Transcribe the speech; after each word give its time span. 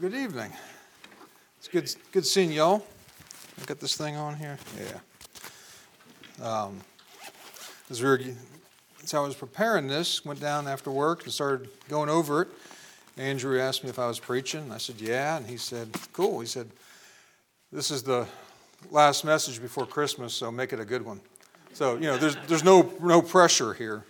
Good 0.00 0.14
evening. 0.14 0.50
It's 1.58 1.68
good, 1.68 1.94
good 2.10 2.26
seeing 2.26 2.50
y'all. 2.50 2.84
I 3.60 3.64
got 3.66 3.78
this 3.78 3.96
thing 3.96 4.16
on 4.16 4.34
here. 4.34 4.58
Yeah. 6.40 6.44
Um, 6.44 6.80
as 7.90 8.02
we 8.02 8.08
were, 8.08 8.20
as 9.02 9.14
I 9.14 9.20
was 9.20 9.34
preparing 9.36 9.86
this, 9.86 10.24
went 10.24 10.40
down 10.40 10.66
after 10.66 10.90
work 10.90 11.24
and 11.24 11.32
started 11.32 11.68
going 11.88 12.08
over 12.08 12.42
it. 12.42 12.48
Andrew 13.18 13.60
asked 13.60 13.84
me 13.84 13.90
if 13.90 13.98
I 13.98 14.06
was 14.06 14.18
preaching. 14.18 14.72
I 14.72 14.78
said, 14.78 15.00
"Yeah," 15.00 15.36
and 15.36 15.46
he 15.46 15.58
said, 15.58 15.94
"Cool." 16.12 16.40
He 16.40 16.46
said, 16.46 16.70
"This 17.70 17.90
is 17.90 18.02
the 18.02 18.26
last 18.90 19.22
message 19.24 19.60
before 19.60 19.86
Christmas, 19.86 20.34
so 20.34 20.50
make 20.50 20.72
it 20.72 20.80
a 20.80 20.84
good 20.84 21.02
one." 21.02 21.20
So 21.72 21.94
you 21.94 22.06
know, 22.06 22.16
there's 22.16 22.36
there's 22.48 22.64
no 22.64 22.90
no 23.00 23.22
pressure 23.22 23.74
here. 23.74 24.04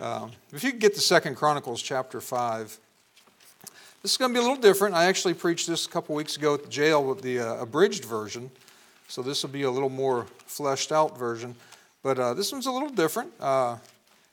Um, 0.00 0.32
if 0.52 0.64
you 0.64 0.72
could 0.72 0.80
get 0.80 0.94
to 0.94 1.00
Second 1.00 1.36
Chronicles 1.36 1.80
chapter 1.80 2.20
five. 2.20 2.78
This 4.02 4.10
is 4.10 4.16
going 4.16 4.34
to 4.34 4.34
be 4.34 4.40
a 4.40 4.42
little 4.42 4.60
different. 4.60 4.96
I 4.96 5.04
actually 5.04 5.34
preached 5.34 5.68
this 5.68 5.86
a 5.86 5.88
couple 5.88 6.16
weeks 6.16 6.36
ago 6.36 6.54
at 6.54 6.64
the 6.64 6.68
jail 6.68 7.04
with 7.04 7.22
the 7.22 7.38
uh, 7.38 7.62
abridged 7.62 8.04
version, 8.04 8.50
so 9.06 9.22
this 9.22 9.44
will 9.44 9.50
be 9.50 9.62
a 9.62 9.70
little 9.70 9.88
more 9.88 10.26
fleshed 10.44 10.90
out 10.90 11.16
version. 11.16 11.54
But 12.02 12.18
uh, 12.18 12.34
this 12.34 12.50
one's 12.50 12.66
a 12.66 12.72
little 12.72 12.88
different. 12.88 13.32
Uh, 13.38 13.76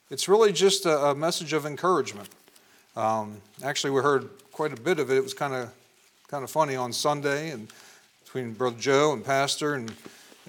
it's 0.09 0.28
really 0.28 0.52
just 0.52 0.88
a, 0.88 1.09
a 1.09 1.16
message 1.16 1.54
of 1.54 1.68
encouragement. 1.68 2.30
Um, 2.95 3.42
actually, 3.64 3.92
we 3.92 4.02
heard 4.02 4.32
quite 4.52 4.73
a 4.73 4.82
bit 4.82 4.98
of 4.98 5.12
it. 5.12 5.18
It 5.18 5.23
was 5.23 5.36
kind 5.36 5.54
of 5.54 5.72
kind 6.28 6.44
of 6.44 6.50
funny 6.50 6.76
on 6.76 6.92
Sunday, 6.92 7.52
and 7.52 7.72
between 8.23 8.54
Brother 8.54 8.80
Joe 8.80 9.14
and 9.14 9.23
Pastor, 9.23 9.76
and 9.76 9.94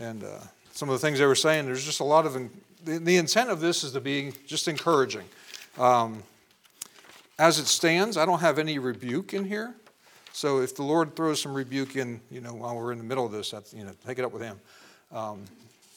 and 0.00 0.24
uh, 0.24 0.38
some 0.72 0.88
of 0.88 0.98
the 0.98 1.06
things 1.06 1.18
they 1.18 1.26
were 1.26 1.34
saying. 1.34 1.66
There's 1.66 1.84
just 1.84 2.00
a 2.00 2.04
lot 2.04 2.24
of 2.24 2.32
the, 2.32 2.98
the 2.98 3.18
intent 3.18 3.50
of 3.50 3.60
this 3.60 3.84
is 3.84 3.92
to 3.92 4.00
be 4.00 4.32
just 4.46 4.66
encouraging. 4.66 5.26
Um, 5.78 6.22
as 7.40 7.58
it 7.58 7.66
stands, 7.66 8.18
I 8.18 8.26
don't 8.26 8.40
have 8.40 8.58
any 8.58 8.78
rebuke 8.78 9.32
in 9.32 9.46
here. 9.46 9.74
So 10.32 10.60
if 10.60 10.76
the 10.76 10.82
Lord 10.82 11.16
throws 11.16 11.40
some 11.40 11.54
rebuke 11.54 11.96
in, 11.96 12.20
you 12.30 12.42
know, 12.42 12.52
while 12.52 12.76
we're 12.76 12.92
in 12.92 12.98
the 12.98 13.04
middle 13.04 13.24
of 13.24 13.32
this, 13.32 13.54
you 13.74 13.82
know, 13.82 13.92
take 14.06 14.18
it 14.18 14.26
up 14.26 14.32
with 14.32 14.42
Him. 14.42 14.60
Um, 15.10 15.44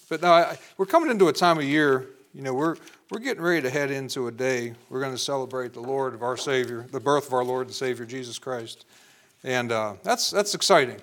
but 0.08 0.22
now 0.22 0.32
I, 0.32 0.58
we're 0.78 0.86
coming 0.86 1.12
into 1.12 1.28
a 1.28 1.34
time 1.34 1.58
of 1.58 1.66
year, 1.66 2.08
you 2.34 2.44
know, 2.44 2.54
we're, 2.54 2.78
we're 3.12 3.20
getting 3.20 3.44
ready 3.44 3.62
to 3.62 3.70
head 3.70 3.92
into 3.92 4.28
a 4.28 4.32
day. 4.32 4.74
We're 4.90 5.02
going 5.02 5.12
to 5.12 5.18
celebrate 5.18 5.74
the 5.74 5.82
Lord 5.82 6.14
of 6.14 6.24
our 6.24 6.38
Savior, 6.38 6.88
the 6.94 7.02
birth 7.02 7.28
of 7.28 7.34
our 7.34 7.44
Lord 7.44 7.68
and 7.68 7.76
Savior, 7.76 8.06
Jesus 8.06 8.40
Christ. 8.40 8.86
And 9.44 9.74
uh, 9.74 9.96
that's, 10.02 10.32
that's 10.32 10.56
exciting. 10.56 11.02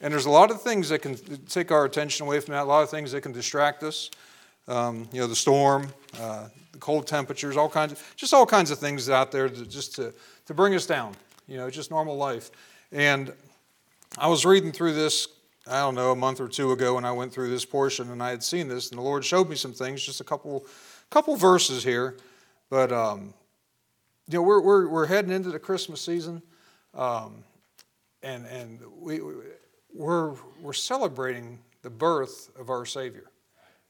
And 0.00 0.12
there's 0.12 0.26
a 0.26 0.30
lot 0.30 0.50
of 0.50 0.60
things 0.62 0.88
that 0.88 1.00
can 1.00 1.14
take 1.46 1.70
our 1.70 1.84
attention 1.84 2.26
away 2.26 2.40
from 2.40 2.54
that, 2.54 2.62
a 2.62 2.64
lot 2.64 2.82
of 2.82 2.90
things 2.90 3.12
that 3.12 3.20
can 3.20 3.30
distract 3.32 3.84
us. 3.84 4.10
Um, 4.70 5.08
you 5.12 5.20
know, 5.20 5.26
the 5.26 5.34
storm, 5.34 5.92
uh, 6.20 6.46
the 6.70 6.78
cold 6.78 7.08
temperatures, 7.08 7.56
all 7.56 7.68
kinds, 7.68 7.90
of, 7.92 8.14
just 8.14 8.32
all 8.32 8.46
kinds 8.46 8.70
of 8.70 8.78
things 8.78 9.10
out 9.10 9.32
there 9.32 9.48
to, 9.48 9.66
just 9.66 9.96
to, 9.96 10.14
to 10.46 10.54
bring 10.54 10.76
us 10.76 10.86
down. 10.86 11.16
You 11.48 11.56
know, 11.56 11.68
just 11.68 11.90
normal 11.90 12.16
life. 12.16 12.52
And 12.92 13.32
I 14.16 14.28
was 14.28 14.46
reading 14.46 14.70
through 14.70 14.94
this, 14.94 15.26
I 15.66 15.80
don't 15.80 15.96
know, 15.96 16.12
a 16.12 16.16
month 16.16 16.40
or 16.40 16.46
two 16.46 16.70
ago 16.70 16.94
when 16.94 17.04
I 17.04 17.10
went 17.10 17.32
through 17.32 17.50
this 17.50 17.64
portion 17.64 18.12
and 18.12 18.22
I 18.22 18.30
had 18.30 18.44
seen 18.44 18.68
this, 18.68 18.90
and 18.90 18.98
the 18.98 19.02
Lord 19.02 19.24
showed 19.24 19.48
me 19.48 19.56
some 19.56 19.72
things, 19.72 20.04
just 20.04 20.20
a 20.20 20.24
couple, 20.24 20.64
couple 21.10 21.34
verses 21.34 21.82
here. 21.82 22.16
But, 22.68 22.92
um, 22.92 23.34
you 24.28 24.38
know, 24.38 24.42
we're, 24.42 24.60
we're, 24.60 24.86
we're 24.86 25.06
heading 25.06 25.32
into 25.32 25.50
the 25.50 25.58
Christmas 25.58 26.00
season, 26.00 26.42
um, 26.94 27.42
and, 28.22 28.46
and 28.46 28.78
we, 29.00 29.20
we're, 29.92 30.34
we're 30.62 30.72
celebrating 30.72 31.58
the 31.82 31.90
birth 31.90 32.50
of 32.56 32.70
our 32.70 32.86
Savior. 32.86 33.24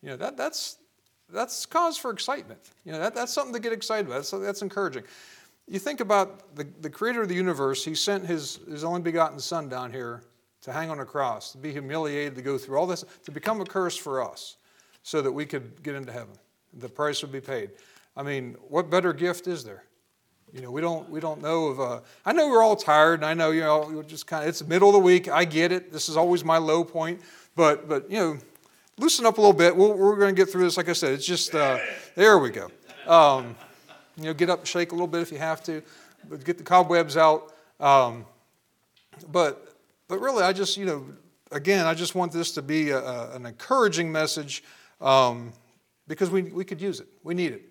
You 0.02 0.10
know, 0.10 0.16
that, 0.16 0.36
that's, 0.36 0.78
that's 1.28 1.66
cause 1.66 1.96
for 1.96 2.10
excitement. 2.10 2.60
You 2.84 2.92
know, 2.92 2.98
that, 2.98 3.14
that's 3.14 3.32
something 3.32 3.54
to 3.54 3.60
get 3.60 3.72
excited 3.72 4.06
about. 4.06 4.16
That's, 4.16 4.30
that's 4.30 4.62
encouraging. 4.62 5.04
You 5.68 5.78
think 5.78 6.00
about 6.00 6.56
the, 6.56 6.66
the 6.80 6.90
creator 6.90 7.22
of 7.22 7.28
the 7.28 7.34
universe, 7.34 7.84
he 7.84 7.94
sent 7.94 8.26
his, 8.26 8.60
his 8.68 8.82
only 8.82 9.00
begotten 9.00 9.38
son 9.38 9.68
down 9.68 9.92
here 9.92 10.22
to 10.62 10.72
hang 10.72 10.90
on 10.90 11.00
a 11.00 11.04
cross, 11.04 11.52
to 11.52 11.58
be 11.58 11.72
humiliated, 11.72 12.34
to 12.36 12.42
go 12.42 12.58
through 12.58 12.78
all 12.78 12.86
this, 12.86 13.04
to 13.24 13.30
become 13.30 13.60
a 13.60 13.64
curse 13.64 13.96
for 13.96 14.22
us 14.22 14.56
so 15.02 15.22
that 15.22 15.32
we 15.32 15.46
could 15.46 15.82
get 15.82 15.94
into 15.94 16.12
heaven. 16.12 16.34
The 16.74 16.88
price 16.88 17.22
would 17.22 17.32
be 17.32 17.40
paid. 17.40 17.70
I 18.16 18.22
mean, 18.22 18.56
what 18.68 18.90
better 18.90 19.12
gift 19.12 19.46
is 19.46 19.64
there? 19.64 19.84
You 20.52 20.62
know, 20.62 20.70
we 20.70 20.80
don't 20.80 21.08
we 21.08 21.20
don't 21.20 21.40
know 21.40 21.66
of. 21.66 21.80
Uh, 21.80 22.00
I 22.26 22.32
know 22.32 22.48
we're 22.48 22.62
all 22.62 22.74
tired, 22.74 23.20
and 23.20 23.26
I 23.26 23.34
know 23.34 23.52
you 23.52 23.60
know 23.60 24.02
just 24.02 24.26
kind 24.26 24.42
of 24.42 24.48
it's 24.48 24.58
the 24.58 24.64
middle 24.64 24.88
of 24.88 24.94
the 24.94 25.00
week. 25.00 25.28
I 25.28 25.44
get 25.44 25.70
it. 25.70 25.92
This 25.92 26.08
is 26.08 26.16
always 26.16 26.44
my 26.44 26.58
low 26.58 26.82
point, 26.82 27.20
but 27.54 27.88
but 27.88 28.10
you 28.10 28.18
know, 28.18 28.38
loosen 29.00 29.24
up 29.24 29.38
a 29.38 29.40
little 29.40 29.54
bit. 29.54 29.74
we 29.74 29.84
are 29.86 30.16
going 30.16 30.34
to 30.34 30.40
get 30.40 30.50
through 30.50 30.64
this. 30.64 30.76
Like 30.76 30.88
I 30.88 30.92
said, 30.92 31.14
it's 31.14 31.26
just, 31.26 31.54
uh, 31.54 31.78
there 32.14 32.38
we 32.38 32.50
go. 32.50 32.70
Um, 33.06 33.56
you 34.16 34.24
know, 34.24 34.34
get 34.34 34.50
up 34.50 34.66
shake 34.66 34.92
a 34.92 34.94
little 34.94 35.06
bit 35.06 35.22
if 35.22 35.32
you 35.32 35.38
have 35.38 35.62
to, 35.64 35.82
but 36.28 36.44
get 36.44 36.58
the 36.58 36.64
cobwebs 36.64 37.16
out. 37.16 37.54
Um, 37.80 38.26
but, 39.32 39.74
but 40.06 40.20
really, 40.20 40.44
I 40.44 40.52
just, 40.52 40.76
you 40.76 40.84
know, 40.84 41.06
again, 41.50 41.86
I 41.86 41.94
just 41.94 42.14
want 42.14 42.30
this 42.30 42.52
to 42.52 42.62
be 42.62 42.90
a, 42.90 42.98
a, 42.98 43.36
an 43.36 43.46
encouraging 43.46 44.12
message 44.12 44.62
um, 45.00 45.54
because 46.06 46.28
we, 46.30 46.42
we 46.42 46.64
could 46.64 46.80
use 46.80 47.00
it. 47.00 47.08
We 47.24 47.34
need 47.34 47.52
it. 47.52 47.62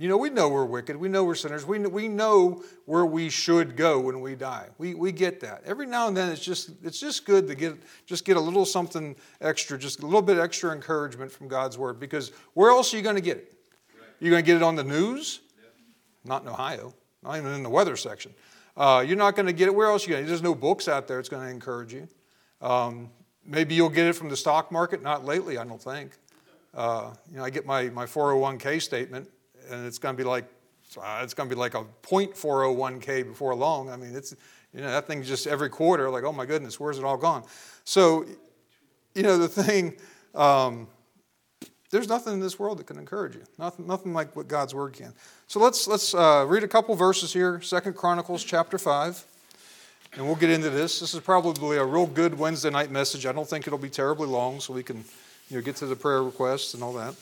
You 0.00 0.08
know, 0.08 0.16
we 0.16 0.30
know 0.30 0.48
we're 0.48 0.64
wicked. 0.64 0.96
We 0.96 1.10
know 1.10 1.24
we're 1.24 1.34
sinners. 1.34 1.66
We, 1.66 1.78
we 1.80 2.08
know 2.08 2.64
where 2.86 3.04
we 3.04 3.28
should 3.28 3.76
go 3.76 4.00
when 4.00 4.22
we 4.22 4.34
die. 4.34 4.68
We, 4.78 4.94
we 4.94 5.12
get 5.12 5.40
that. 5.40 5.60
Every 5.66 5.84
now 5.84 6.08
and 6.08 6.16
then, 6.16 6.32
it's 6.32 6.40
just, 6.40 6.70
it's 6.82 6.98
just 6.98 7.26
good 7.26 7.46
to 7.48 7.54
get, 7.54 7.76
just 8.06 8.24
get 8.24 8.38
a 8.38 8.40
little 8.40 8.64
something 8.64 9.14
extra, 9.42 9.76
just 9.76 10.00
a 10.00 10.06
little 10.06 10.22
bit 10.22 10.38
extra 10.38 10.72
encouragement 10.72 11.30
from 11.30 11.48
God's 11.48 11.76
Word 11.76 12.00
because 12.00 12.32
where 12.54 12.70
else 12.70 12.94
are 12.94 12.96
you 12.96 13.02
going 13.02 13.16
to 13.16 13.20
get 13.20 13.36
it? 13.36 13.52
You're 14.20 14.30
going 14.30 14.42
to 14.42 14.46
get 14.46 14.56
it 14.56 14.62
on 14.62 14.74
the 14.74 14.84
news? 14.84 15.40
Not 16.24 16.44
in 16.44 16.48
Ohio, 16.48 16.94
not 17.22 17.36
even 17.36 17.52
in 17.52 17.62
the 17.62 17.68
weather 17.68 17.94
section. 17.98 18.32
Uh, 18.78 19.04
you're 19.06 19.18
not 19.18 19.36
going 19.36 19.48
to 19.48 19.52
get 19.52 19.68
it. 19.68 19.74
Where 19.74 19.88
else 19.88 20.06
you 20.06 20.14
going 20.14 20.22
to 20.22 20.22
get 20.22 20.28
it. 20.28 20.30
There's 20.30 20.42
no 20.42 20.54
books 20.54 20.88
out 20.88 21.08
there 21.08 21.18
that's 21.18 21.28
going 21.28 21.46
to 21.46 21.52
encourage 21.52 21.92
you. 21.92 22.08
Um, 22.62 23.10
maybe 23.44 23.74
you'll 23.74 23.90
get 23.90 24.06
it 24.06 24.14
from 24.14 24.30
the 24.30 24.36
stock 24.38 24.72
market. 24.72 25.02
Not 25.02 25.26
lately, 25.26 25.58
I 25.58 25.64
don't 25.64 25.82
think. 25.82 26.12
Uh, 26.72 27.12
you 27.30 27.36
know, 27.36 27.44
I 27.44 27.50
get 27.50 27.66
my, 27.66 27.90
my 27.90 28.06
401k 28.06 28.80
statement 28.80 29.28
and 29.68 29.86
it's 29.86 29.98
going 29.98 30.16
to 30.16 30.22
be 30.22 30.28
like 30.28 30.44
uh, 30.96 31.20
it's 31.22 31.34
going 31.34 31.48
to 31.48 31.54
be 31.54 31.58
like 31.58 31.74
a 31.74 31.84
0.401k 32.02 33.24
before 33.24 33.54
long. 33.54 33.90
I 33.90 33.96
mean, 33.96 34.14
it's 34.14 34.34
you 34.72 34.80
know 34.80 34.88
that 34.88 35.06
thing 35.06 35.22
just 35.22 35.46
every 35.46 35.68
quarter 35.68 36.10
like 36.10 36.24
oh 36.24 36.32
my 36.32 36.46
goodness, 36.46 36.80
where's 36.80 36.98
it 36.98 37.04
all 37.04 37.16
gone? 37.16 37.44
So, 37.84 38.24
you 39.14 39.22
know 39.22 39.38
the 39.38 39.48
thing. 39.48 39.96
Um, 40.34 40.88
there's 41.90 42.08
nothing 42.08 42.34
in 42.34 42.40
this 42.40 42.56
world 42.58 42.78
that 42.78 42.86
can 42.86 42.98
encourage 42.98 43.34
you. 43.34 43.42
Nothing, 43.58 43.86
nothing 43.88 44.12
like 44.12 44.36
what 44.36 44.46
God's 44.46 44.74
word 44.74 44.92
can. 44.92 45.12
So 45.48 45.58
let's 45.58 45.88
let's 45.88 46.14
uh, 46.14 46.44
read 46.48 46.62
a 46.62 46.68
couple 46.68 46.94
verses 46.94 47.32
here. 47.32 47.60
Second 47.60 47.94
Chronicles 47.94 48.44
chapter 48.44 48.78
five, 48.78 49.24
and 50.14 50.24
we'll 50.24 50.36
get 50.36 50.50
into 50.50 50.70
this. 50.70 51.00
This 51.00 51.14
is 51.14 51.20
probably 51.20 51.76
a 51.76 51.84
real 51.84 52.06
good 52.06 52.38
Wednesday 52.38 52.70
night 52.70 52.90
message. 52.92 53.26
I 53.26 53.32
don't 53.32 53.48
think 53.48 53.66
it'll 53.66 53.78
be 53.78 53.90
terribly 53.90 54.28
long, 54.28 54.60
so 54.60 54.72
we 54.72 54.84
can 54.84 55.04
you 55.48 55.56
know 55.56 55.62
get 55.62 55.76
to 55.76 55.86
the 55.86 55.96
prayer 55.96 56.22
requests 56.22 56.74
and 56.74 56.82
all 56.82 56.92
that. 56.92 57.14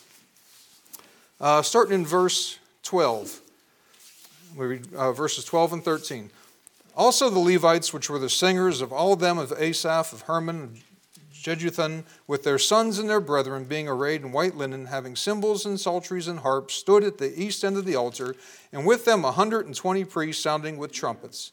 Uh, 1.41 1.63
starting 1.63 1.95
in 1.95 2.05
verse 2.05 2.59
12, 2.83 3.41
we 4.57 4.67
read 4.67 4.93
uh, 4.93 5.13
verses 5.13 5.45
12 5.45 5.75
and 5.75 5.85
13. 5.85 6.31
Also 6.97 7.31
the 7.31 7.39
Levites, 7.39 7.93
which 7.93 8.11
were 8.11 8.19
the 8.19 8.29
singers 8.29 8.81
of 8.81 8.93
all 8.93 9.13
of 9.13 9.21
them 9.21 9.39
of 9.39 9.53
Asaph, 9.57 10.13
of 10.13 10.23
Heman, 10.23 10.81
Jeduthun, 11.33 12.03
with 12.27 12.43
their 12.43 12.59
sons 12.59 12.99
and 12.99 13.09
their 13.09 13.21
brethren, 13.21 13.67
being 13.67 13.87
arrayed 13.87 14.23
in 14.23 14.33
white 14.33 14.57
linen, 14.57 14.87
having 14.87 15.15
cymbals 15.15 15.65
and 15.65 15.79
psalteries 15.79 16.27
and 16.27 16.41
harps, 16.41 16.75
stood 16.75 17.05
at 17.05 17.19
the 17.19 17.41
east 17.41 17.63
end 17.63 17.77
of 17.77 17.85
the 17.85 17.95
altar, 17.95 18.35
and 18.73 18.85
with 18.85 19.05
them 19.05 19.25
a 19.25 19.31
hundred 19.31 19.67
and 19.67 19.77
twenty 19.77 20.05
priests 20.05 20.43
sounding 20.43 20.77
with 20.77 20.91
trumpets. 20.91 21.53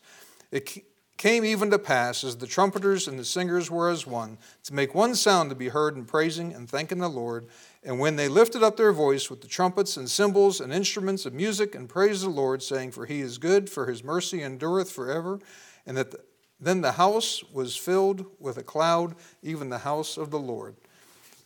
It 0.51 0.83
came 1.17 1.45
even 1.45 1.69
to 1.69 1.79
pass, 1.79 2.23
as 2.23 2.37
the 2.37 2.47
trumpeters 2.47 3.07
and 3.07 3.17
the 3.19 3.25
singers 3.25 3.69
were 3.69 3.89
as 3.89 4.07
one, 4.07 4.37
to 4.63 4.73
make 4.73 4.95
one 4.95 5.13
sound 5.15 5.49
to 5.49 5.55
be 5.55 5.69
heard 5.69 5.95
in 5.95 6.05
praising 6.05 6.53
and 6.53 6.67
thanking 6.67 6.97
the 6.97 7.07
Lord. 7.07 7.45
And 7.85 7.99
when 7.99 8.15
they 8.15 8.27
lifted 8.27 8.63
up 8.63 8.77
their 8.77 8.91
voice 8.91 9.29
with 9.29 9.41
the 9.41 9.47
trumpets 9.47 9.95
and 9.95 10.09
cymbals 10.09 10.59
and 10.59 10.73
instruments 10.73 11.27
of 11.27 11.33
music 11.33 11.75
and 11.75 11.87
praised 11.87 12.25
the 12.25 12.29
Lord, 12.29 12.63
saying, 12.63 12.91
For 12.91 13.05
he 13.05 13.21
is 13.21 13.37
good, 13.37 13.69
for 13.69 13.85
his 13.85 14.03
mercy 14.03 14.41
endureth 14.41 14.91
forever, 14.91 15.39
and 15.85 15.95
that 15.95 16.09
the, 16.09 16.19
then 16.59 16.81
the 16.81 16.93
house 16.93 17.43
was 17.53 17.75
filled 17.75 18.25
with 18.39 18.57
a 18.57 18.63
cloud, 18.63 19.15
even 19.43 19.69
the 19.69 19.77
house 19.77 20.17
of 20.17 20.31
the 20.31 20.39
Lord. 20.39 20.75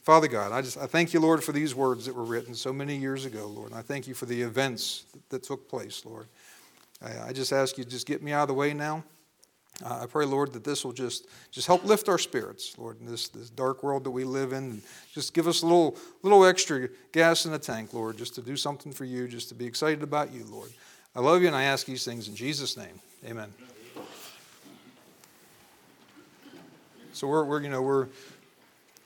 Father 0.01 0.27
God, 0.27 0.53
I 0.53 0.61
just 0.61 0.77
I 0.77 0.85
thank 0.85 1.13
you, 1.13 1.19
Lord, 1.19 1.43
for 1.43 1.51
these 1.51 1.75
words 1.75 2.05
that 2.05 2.15
were 2.15 2.23
written 2.23 2.55
so 2.55 2.71
many 2.71 2.95
years 2.95 3.25
ago, 3.25 3.45
Lord. 3.45 3.71
And 3.71 3.79
I 3.79 3.81
thank 3.81 4.07
you 4.07 4.13
for 4.13 4.25
the 4.25 4.41
events 4.41 5.03
that 5.29 5.43
took 5.43 5.67
place, 5.67 6.05
Lord. 6.05 6.27
I, 7.01 7.29
I 7.29 7.33
just 7.33 7.51
ask 7.51 7.77
you, 7.77 7.83
just 7.83 8.07
get 8.07 8.23
me 8.23 8.31
out 8.31 8.43
of 8.43 8.47
the 8.47 8.53
way 8.53 8.73
now. 8.73 9.03
Uh, 9.83 10.01
I 10.03 10.05
pray, 10.07 10.25
Lord, 10.25 10.51
that 10.53 10.63
this 10.63 10.83
will 10.83 10.91
just, 10.91 11.27
just 11.51 11.67
help 11.67 11.85
lift 11.85 12.09
our 12.09 12.17
spirits, 12.17 12.77
Lord, 12.77 12.99
in 12.99 13.05
this, 13.05 13.29
this 13.29 13.49
dark 13.49 13.81
world 13.81 14.03
that 14.03 14.11
we 14.11 14.25
live 14.25 14.51
in. 14.51 14.81
Just 15.13 15.33
give 15.33 15.47
us 15.47 15.61
a 15.61 15.65
little, 15.65 15.95
little 16.21 16.45
extra 16.45 16.89
gas 17.13 17.45
in 17.45 17.53
the 17.53 17.59
tank, 17.59 17.93
Lord, 17.93 18.17
just 18.17 18.35
to 18.35 18.41
do 18.41 18.57
something 18.57 18.91
for 18.91 19.05
you, 19.05 19.27
just 19.27 19.47
to 19.49 19.55
be 19.55 19.65
excited 19.65 20.03
about 20.03 20.33
you, 20.33 20.43
Lord. 20.45 20.69
I 21.15 21.21
love 21.21 21.41
you 21.41 21.47
and 21.47 21.55
I 21.55 21.63
ask 21.63 21.85
these 21.85 22.03
things 22.03 22.27
in 22.27 22.35
Jesus' 22.35 22.75
name. 22.75 22.99
Amen. 23.25 23.53
So 27.13 27.27
we're, 27.27 27.43
we're 27.45 27.61
you 27.61 27.69
know, 27.69 27.81
we're, 27.81 28.05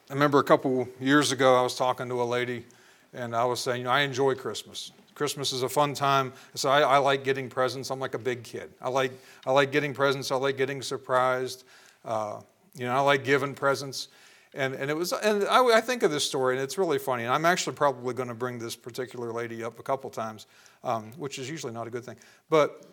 I 0.10 0.13
remember 0.13 0.39
a 0.39 0.44
couple 0.44 0.88
years 1.00 1.31
ago 1.31 1.56
I 1.56 1.62
was 1.62 1.75
talking 1.75 2.10
to 2.10 2.21
a 2.21 2.25
lady 2.25 2.65
and 3.13 3.36
I 3.36 3.45
was 3.45 3.60
saying, 3.60 3.80
you 3.80 3.83
know, 3.86 3.92
I 3.92 4.01
enjoy 4.01 4.36
Christmas. 4.36 4.92
Christmas 5.24 5.54
is 5.54 5.64
a 5.64 5.70
fun 5.70 5.94
time. 5.94 6.34
So 6.54 6.70
I, 6.70 6.81
I, 6.81 6.98
like 6.98 7.24
getting 7.24 7.48
presents. 7.48 7.92
I'm 7.92 8.00
like 8.02 8.14
a 8.14 8.20
big 8.20 8.44
kid. 8.44 8.74
I 8.81 8.90
like, 8.90 9.14
I 9.46 9.54
like 9.54 9.72
getting 9.72 9.94
presents. 9.94 10.31
I 10.31 10.36
like 10.36 10.58
getting 10.58 10.81
surprised. 10.81 11.64
Uh, 12.04 12.42
you 12.75 12.86
know, 12.86 12.94
I 12.94 13.00
like 13.00 13.24
giving 13.24 13.54
presents. 13.54 14.10
And, 14.54 14.74
and 14.74 14.92
it 14.92 14.98
was, 14.98 15.14
and 15.14 15.46
I, 15.46 15.64
I, 15.78 15.80
think 15.80 16.04
of 16.04 16.12
this 16.12 16.25
story, 16.25 16.56
and 16.56 16.62
it's 16.62 16.78
really 16.78 17.00
funny. 17.00 17.24
And 17.24 17.31
I'm 17.31 17.46
actually 17.46 17.74
probably 17.74 18.14
going 18.14 18.28
to 18.28 18.36
bring 18.36 18.60
this 18.60 18.75
particular 18.75 19.31
lady 19.31 19.64
up 19.64 19.80
a 19.80 19.81
couple 19.81 20.10
times, 20.10 20.46
um, 20.84 21.14
which 21.16 21.40
is 21.40 21.50
usually 21.50 21.72
not 21.72 21.88
a 21.88 21.90
good 21.90 22.04
thing. 22.04 22.18
But 22.50 22.84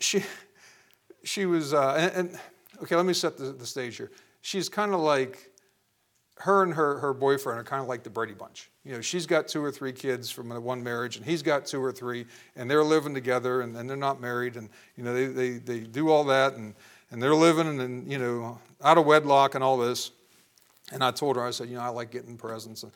she, 0.00 0.24
she 1.22 1.46
was, 1.46 1.72
uh, 1.72 1.94
and, 1.96 2.12
and, 2.30 2.40
okay, 2.82 2.96
let 2.96 3.06
me 3.06 3.14
set 3.14 3.38
the, 3.38 3.52
the 3.52 3.64
stage 3.64 3.96
here. 3.96 4.10
She's 4.40 4.68
kind 4.68 4.92
of 4.92 4.98
like, 4.98 5.52
her 6.38 6.64
and 6.64 6.74
her, 6.74 6.98
her 6.98 7.14
boyfriend 7.14 7.60
are 7.60 7.64
kind 7.64 7.80
of 7.80 7.86
like 7.86 8.02
the 8.02 8.10
Brady 8.10 8.34
Bunch. 8.34 8.69
You 8.84 8.92
know, 8.92 9.00
she's 9.02 9.26
got 9.26 9.46
two 9.46 9.62
or 9.62 9.70
three 9.70 9.92
kids 9.92 10.30
from 10.30 10.48
one 10.62 10.82
marriage, 10.82 11.16
and 11.16 11.24
he's 11.24 11.42
got 11.42 11.66
two 11.66 11.82
or 11.82 11.92
three, 11.92 12.24
and 12.56 12.70
they're 12.70 12.82
living 12.82 13.12
together, 13.12 13.60
and, 13.60 13.76
and 13.76 13.88
they're 13.88 13.96
not 13.96 14.20
married, 14.20 14.56
and, 14.56 14.70
you 14.96 15.04
know, 15.04 15.12
they, 15.12 15.26
they, 15.26 15.50
they 15.58 15.80
do 15.80 16.08
all 16.08 16.24
that, 16.24 16.54
and, 16.54 16.74
and 17.10 17.22
they're 17.22 17.34
living, 17.34 17.80
and, 17.80 18.10
you 18.10 18.18
know, 18.18 18.58
out 18.82 18.96
of 18.96 19.04
wedlock 19.04 19.54
and 19.54 19.62
all 19.62 19.76
this. 19.76 20.12
And 20.92 21.04
I 21.04 21.10
told 21.10 21.36
her, 21.36 21.44
I 21.44 21.50
said, 21.50 21.68
you 21.68 21.76
know, 21.76 21.82
I 21.82 21.88
like 21.88 22.10
getting 22.10 22.36
presents. 22.36 22.82
And, 22.82 22.92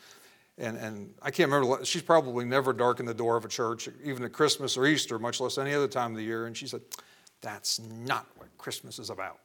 and, 0.56 0.78
and 0.78 1.14
I 1.20 1.31
can't 1.31 1.50
remember, 1.50 1.84
she's 1.84 2.02
probably 2.02 2.44
never 2.44 2.72
darkened 2.72 3.08
the 3.08 3.14
door 3.14 3.37
of 3.37 3.44
a 3.44 3.48
church, 3.48 3.88
even 4.02 4.25
at 4.25 4.32
Christmas 4.32 4.76
or 4.76 4.87
Easter, 4.87 5.19
much 5.19 5.38
less 5.38 5.58
any 5.58 5.75
other 5.75 5.88
time 5.88 6.12
of 6.12 6.16
the 6.16 6.25
year. 6.25 6.46
And 6.46 6.56
she 6.56 6.66
said, 6.66 6.80
that's 7.42 7.78
not 7.78 8.26
what 8.37 8.48
Christmas 8.56 8.98
is 8.98 9.10
about. 9.10 9.38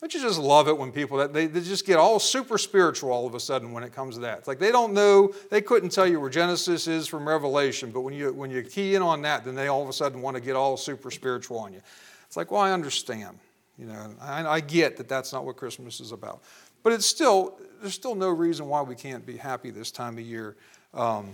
Don't 0.00 0.12
you 0.12 0.20
just 0.20 0.38
love 0.38 0.68
it 0.68 0.76
when 0.76 0.92
people 0.92 1.16
that 1.18 1.32
they, 1.32 1.46
they 1.46 1.60
just 1.60 1.86
get 1.86 1.96
all 1.98 2.18
super 2.18 2.58
spiritual 2.58 3.10
all 3.10 3.26
of 3.26 3.34
a 3.34 3.40
sudden 3.40 3.72
when 3.72 3.82
it 3.82 3.94
comes 3.94 4.16
to 4.16 4.20
that? 4.22 4.38
It's 4.38 4.48
like 4.48 4.58
they 4.58 4.70
don't 4.70 4.92
know, 4.92 5.32
they 5.50 5.62
couldn't 5.62 5.88
tell 5.88 6.06
you 6.06 6.20
where 6.20 6.28
Genesis 6.28 6.86
is 6.86 7.06
from 7.06 7.26
Revelation, 7.26 7.90
but 7.90 8.02
when 8.02 8.12
you 8.12 8.32
when 8.32 8.50
you 8.50 8.62
key 8.62 8.94
in 8.94 9.02
on 9.02 9.22
that, 9.22 9.44
then 9.44 9.54
they 9.54 9.68
all 9.68 9.82
of 9.82 9.88
a 9.88 9.94
sudden 9.94 10.20
want 10.20 10.36
to 10.36 10.42
get 10.42 10.54
all 10.54 10.76
super 10.76 11.10
spiritual 11.10 11.58
on 11.58 11.72
you. 11.72 11.80
It's 12.26 12.36
like, 12.36 12.50
well, 12.50 12.60
I 12.60 12.72
understand. 12.72 13.38
You 13.78 13.86
know, 13.86 14.14
I, 14.20 14.46
I 14.46 14.60
get 14.60 14.96
that 14.96 15.08
that's 15.08 15.32
not 15.32 15.44
what 15.44 15.56
Christmas 15.56 16.00
is 16.00 16.12
about. 16.12 16.42
But 16.82 16.92
it's 16.92 17.06
still, 17.06 17.58
there's 17.80 17.94
still 17.94 18.14
no 18.14 18.28
reason 18.28 18.68
why 18.68 18.80
we 18.82 18.94
can't 18.94 19.26
be 19.26 19.36
happy 19.36 19.70
this 19.70 19.90
time 19.90 20.18
of 20.18 20.24
year. 20.24 20.56
Um, 20.94 21.32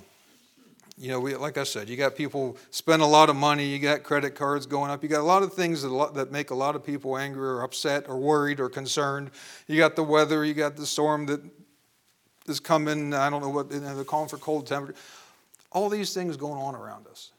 you 0.98 1.08
know, 1.08 1.20
we, 1.20 1.34
like 1.34 1.56
I 1.56 1.64
said, 1.64 1.88
you 1.88 1.96
got 1.96 2.14
people 2.14 2.56
spend 2.70 3.02
a 3.02 3.06
lot 3.06 3.30
of 3.30 3.36
money, 3.36 3.66
you 3.66 3.78
got 3.78 4.02
credit 4.02 4.34
cards 4.34 4.66
going 4.66 4.90
up, 4.90 5.02
you 5.02 5.08
got 5.08 5.20
a 5.20 5.24
lot 5.24 5.42
of 5.42 5.54
things 5.54 5.82
that, 5.82 6.10
that 6.14 6.30
make 6.30 6.50
a 6.50 6.54
lot 6.54 6.76
of 6.76 6.84
people 6.84 7.16
angry 7.16 7.48
or 7.48 7.62
upset 7.62 8.08
or 8.08 8.18
worried 8.18 8.60
or 8.60 8.68
concerned. 8.68 9.30
You 9.66 9.78
got 9.78 9.96
the 9.96 10.04
weather, 10.04 10.44
you 10.44 10.54
got 10.54 10.76
the 10.76 10.86
storm 10.86 11.26
that 11.26 11.40
is 12.46 12.60
coming, 12.60 13.14
I 13.14 13.30
don't 13.30 13.40
know 13.40 13.48
what, 13.48 13.70
they're 13.70 14.04
calling 14.04 14.28
for 14.28 14.36
cold 14.36 14.66
temperature. 14.66 14.98
All 15.70 15.88
these 15.88 16.12
things 16.12 16.36
going 16.36 16.60
on 16.60 16.74
around 16.74 17.06
us. 17.06 17.32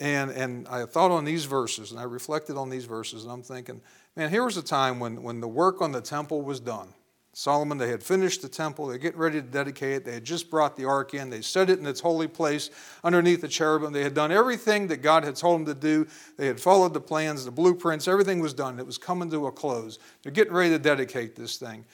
And, 0.00 0.30
and 0.30 0.68
I 0.68 0.84
thought 0.84 1.10
on 1.10 1.24
these 1.24 1.46
verses, 1.46 1.90
and 1.90 1.98
I 1.98 2.04
reflected 2.04 2.56
on 2.56 2.70
these 2.70 2.84
verses, 2.84 3.24
and 3.24 3.32
I'm 3.32 3.42
thinking, 3.42 3.80
man, 4.14 4.30
here 4.30 4.44
was 4.44 4.56
a 4.56 4.62
time 4.62 5.00
when, 5.00 5.22
when 5.22 5.40
the 5.40 5.48
work 5.48 5.80
on 5.80 5.90
the 5.92 6.00
temple 6.00 6.42
was 6.42 6.60
done. 6.60 6.88
Solomon, 7.34 7.78
they 7.78 7.88
had 7.88 8.02
finished 8.02 8.42
the 8.42 8.48
temple, 8.48 8.86
they're 8.86 8.98
getting 8.98 9.20
ready 9.20 9.40
to 9.40 9.46
dedicate 9.46 9.92
it. 9.92 10.04
They 10.04 10.14
had 10.14 10.24
just 10.24 10.50
brought 10.50 10.76
the 10.76 10.86
ark 10.86 11.14
in, 11.14 11.30
they 11.30 11.40
set 11.40 11.70
it 11.70 11.78
in 11.78 11.86
its 11.86 12.00
holy 12.00 12.26
place 12.26 12.70
underneath 13.04 13.42
the 13.42 13.48
cherubim. 13.48 13.92
They 13.92 14.02
had 14.02 14.14
done 14.14 14.32
everything 14.32 14.88
that 14.88 15.02
God 15.02 15.22
had 15.22 15.36
told 15.36 15.60
them 15.60 15.66
to 15.66 15.80
do. 15.80 16.06
They 16.36 16.46
had 16.46 16.60
followed 16.60 16.94
the 16.94 17.00
plans, 17.00 17.44
the 17.44 17.50
blueprints, 17.50 18.08
everything 18.08 18.40
was 18.40 18.54
done. 18.54 18.78
It 18.78 18.86
was 18.86 18.98
coming 18.98 19.30
to 19.30 19.46
a 19.46 19.52
close. 19.52 19.98
They're 20.22 20.32
getting 20.32 20.52
ready 20.52 20.70
to 20.70 20.78
dedicate 20.78 21.36
this 21.36 21.58
thing. 21.58 21.84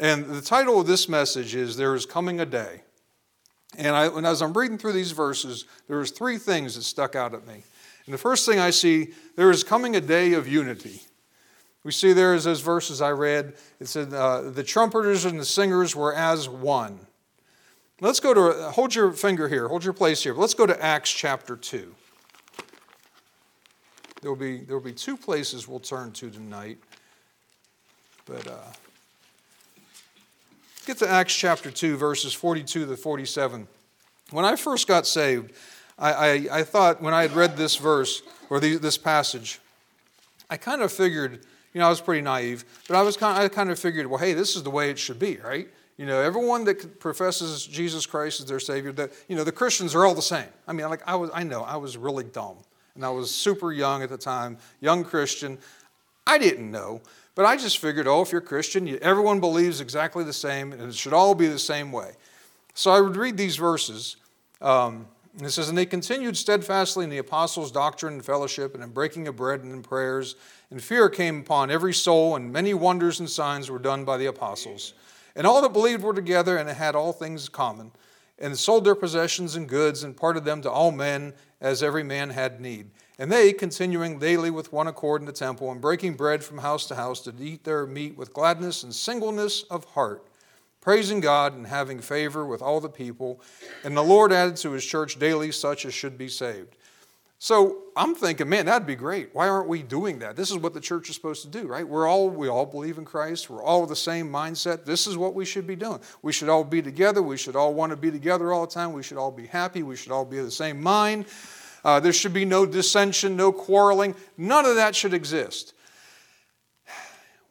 And 0.00 0.26
the 0.26 0.40
title 0.40 0.80
of 0.80 0.86
this 0.86 1.08
message 1.08 1.54
is 1.54 1.76
There 1.76 1.94
is 1.94 2.06
Coming 2.06 2.40
a 2.40 2.46
Day. 2.46 2.82
And, 3.76 3.94
I, 3.94 4.06
and 4.06 4.26
as 4.26 4.40
I'm 4.40 4.54
reading 4.54 4.78
through 4.78 4.92
these 4.92 5.12
verses, 5.12 5.66
there 5.88 5.98
was 5.98 6.12
three 6.12 6.38
things 6.38 6.76
that 6.76 6.82
stuck 6.82 7.14
out 7.14 7.34
at 7.34 7.46
me. 7.46 7.64
And 8.06 8.14
the 8.14 8.18
first 8.18 8.46
thing 8.46 8.58
I 8.58 8.70
see, 8.70 9.08
there 9.36 9.50
is 9.50 9.62
coming 9.62 9.96
a 9.96 10.00
day 10.00 10.32
of 10.32 10.48
unity. 10.48 11.02
We 11.88 11.92
see 11.92 12.12
there 12.12 12.34
is 12.34 12.44
those 12.44 12.60
verses 12.60 13.00
I 13.00 13.12
read, 13.12 13.54
it 13.80 13.88
said, 13.88 14.12
uh, 14.12 14.50
the 14.50 14.62
trumpeters 14.62 15.24
and 15.24 15.40
the 15.40 15.44
singers 15.46 15.96
were 15.96 16.14
as 16.14 16.46
one. 16.46 17.00
Let's 18.02 18.20
go 18.20 18.34
to, 18.34 18.70
hold 18.72 18.94
your 18.94 19.10
finger 19.12 19.48
here, 19.48 19.68
hold 19.68 19.84
your 19.84 19.94
place 19.94 20.22
here. 20.22 20.34
Let's 20.34 20.52
go 20.52 20.66
to 20.66 20.84
Acts 20.84 21.10
chapter 21.10 21.56
2. 21.56 21.94
There 24.20 24.30
will 24.30 24.36
be, 24.36 24.58
there 24.58 24.76
will 24.76 24.84
be 24.84 24.92
two 24.92 25.16
places 25.16 25.66
we'll 25.66 25.80
turn 25.80 26.12
to 26.12 26.28
tonight. 26.28 26.76
But 28.26 28.46
uh, 28.46 28.58
get 30.84 30.98
to 30.98 31.08
Acts 31.08 31.34
chapter 31.34 31.70
2, 31.70 31.96
verses 31.96 32.34
42 32.34 32.84
to 32.84 32.96
47. 32.98 33.66
When 34.30 34.44
I 34.44 34.56
first 34.56 34.86
got 34.86 35.06
saved, 35.06 35.54
I, 35.98 36.12
I, 36.12 36.48
I 36.52 36.62
thought 36.64 37.00
when 37.00 37.14
I 37.14 37.22
had 37.22 37.32
read 37.32 37.56
this 37.56 37.76
verse, 37.76 38.20
or 38.50 38.60
the, 38.60 38.76
this 38.76 38.98
passage, 38.98 39.58
I 40.50 40.58
kind 40.58 40.82
of 40.82 40.92
figured 40.92 41.46
you 41.72 41.80
know, 41.80 41.86
I 41.86 41.90
was 41.90 42.00
pretty 42.00 42.22
naive, 42.22 42.64
but 42.88 42.96
I 42.96 43.02
was 43.02 43.16
kind 43.16 43.38
of, 43.38 43.44
I 43.44 43.48
kind 43.48 43.70
of 43.70 43.78
figured, 43.78 44.06
well, 44.06 44.18
hey, 44.18 44.32
this 44.32 44.56
is 44.56 44.62
the 44.62 44.70
way 44.70 44.90
it 44.90 44.98
should 44.98 45.18
be, 45.18 45.36
right? 45.36 45.68
You 45.96 46.06
know, 46.06 46.20
everyone 46.20 46.64
that 46.64 47.00
professes 47.00 47.66
Jesus 47.66 48.06
Christ 48.06 48.40
as 48.40 48.46
their 48.46 48.60
Savior, 48.60 48.92
that 48.92 49.10
you 49.28 49.36
know, 49.36 49.44
the 49.44 49.52
Christians 49.52 49.94
are 49.94 50.06
all 50.06 50.14
the 50.14 50.22
same. 50.22 50.48
I 50.66 50.72
mean, 50.72 50.88
like 50.88 51.02
I 51.06 51.16
was, 51.16 51.30
I 51.34 51.42
know 51.42 51.62
I 51.62 51.76
was 51.76 51.96
really 51.96 52.24
dumb, 52.24 52.56
and 52.94 53.04
I 53.04 53.10
was 53.10 53.34
super 53.34 53.72
young 53.72 54.02
at 54.02 54.08
the 54.08 54.18
time, 54.18 54.58
young 54.80 55.04
Christian. 55.04 55.58
I 56.26 56.38
didn't 56.38 56.70
know, 56.70 57.00
but 57.34 57.44
I 57.46 57.56
just 57.56 57.78
figured, 57.78 58.06
oh, 58.06 58.22
if 58.22 58.32
you're 58.32 58.40
Christian, 58.40 58.86
you, 58.86 58.98
everyone 59.02 59.40
believes 59.40 59.80
exactly 59.80 60.24
the 60.24 60.32
same, 60.32 60.72
and 60.72 60.82
it 60.82 60.94
should 60.94 61.12
all 61.12 61.34
be 61.34 61.48
the 61.48 61.58
same 61.58 61.90
way. 61.90 62.12
So 62.74 62.92
I 62.92 63.00
would 63.00 63.16
read 63.16 63.36
these 63.36 63.56
verses. 63.56 64.16
Um, 64.60 65.06
and 65.36 65.46
it 65.46 65.50
says, 65.50 65.68
And 65.68 65.78
they 65.78 65.86
continued 65.86 66.36
steadfastly 66.36 67.04
in 67.04 67.10
the 67.10 67.18
apostles' 67.18 67.70
doctrine 67.70 68.14
and 68.14 68.24
fellowship, 68.24 68.74
and 68.74 68.82
in 68.82 68.90
breaking 68.90 69.28
of 69.28 69.36
bread 69.36 69.62
and 69.62 69.72
in 69.72 69.82
prayers. 69.82 70.36
And 70.70 70.82
fear 70.82 71.08
came 71.08 71.40
upon 71.40 71.70
every 71.70 71.94
soul, 71.94 72.36
and 72.36 72.52
many 72.52 72.74
wonders 72.74 73.20
and 73.20 73.28
signs 73.28 73.70
were 73.70 73.78
done 73.78 74.04
by 74.04 74.16
the 74.16 74.26
apostles. 74.26 74.94
And 75.34 75.46
all 75.46 75.62
that 75.62 75.72
believed 75.72 76.02
were 76.02 76.14
together 76.14 76.56
and 76.56 76.68
had 76.68 76.94
all 76.94 77.12
things 77.12 77.48
common, 77.48 77.92
and 78.38 78.58
sold 78.58 78.84
their 78.84 78.94
possessions 78.94 79.56
and 79.56 79.68
goods, 79.68 80.02
and 80.02 80.16
parted 80.16 80.44
them 80.44 80.60
to 80.62 80.70
all 80.70 80.90
men 80.90 81.32
as 81.60 81.82
every 81.82 82.04
man 82.04 82.30
had 82.30 82.60
need. 82.60 82.90
And 83.18 83.32
they, 83.32 83.52
continuing 83.52 84.18
daily 84.18 84.50
with 84.50 84.72
one 84.72 84.86
accord 84.86 85.22
in 85.22 85.26
the 85.26 85.32
temple, 85.32 85.72
and 85.72 85.80
breaking 85.80 86.14
bread 86.14 86.44
from 86.44 86.58
house 86.58 86.86
to 86.86 86.94
house, 86.94 87.22
did 87.22 87.40
eat 87.40 87.64
their 87.64 87.86
meat 87.86 88.16
with 88.16 88.34
gladness 88.34 88.82
and 88.82 88.94
singleness 88.94 89.62
of 89.64 89.84
heart 89.84 90.28
praising 90.88 91.20
God 91.20 91.54
and 91.54 91.66
having 91.66 92.00
favor 92.00 92.46
with 92.46 92.62
all 92.62 92.80
the 92.80 92.88
people. 92.88 93.42
And 93.84 93.94
the 93.94 94.02
Lord 94.02 94.32
added 94.32 94.56
to 94.56 94.72
his 94.72 94.86
church 94.86 95.18
daily 95.18 95.52
such 95.52 95.84
as 95.84 95.92
should 95.92 96.16
be 96.16 96.28
saved. 96.28 96.76
So 97.40 97.84
I'm 97.96 98.16
thinking, 98.16 98.48
man, 98.48 98.66
that'd 98.66 98.86
be 98.86 98.96
great. 98.96 99.30
Why 99.32 99.48
aren't 99.48 99.68
we 99.68 99.82
doing 99.82 100.18
that? 100.18 100.34
This 100.34 100.50
is 100.50 100.56
what 100.56 100.74
the 100.74 100.80
church 100.80 101.08
is 101.08 101.14
supposed 101.14 101.42
to 101.42 101.48
do, 101.48 101.68
right? 101.68 101.86
We're 101.86 102.08
all 102.08 102.28
we 102.30 102.48
all 102.48 102.66
believe 102.66 102.98
in 102.98 103.04
Christ. 103.04 103.48
We're 103.48 103.62
all 103.62 103.86
the 103.86 103.94
same 103.94 104.28
mindset. 104.28 104.84
This 104.84 105.06
is 105.06 105.16
what 105.16 105.34
we 105.34 105.44
should 105.44 105.66
be 105.66 105.76
doing. 105.76 106.00
We 106.22 106.32
should 106.32 106.48
all 106.48 106.64
be 106.64 106.82
together. 106.82 107.22
We 107.22 107.36
should 107.36 107.54
all 107.54 107.74
want 107.74 107.90
to 107.90 107.96
be 107.96 108.10
together 108.10 108.52
all 108.52 108.66
the 108.66 108.72
time. 108.72 108.92
We 108.92 109.04
should 109.04 109.18
all 109.18 109.30
be 109.30 109.46
happy. 109.46 109.84
We 109.84 109.94
should 109.94 110.10
all 110.10 110.24
be 110.24 110.38
of 110.38 110.46
the 110.46 110.50
same 110.50 110.82
mind. 110.82 111.26
Uh, 111.84 112.00
there 112.00 112.12
should 112.12 112.34
be 112.34 112.44
no 112.44 112.66
dissension, 112.66 113.36
no 113.36 113.52
quarreling. 113.52 114.16
None 114.36 114.66
of 114.66 114.74
that 114.74 114.96
should 114.96 115.14
exist. 115.14 115.74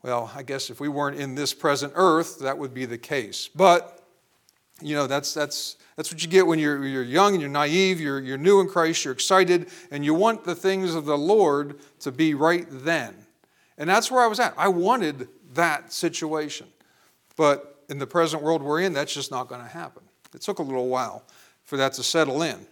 Well, 0.03 0.32
I 0.36 0.44
guess 0.44 0.70
if 0.70 0.82
we 0.82 0.89
weren't 0.89 1.17
in 1.17 1.34
this 1.34 1.53
present 1.53 1.94
earth, 1.96 2.39
that 2.39 2.58
would 2.58 2.74
be 2.74 2.86
the 2.86 2.98
case. 2.98 3.50
But, 3.56 3.97
you 4.81 4.96
know, 4.96 5.07
that's, 5.07 5.34
that's, 5.34 5.77
that's 5.96 6.12
what 6.12 6.22
you 6.22 6.29
get 6.29 6.46
when 6.46 6.60
you're, 6.60 6.86
you're 6.86 7.03
young 7.03 7.34
and 7.34 7.41
you're 7.41 7.50
naive, 7.50 8.00
you're, 8.00 8.19
you're 8.19 8.38
new 8.38 8.60
in 8.60 8.67
Christ, 8.67 9.03
you're 9.03 9.13
excited, 9.13 9.69
and 9.91 10.05
you 10.05 10.13
want 10.13 10.43
the 10.43 10.55
things 10.55 10.93
of 10.93 11.05
the 11.05 11.17
Lord 11.17 11.79
to 12.01 12.12
be 12.12 12.34
right 12.34 12.65
then. 12.69 13.15
And 13.77 13.89
that's 13.89 14.12
where 14.12 14.22
I 14.22 14.27
was 14.27 14.39
at. 14.39 14.53
I 14.57 14.67
wanted 14.67 15.27
that 15.53 15.91
situation. 15.91 16.67
But 17.36 17.84
in 17.89 18.00
the 18.00 18.07
present 18.07 18.43
world 18.43 18.62
we're 18.62 18.81
in, 18.81 18.93
that's 18.93 19.13
just 19.13 19.31
not 19.31 19.48
going 19.48 19.62
to 19.62 19.67
happen. 19.67 20.03
It 20.34 20.41
took 20.41 20.60
a 20.60 20.63
little 20.63 20.88
while 20.88 21.24
for 21.63 21.77
that 21.77 21.93
to 21.93 22.03
settle 22.03 22.41
in. 22.41 22.65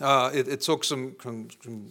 Uh, 0.00 0.30
it, 0.32 0.46
it, 0.46 0.60
took 0.60 0.84
some, 0.84 1.16
some 1.20 1.48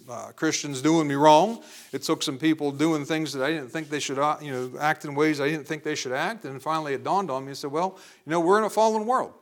uh, 0.10 0.32
Christians 0.34 0.82
doing 0.82 1.10
me 1.10 1.16
wrong. 1.16 1.62
It 1.92 2.04
took 2.04 2.24
some 2.24 2.38
people 2.38 2.72
doing 2.72 3.04
things 3.04 3.34
that 3.34 3.44
I 3.44 3.52
didn't 3.52 3.70
think 3.70 3.90
they 3.90 4.00
should, 4.00 4.18
uh, 4.18 4.38
you 4.42 4.52
know, 4.52 4.80
act 4.80 5.04
in 5.04 5.14
ways 5.14 5.42
I 5.42 5.50
didn't 5.50 5.68
think 5.68 5.84
they 5.84 5.96
should 5.96 6.14
act. 6.14 6.46
And 6.46 6.62
finally, 6.62 6.94
it 6.94 7.04
dawned 7.04 7.30
on 7.30 7.44
me. 7.44 7.50
and 7.50 7.58
said, 7.58 7.72
"Well, 7.72 8.00
you 8.26 8.32
know, 8.32 8.40
we're 8.40 8.60
in 8.60 8.64
a 8.64 8.70
fallen 8.70 9.06
world, 9.06 9.34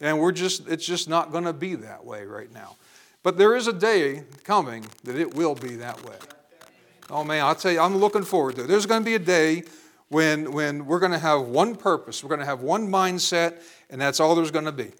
and 0.00 0.20
we're 0.20 0.30
just, 0.30 0.68
it's 0.68 0.86
just 0.86 1.08
not 1.08 1.32
going 1.32 1.44
to 1.44 1.52
be 1.52 1.74
that 1.74 2.04
way 2.04 2.24
right 2.24 2.52
now. 2.52 2.76
But 3.24 3.36
there 3.36 3.56
is 3.56 3.66
a 3.66 3.72
day 3.72 4.22
coming 4.44 4.86
that 5.02 5.16
it 5.16 5.34
will 5.34 5.56
be 5.56 5.74
that 5.76 6.04
way. 6.04 6.16
Oh 7.10 7.24
man, 7.24 7.44
I'll 7.44 7.56
tell 7.56 7.72
you, 7.72 7.80
I'm 7.80 7.96
looking 7.96 8.22
forward 8.22 8.56
to 8.56 8.64
it. 8.64 8.68
There's 8.68 8.86
going 8.86 9.00
to 9.00 9.04
be 9.04 9.16
a 9.16 9.18
day 9.18 9.64
when, 10.08 10.52
when 10.52 10.86
we're 10.86 11.00
going 11.00 11.12
to 11.12 11.18
have 11.18 11.42
one 11.42 11.74
purpose, 11.74 12.22
we're 12.22 12.28
going 12.28 12.40
to 12.40 12.46
have 12.46 12.60
one 12.60 12.86
mindset, 12.86 13.60
and 13.90 14.00
that's 14.00 14.20
all 14.20 14.36
there's 14.36 14.52
going 14.52 14.66
to 14.66 14.72
be." 14.72 14.92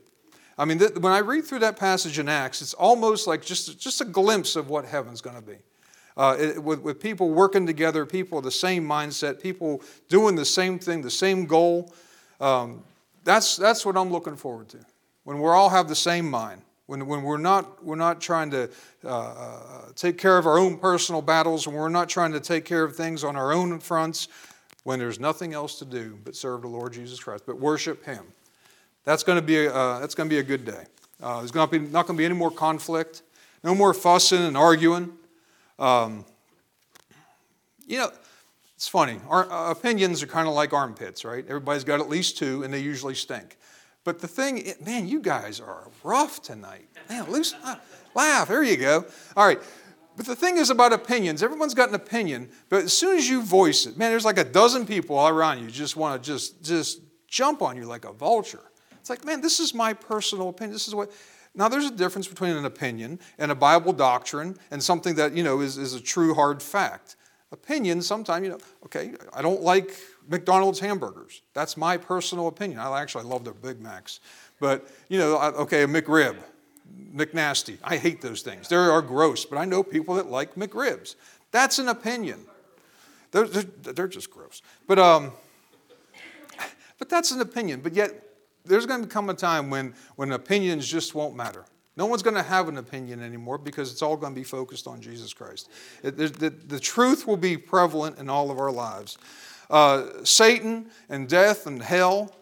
I 0.56 0.64
mean, 0.64 0.78
th- 0.78 0.94
when 0.94 1.12
I 1.12 1.18
read 1.18 1.44
through 1.44 1.61
that 1.61 1.76
passage 1.76 2.18
in 2.18 2.28
Acts, 2.28 2.62
it's 2.62 2.75
almost 2.75 3.26
like 3.26 3.44
just, 3.44 3.78
just 3.78 4.00
a 4.00 4.04
glimpse 4.04 4.56
of 4.56 4.68
what 4.68 4.84
heaven's 4.84 5.20
going 5.20 5.37
to 5.37 5.42
be. 5.42 5.56
Uh, 6.16 6.37
it, 6.38 6.62
with, 6.62 6.80
with 6.80 7.00
people 7.00 7.30
working 7.30 7.66
together, 7.66 8.06
people 8.06 8.40
the 8.40 8.50
same 8.50 8.87
mindset, 8.87 9.42
people 9.42 9.82
doing 10.08 10.37
the 10.37 10.44
same 10.44 10.78
thing, 10.78 11.02
the 11.02 11.11
same 11.11 11.44
goal. 11.46 11.92
Um, 12.40 12.84
that's, 13.25 13.56
that's 13.56 13.84
what 13.84 13.96
I'm 13.96 14.11
looking 14.11 14.37
forward 14.37 14.68
to. 14.70 14.78
When 15.25 15.40
we 15.40 15.49
all 15.49 15.70
have 15.70 15.88
the 15.88 15.96
same 15.96 16.30
mind, 16.30 16.62
when, 16.87 17.06
when 17.06 17.23
we're, 17.23 17.38
not, 17.38 17.84
we're 17.84 17.96
not 17.96 18.20
trying 18.20 18.50
to 18.50 18.70
uh, 19.04 19.08
uh, 19.08 19.58
take 19.96 20.18
care 20.18 20.38
of 20.38 20.46
our 20.46 20.58
own 20.58 20.76
personal 20.76 21.23
battles, 21.23 21.66
when 21.66 21.75
we're 21.75 21.88
not 21.88 22.08
trying 22.08 22.32
to 22.32 22.40
take 22.40 22.64
care 22.64 22.84
of 22.84 22.94
things 22.94 23.25
on 23.25 23.34
our 23.34 23.52
own 23.52 23.80
fronts, 23.80 24.28
when 24.84 24.99
there's 24.99 25.18
nothing 25.18 25.54
else 25.54 25.78
to 25.78 25.84
do 25.84 26.18
but 26.25 26.37
serve 26.37 26.62
the 26.62 26.68
Lord 26.68 26.92
Jesus 26.92 27.18
Christ, 27.18 27.44
but 27.46 27.58
worship 27.58 28.04
Him. 28.04 28.25
That's 29.04 29.23
going 29.23 29.37
to 29.37 29.42
be 29.42 29.66
a, 29.66 29.73
uh, 29.73 29.99
that's 30.00 30.14
going 30.14 30.28
to 30.28 30.34
be 30.34 30.38
a 30.38 30.42
good 30.42 30.64
day. 30.64 30.84
Uh, 31.23 31.38
there's 31.38 31.50
going 31.50 31.68
to 31.68 31.78
be, 31.78 31.87
not 31.87 32.06
going 32.06 32.16
to 32.16 32.20
be 32.20 32.25
any 32.25 32.34
more 32.34 32.50
conflict, 32.50 33.23
no 33.62 33.75
more 33.75 33.94
fussing 33.94 34.42
and 34.42 34.56
arguing. 34.56 35.12
Um, 35.78 36.25
you 37.87 37.99
know, 37.99 38.11
it's 38.76 38.88
funny. 38.88 39.20
Our 39.28 39.50
uh, 39.50 39.70
opinions 39.70 40.23
are 40.23 40.26
kind 40.26 40.49
of 40.49 40.54
like 40.54 40.73
armpits, 40.73 41.25
right? 41.25 41.44
Everybody's 41.46 41.84
got 41.84 42.00
at 42.00 42.08
least 42.08 42.38
two, 42.38 42.62
and 42.62 42.73
they 42.73 42.80
usually 42.80 43.14
stink. 43.14 43.56
But 44.04 44.20
the 44.20 44.28
thing, 44.28 44.73
man, 44.84 45.08
you 45.08 45.20
guys 45.20 45.61
are 45.61 45.88
rough 46.02 46.42
tonight. 46.42 46.88
Man, 47.08 47.30
loosen 47.30 47.58
up. 47.64 47.84
Laugh. 48.14 48.49
There 48.49 48.62
you 48.62 48.76
go. 48.76 49.04
All 49.37 49.46
right. 49.46 49.61
But 50.16 50.26
the 50.26 50.37
thing 50.37 50.58
is 50.58 50.70
about 50.70 50.92
opinions, 50.92 51.42
everyone's 51.42 51.75
got 51.75 51.88
an 51.88 51.96
opinion, 51.96 52.49
but 52.68 52.84
as 52.84 52.92
soon 52.92 53.18
as 53.18 53.28
you 53.28 53.42
voice 53.42 53.84
it, 53.87 53.99
man, 53.99 54.11
there's 54.11 54.25
like 54.25 54.38
a 54.38 54.44
dozen 54.44 54.87
people 54.87 55.16
all 55.16 55.28
around 55.28 55.61
you 55.61 55.68
just 55.68 55.96
want 55.96 56.23
to 56.23 56.25
just, 56.25 56.62
just 56.62 57.00
jump 57.26 57.62
on 57.62 57.76
you 57.76 57.84
like 57.84 58.04
a 58.04 58.12
vulture. 58.12 58.62
It's 59.04 59.11
like, 59.11 59.26
man, 59.26 59.42
this 59.42 59.61
is 59.61 59.75
my 59.75 59.92
personal 59.92 60.49
opinion. 60.49 60.73
This 60.73 60.88
is 60.88 60.94
what. 60.94 61.12
Now, 61.54 61.68
there's 61.68 61.84
a 61.84 61.90
difference 61.90 62.26
between 62.26 62.52
an 62.52 62.64
opinion 62.64 63.20
and 63.37 63.52
a 63.52 63.54
Bible 63.54 63.92
doctrine 63.92 64.56
and 64.70 64.82
something 64.82 65.14
that, 65.16 65.37
you 65.37 65.42
know, 65.42 65.61
is, 65.61 65.76
is 65.76 65.92
a 65.92 66.00
true 66.00 66.32
hard 66.32 66.62
fact. 66.62 67.16
Opinion, 67.52 68.00
sometimes, 68.00 68.44
you 68.44 68.52
know, 68.52 68.58
okay, 68.82 69.12
I 69.34 69.42
don't 69.42 69.61
like 69.61 69.94
McDonald's 70.26 70.80
hamburgers. 70.80 71.42
That's 71.52 71.76
my 71.76 71.99
personal 71.99 72.49
opinion. 72.49 72.78
I 72.78 72.99
actually 72.99 73.25
love 73.25 73.44
their 73.44 73.52
Big 73.52 73.78
Macs. 73.78 74.20
But, 74.58 74.88
you 75.11 75.18
know, 75.18 75.38
okay, 75.38 75.82
a 75.82 75.87
McRib, 75.87 76.37
McNasty. 77.14 77.76
I 77.84 77.99
hate 77.99 78.23
those 78.23 78.40
things. 78.40 78.68
They 78.68 78.76
are 78.76 79.02
gross, 79.02 79.44
but 79.44 79.58
I 79.58 79.66
know 79.66 79.82
people 79.82 80.14
that 80.14 80.30
like 80.30 80.54
McRibs. 80.54 81.14
That's 81.50 81.78
an 81.78 81.88
opinion. 81.88 82.40
They're, 83.32 83.49
they're, 83.49 83.92
they're 83.92 84.08
just 84.08 84.30
gross. 84.30 84.62
But, 84.87 84.99
um, 84.99 85.32
but 86.99 87.11
that's 87.11 87.32
an 87.32 87.42
opinion. 87.42 87.82
But 87.82 87.92
yet, 87.92 88.23
there's 88.64 88.87
going 88.87 89.02
to 89.02 89.09
come 89.09 89.30
a 89.30 89.35
time 89.35 89.71
when, 89.71 89.94
when 90.16 90.33
opinions 90.33 90.87
just 90.87 91.14
won't 91.14 91.37
matter. 91.37 91.64
No 91.97 92.06
one's 92.06 92.23
going 92.23 92.37
to 92.37 92.42
have 92.42 92.68
an 92.68 92.78
opinion 92.78 93.23
anymore 93.23 93.59
because 93.59 93.92
it's 93.92 94.02
all 94.02 94.16
going 94.16 94.35
to 94.35 94.40
be 94.40 94.44
focused 94.44 94.87
on 94.87 95.00
Jesus 95.00 95.33
Christ. 95.33 95.71
It, 96.02 96.16
the, 96.16 96.50
the, 96.50 96.80
truth 96.80 97.26
will 97.26 97.37
be 97.37 97.56
prevalent 97.56 98.18
in 98.18 98.28
all 98.28 98.50
of 98.50 98.59
our 98.59 98.73
lives. 98.73 99.16
Uh, 99.71 100.06
Satan 100.25 100.90
and 101.09 101.28
death 101.28 101.66
and 101.66 101.80
hell, 101.80 102.35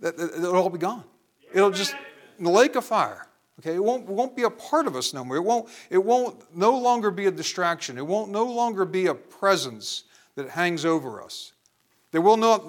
that, 0.00 0.16
that, 0.18 0.34
it'll 0.34 0.56
all 0.56 0.68
be 0.68 0.78
gone. 0.78 1.04
It'll 1.54 1.70
just, 1.70 1.94
the 2.38 2.50
lake 2.50 2.76
of 2.76 2.84
fire. 2.84 3.26
Okay, 3.60 3.74
it 3.74 3.82
won't, 3.82 4.06
won't 4.06 4.36
be 4.36 4.42
a 4.42 4.50
part 4.50 4.86
of 4.86 4.94
us 4.94 5.14
no 5.14 5.24
more. 5.24 5.36
It 5.36 5.44
won't, 5.44 5.68
it 5.88 6.04
won't 6.04 6.54
no 6.54 6.76
longer 6.76 7.10
be 7.10 7.26
a 7.26 7.30
distraction. 7.30 7.96
It 7.96 8.06
won't 8.06 8.30
no 8.30 8.44
longer 8.44 8.84
be 8.84 9.06
a 9.06 9.14
presence 9.14 10.04
that 10.34 10.50
hangs 10.50 10.84
over 10.84 11.22
us. 11.22 11.52
There 12.12 12.20
will 12.20 12.36
not 12.36 12.62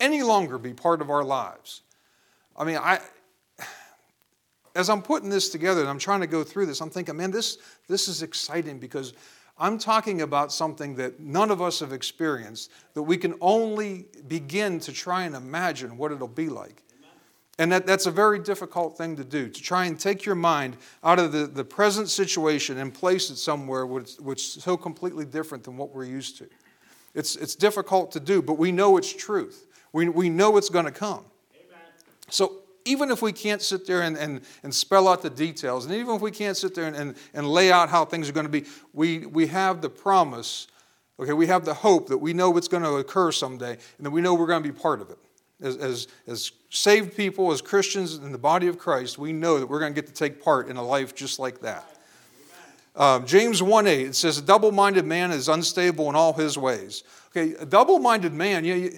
any 0.00 0.22
longer 0.22 0.56
be 0.56 0.72
part 0.72 1.02
of 1.02 1.10
our 1.10 1.22
lives. 1.22 1.82
I 2.56 2.64
mean, 2.64 2.76
I, 2.76 3.00
as 4.74 4.88
I'm 4.90 5.02
putting 5.02 5.28
this 5.28 5.48
together 5.48 5.80
and 5.80 5.88
I'm 5.88 5.98
trying 5.98 6.20
to 6.20 6.26
go 6.26 6.42
through 6.44 6.66
this, 6.66 6.80
I'm 6.80 6.90
thinking, 6.90 7.16
man, 7.16 7.30
this, 7.30 7.58
this 7.88 8.08
is 8.08 8.22
exciting 8.22 8.78
because 8.78 9.12
I'm 9.56 9.78
talking 9.78 10.22
about 10.22 10.52
something 10.52 10.96
that 10.96 11.20
none 11.20 11.50
of 11.50 11.62
us 11.62 11.80
have 11.80 11.92
experienced, 11.92 12.72
that 12.94 13.02
we 13.02 13.16
can 13.16 13.34
only 13.40 14.06
begin 14.26 14.80
to 14.80 14.92
try 14.92 15.24
and 15.24 15.36
imagine 15.36 15.96
what 15.96 16.10
it'll 16.10 16.26
be 16.26 16.48
like. 16.48 16.82
And 17.56 17.70
that, 17.70 17.86
that's 17.86 18.06
a 18.06 18.10
very 18.10 18.40
difficult 18.40 18.98
thing 18.98 19.14
to 19.14 19.22
do, 19.22 19.48
to 19.48 19.62
try 19.62 19.84
and 19.84 19.98
take 19.98 20.24
your 20.24 20.34
mind 20.34 20.76
out 21.04 21.20
of 21.20 21.30
the, 21.30 21.46
the 21.46 21.64
present 21.64 22.08
situation 22.08 22.78
and 22.78 22.92
place 22.92 23.30
it 23.30 23.36
somewhere 23.36 23.86
which, 23.86 24.16
which 24.16 24.56
is 24.56 24.64
so 24.64 24.76
completely 24.76 25.24
different 25.24 25.62
than 25.62 25.76
what 25.76 25.94
we're 25.94 26.04
used 26.04 26.36
to. 26.38 26.48
It's, 27.14 27.36
it's 27.36 27.54
difficult 27.54 28.10
to 28.12 28.20
do, 28.20 28.42
but 28.42 28.58
we 28.58 28.72
know 28.72 28.96
it's 28.96 29.12
truth. 29.12 29.68
We, 29.92 30.08
we 30.08 30.30
know 30.30 30.56
it's 30.56 30.68
going 30.68 30.86
to 30.86 30.90
come. 30.90 31.24
So 32.34 32.62
even 32.84 33.10
if 33.10 33.22
we 33.22 33.32
can't 33.32 33.62
sit 33.62 33.86
there 33.86 34.02
and, 34.02 34.16
and, 34.16 34.40
and 34.64 34.74
spell 34.74 35.06
out 35.06 35.22
the 35.22 35.30
details, 35.30 35.86
and 35.86 35.94
even 35.94 36.16
if 36.16 36.20
we 36.20 36.32
can't 36.32 36.56
sit 36.56 36.74
there 36.74 36.86
and, 36.86 36.96
and, 36.96 37.16
and 37.32 37.48
lay 37.48 37.70
out 37.70 37.88
how 37.88 38.04
things 38.04 38.28
are 38.28 38.32
going 38.32 38.46
to 38.46 38.50
be, 38.50 38.64
we, 38.92 39.26
we 39.26 39.46
have 39.46 39.80
the 39.80 39.88
promise, 39.88 40.66
okay, 41.20 41.32
we 41.32 41.46
have 41.46 41.64
the 41.64 41.74
hope 41.74 42.08
that 42.08 42.18
we 42.18 42.32
know 42.32 42.50
what's 42.50 42.66
going 42.66 42.82
to 42.82 42.96
occur 42.96 43.30
someday, 43.30 43.78
and 43.98 44.06
that 44.06 44.10
we 44.10 44.20
know 44.20 44.34
we're 44.34 44.48
going 44.48 44.62
to 44.62 44.68
be 44.68 44.76
part 44.76 45.00
of 45.00 45.10
it. 45.10 45.18
As, 45.62 45.76
as, 45.76 46.08
as 46.26 46.50
saved 46.70 47.16
people, 47.16 47.52
as 47.52 47.62
Christians 47.62 48.16
in 48.16 48.32
the 48.32 48.38
body 48.38 48.66
of 48.66 48.78
Christ, 48.78 49.16
we 49.16 49.32
know 49.32 49.60
that 49.60 49.66
we're 49.66 49.78
going 49.78 49.94
to 49.94 50.00
get 50.00 50.08
to 50.08 50.12
take 50.12 50.42
part 50.42 50.68
in 50.68 50.76
a 50.76 50.82
life 50.82 51.14
just 51.14 51.38
like 51.38 51.60
that. 51.60 51.88
Um, 52.96 53.26
James 53.26 53.62
1 53.62 53.86
8, 53.86 54.06
it 54.08 54.16
says, 54.16 54.38
A 54.38 54.42
double 54.42 54.72
minded 54.72 55.04
man 55.04 55.30
is 55.30 55.48
unstable 55.48 56.08
in 56.10 56.16
all 56.16 56.32
his 56.32 56.58
ways. 56.58 57.04
Okay, 57.28 57.54
a 57.54 57.66
double 57.66 58.00
minded 58.00 58.32
man, 58.32 58.64
you 58.64 58.74
know, 58.74 58.88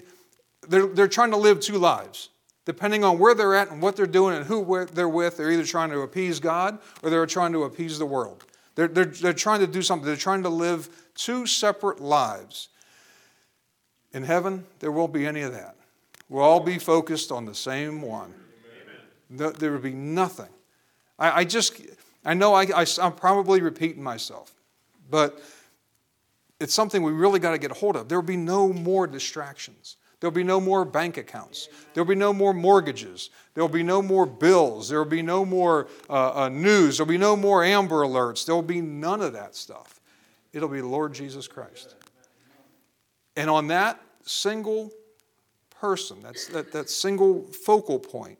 they're, 0.67 0.87
they're 0.87 1.07
trying 1.07 1.31
to 1.31 1.37
live 1.37 1.59
two 1.59 1.77
lives 1.77 2.29
depending 2.67 3.05
on 3.05 3.17
where 3.17 3.33
they're 3.33 3.55
at 3.55 3.71
and 3.71 3.81
what 3.81 3.95
they're 3.95 4.05
doing 4.05 4.35
and 4.35 4.45
who 4.45 4.85
they're 4.87 5.07
with, 5.07 5.37
they're 5.37 5.49
either 5.49 5.63
trying 5.63 5.89
to 5.89 6.01
appease 6.01 6.41
God 6.41 6.77
or 7.01 7.09
they're 7.09 7.25
trying 7.25 7.53
to 7.53 7.63
appease 7.63 7.97
the 7.97 8.05
world. 8.05 8.43
They're, 8.75 8.89
they're, 8.89 9.05
they're 9.05 9.31
trying 9.31 9.61
to 9.61 9.67
do 9.67 9.81
something, 9.81 10.05
they're 10.05 10.17
trying 10.17 10.43
to 10.43 10.49
live 10.49 10.89
two 11.15 11.45
separate 11.45 12.01
lives. 12.01 12.67
In 14.11 14.23
heaven, 14.23 14.65
there 14.79 14.91
won't 14.91 15.13
be 15.13 15.25
any 15.25 15.43
of 15.43 15.53
that. 15.53 15.77
We'll 16.27 16.43
all 16.43 16.59
be 16.59 16.77
focused 16.77 17.31
on 17.31 17.45
the 17.45 17.55
same 17.55 18.01
one. 18.01 18.33
There 19.29 19.71
will 19.71 19.79
be 19.79 19.93
nothing. 19.93 20.49
I, 21.17 21.39
I 21.39 21.43
just, 21.45 21.79
I 22.25 22.33
know 22.33 22.53
I, 22.53 22.63
I, 22.63 22.85
I'm 23.01 23.13
probably 23.13 23.61
repeating 23.61 24.03
myself, 24.03 24.53
but 25.09 25.41
it's 26.59 26.73
something 26.73 27.01
we 27.01 27.13
really 27.13 27.39
got 27.39 27.51
to 27.51 27.59
get 27.59 27.71
a 27.71 27.75
hold 27.75 27.95
of. 27.95 28.09
There 28.09 28.19
will 28.19 28.27
be 28.27 28.35
no 28.35 28.73
more 28.73 29.07
distractions. 29.07 29.95
There'll 30.19 30.33
be 30.33 30.43
no 30.43 30.59
more 30.59 30.83
bank 30.83 31.17
accounts. 31.17 31.69
There'll 31.93 32.07
be 32.07 32.15
no 32.15 32.33
more 32.33 32.53
mortgages. 32.53 33.29
There'll 33.53 33.69
be 33.69 33.83
no 33.83 34.01
more 34.01 34.25
bills. 34.25 34.89
There'll 34.89 35.05
be 35.05 35.21
no 35.21 35.45
more 35.45 35.87
uh, 36.09 36.43
uh, 36.43 36.49
news. 36.49 36.97
There'll 36.97 37.09
be 37.09 37.19
no 37.19 37.35
more 37.35 37.63
Amber 37.63 37.97
Alerts. 37.97 38.45
There'll 38.45 38.63
be 38.63 38.81
none 38.81 39.21
of 39.21 39.33
that 39.33 39.55
stuff. 39.55 40.01
It'll 40.53 40.69
be 40.69 40.81
Lord 40.81 41.13
Jesus 41.13 41.47
Christ. 41.47 41.95
And 43.35 43.49
on 43.49 43.67
that 43.67 44.01
single 44.23 44.91
person, 45.79 46.17
that's, 46.23 46.47
that, 46.47 46.71
that 46.71 46.89
single 46.89 47.43
focal 47.43 47.99
point, 47.99 48.39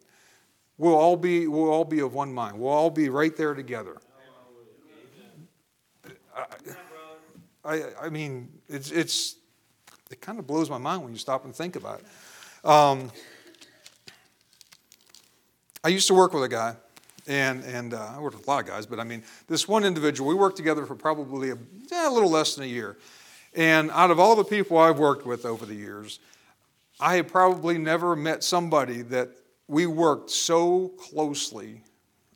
we'll 0.80 0.96
all, 0.96 1.16
be, 1.16 1.48
we'll 1.48 1.70
all 1.70 1.86
be 1.86 2.00
of 2.00 2.16
one 2.16 2.34
mind. 2.34 2.60
We'll 2.60 2.72
all 2.72 2.90
be 2.90 3.10
right 3.10 3.36
there 3.38 3.54
together. 3.54 3.98
I, 7.64 7.84
I, 8.02 8.10
mean, 8.10 8.50
it's, 8.68 8.92
it's 8.92 9.36
it 10.12 10.22
kind 10.22 10.40
of 10.40 10.48
blows 10.48 10.70
my 10.70 10.78
mind 10.78 11.04
when 11.04 11.12
you 11.12 11.20
stop 11.20 11.46
and 11.46 11.56
think 11.56 11.76
about 11.76 12.00
it. 12.00 12.68
Um, 12.68 13.12
I 15.84 15.90
used 15.90 16.08
to 16.08 16.14
work 16.14 16.34
with 16.34 16.44
a 16.44 16.50
guy, 16.50 16.76
and, 17.28 17.64
and 17.64 17.94
uh, 17.94 18.14
I 18.16 18.20
worked 18.20 18.36
with 18.36 18.48
a 18.48 18.50
lot 18.50 18.62
of 18.62 18.68
guys, 18.68 18.86
but 18.86 19.00
I 19.00 19.04
mean, 19.04 19.24
this 19.48 19.68
one 19.68 19.84
individual, 19.84 20.28
we 20.30 20.36
worked 20.36 20.58
together 20.58 20.86
for 20.86 20.96
probably 20.96 21.52
a, 21.52 21.58
yeah, 21.92 22.10
a 22.10 22.12
little 22.12 22.30
less 22.30 22.56
than 22.56 22.64
a 22.64 22.68
year. 22.68 22.98
And 23.54 23.92
out 23.92 24.12
of 24.12 24.20
all 24.20 24.36
the 24.36 24.44
people 24.44 24.78
I've 24.78 25.00
worked 25.00 25.26
with 25.26 25.46
over 25.46 25.66
the 25.66 25.76
years, 25.76 26.20
I 27.00 27.16
have 27.18 27.28
probably 27.28 27.78
never 27.78 28.16
met 28.16 28.44
somebody 28.44 29.02
that 29.04 29.30
we 29.68 29.86
worked 29.86 30.30
so 30.30 30.90
closely 30.90 31.82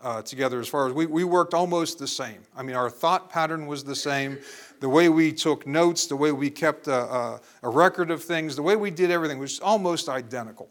uh, 0.01 0.21
together 0.21 0.59
as 0.59 0.67
far 0.67 0.87
as 0.87 0.93
we, 0.93 1.05
we 1.05 1.23
worked 1.23 1.53
almost 1.53 1.99
the 1.99 2.07
same. 2.07 2.41
I 2.55 2.63
mean, 2.63 2.75
our 2.75 2.89
thought 2.89 3.29
pattern 3.29 3.67
was 3.67 3.83
the 3.83 3.95
same 3.95 4.39
the 4.81 4.89
way 4.89 5.09
we 5.09 5.31
took 5.31 5.65
notes, 5.65 6.07
the 6.07 6.15
way 6.15 6.31
we 6.31 6.49
kept 6.49 6.87
a, 6.87 7.03
a, 7.03 7.41
a 7.63 7.69
record 7.69 8.09
of 8.11 8.21
things, 8.23 8.55
the 8.55 8.63
way 8.63 8.75
we 8.75 8.89
did 8.89 9.11
everything 9.11 9.37
was 9.37 9.59
almost 9.59 10.09
identical. 10.09 10.69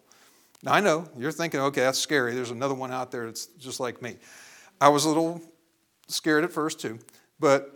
Now, 0.64 0.74
I 0.74 0.80
know 0.80 1.08
you're 1.16 1.32
thinking, 1.32 1.60
okay, 1.60 1.80
that's 1.80 1.98
scary. 1.98 2.34
There's 2.34 2.50
another 2.50 2.74
one 2.74 2.90
out 2.90 3.12
there 3.12 3.26
that's 3.26 3.46
just 3.46 3.78
like 3.78 4.02
me. 4.02 4.16
I 4.80 4.88
was 4.88 5.04
a 5.04 5.08
little 5.08 5.40
scared 6.08 6.42
at 6.42 6.52
first, 6.52 6.80
too. 6.80 6.98
But 7.38 7.72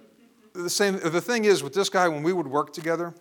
the, 0.54 0.68
same, 0.68 0.98
the 0.98 1.20
thing 1.20 1.44
is, 1.44 1.62
with 1.62 1.72
this 1.72 1.88
guy, 1.88 2.08
when 2.08 2.24
we 2.24 2.32
would 2.32 2.48
work 2.48 2.72
together, 2.72 3.14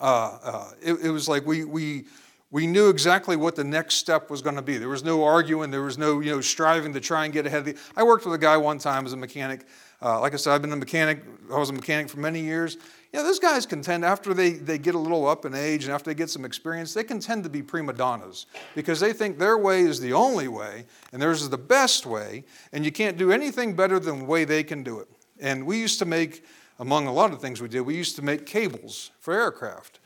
uh, 0.00 0.38
uh, 0.42 0.70
it, 0.82 0.94
it 0.94 1.10
was 1.10 1.28
like 1.28 1.46
we, 1.46 1.64
we, 1.64 2.06
we 2.50 2.66
knew 2.66 2.88
exactly 2.88 3.36
what 3.36 3.54
the 3.54 3.64
next 3.64 3.96
step 3.96 4.30
was 4.30 4.40
going 4.40 4.56
to 4.56 4.62
be. 4.62 4.78
There 4.78 4.88
was 4.88 5.04
no 5.04 5.24
arguing, 5.24 5.70
there 5.70 5.82
was 5.82 5.98
no 5.98 6.20
you 6.20 6.32
know, 6.32 6.40
striving 6.40 6.94
to 6.94 7.00
try 7.00 7.26
and 7.26 7.34
get 7.34 7.44
ahead 7.46 7.60
of 7.60 7.64
the. 7.66 7.76
I 7.94 8.02
worked 8.02 8.24
with 8.24 8.34
a 8.34 8.38
guy 8.38 8.56
one 8.56 8.78
time 8.78 9.04
as 9.04 9.12
a 9.12 9.16
mechanic 9.16 9.66
uh, 10.04 10.20
like 10.20 10.34
I 10.34 10.36
said, 10.36 10.52
I've 10.52 10.60
been 10.60 10.72
a 10.72 10.76
mechanic. 10.76 11.22
I 11.50 11.58
was 11.58 11.70
a 11.70 11.72
mechanic 11.72 12.10
for 12.10 12.20
many 12.20 12.40
years. 12.40 12.76
You 13.12 13.20
know, 13.20 13.24
those 13.24 13.38
guys 13.38 13.64
can 13.64 13.80
tend, 13.80 14.04
after 14.04 14.34
they, 14.34 14.50
they 14.50 14.76
get 14.76 14.94
a 14.94 14.98
little 14.98 15.26
up 15.26 15.44
in 15.46 15.54
age 15.54 15.84
and 15.84 15.94
after 15.94 16.10
they 16.10 16.14
get 16.14 16.28
some 16.28 16.44
experience, 16.44 16.92
they 16.92 17.04
can 17.04 17.20
tend 17.20 17.44
to 17.44 17.50
be 17.50 17.62
prima 17.62 17.92
donnas 17.92 18.46
because 18.74 19.00
they 19.00 19.12
think 19.12 19.38
their 19.38 19.56
way 19.56 19.82
is 19.82 20.00
the 20.00 20.12
only 20.12 20.48
way 20.48 20.84
and 21.12 21.22
theirs 21.22 21.40
is 21.40 21.48
the 21.48 21.56
best 21.56 22.06
way, 22.06 22.44
and 22.72 22.84
you 22.84 22.92
can't 22.92 23.16
do 23.16 23.32
anything 23.32 23.74
better 23.74 23.98
than 23.98 24.18
the 24.18 24.24
way 24.24 24.44
they 24.44 24.62
can 24.62 24.82
do 24.82 24.98
it. 24.98 25.08
And 25.40 25.64
we 25.64 25.78
used 25.78 25.98
to 26.00 26.04
make, 26.04 26.44
among 26.78 27.06
a 27.06 27.12
lot 27.12 27.32
of 27.32 27.40
things 27.40 27.62
we 27.62 27.68
did, 27.68 27.82
we 27.82 27.96
used 27.96 28.16
to 28.16 28.22
make 28.22 28.46
cables 28.46 29.10
for 29.20 29.32
aircraft. 29.32 30.00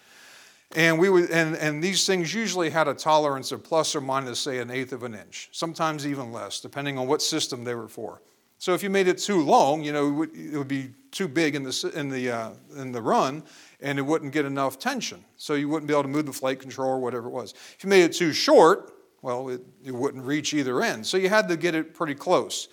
And, 0.76 0.98
we 0.98 1.08
would, 1.08 1.30
and, 1.30 1.56
and 1.56 1.82
these 1.82 2.06
things 2.06 2.34
usually 2.34 2.68
had 2.68 2.88
a 2.88 2.94
tolerance 2.94 3.52
of 3.52 3.64
plus 3.64 3.96
or 3.96 4.02
minus, 4.02 4.38
say, 4.38 4.58
an 4.58 4.70
eighth 4.70 4.92
of 4.92 5.02
an 5.02 5.14
inch, 5.14 5.48
sometimes 5.52 6.06
even 6.06 6.30
less, 6.30 6.60
depending 6.60 6.98
on 6.98 7.08
what 7.08 7.22
system 7.22 7.64
they 7.64 7.74
were 7.74 7.88
for. 7.88 8.20
So 8.58 8.74
if 8.74 8.82
you 8.82 8.90
made 8.90 9.06
it 9.06 9.18
too 9.18 9.40
long, 9.40 9.84
you 9.84 9.92
know, 9.92 10.08
it 10.24 10.56
would, 10.56 10.68
be 10.68 10.90
too 11.12 11.28
big 11.28 11.54
in 11.54 11.62
the, 11.62 11.92
in, 11.94 12.08
the, 12.08 12.30
uh, 12.30 12.50
in 12.76 12.90
the 12.90 13.00
run, 13.00 13.44
and 13.80 13.98
it 13.98 14.02
wouldn't 14.02 14.32
get 14.32 14.44
enough 14.44 14.80
tension. 14.80 15.24
So 15.36 15.54
you 15.54 15.68
wouldn't 15.68 15.86
be 15.86 15.94
able 15.94 16.02
to 16.02 16.08
move 16.08 16.26
the 16.26 16.32
flight 16.32 16.58
control 16.58 16.90
or 16.90 16.98
whatever 16.98 17.28
it 17.28 17.32
was. 17.32 17.54
If 17.76 17.84
you 17.84 17.88
made 17.88 18.02
it 18.02 18.12
too 18.12 18.32
short, 18.32 18.92
well, 19.22 19.48
it, 19.48 19.62
it 19.84 19.94
wouldn't 19.94 20.24
reach 20.24 20.54
either 20.54 20.82
end. 20.82 21.06
So 21.06 21.16
you 21.16 21.28
had 21.28 21.48
to 21.48 21.56
get 21.56 21.76
it 21.76 21.94
pretty 21.94 22.16
close. 22.16 22.68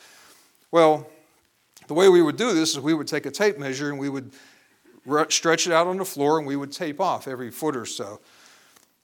Well, 0.71 1.07
the 1.87 1.93
way 1.93 2.09
we 2.09 2.23
would 2.23 2.35
do 2.35 2.53
this 2.53 2.71
is 2.71 2.79
we 2.79 2.95
would 2.95 3.07
take 3.07 3.27
a 3.27 3.31
tape 3.31 3.59
measure 3.59 3.89
and 3.89 3.99
we 3.99 4.09
would 4.09 4.31
stretch 5.29 5.67
it 5.67 5.73
out 5.73 5.85
on 5.85 5.97
the 5.97 6.05
floor 6.05 6.39
and 6.39 6.47
we 6.47 6.55
would 6.55 6.71
tape 6.71 6.99
off 6.99 7.27
every 7.27 7.51
foot 7.51 7.75
or 7.75 7.85
so. 7.85 8.21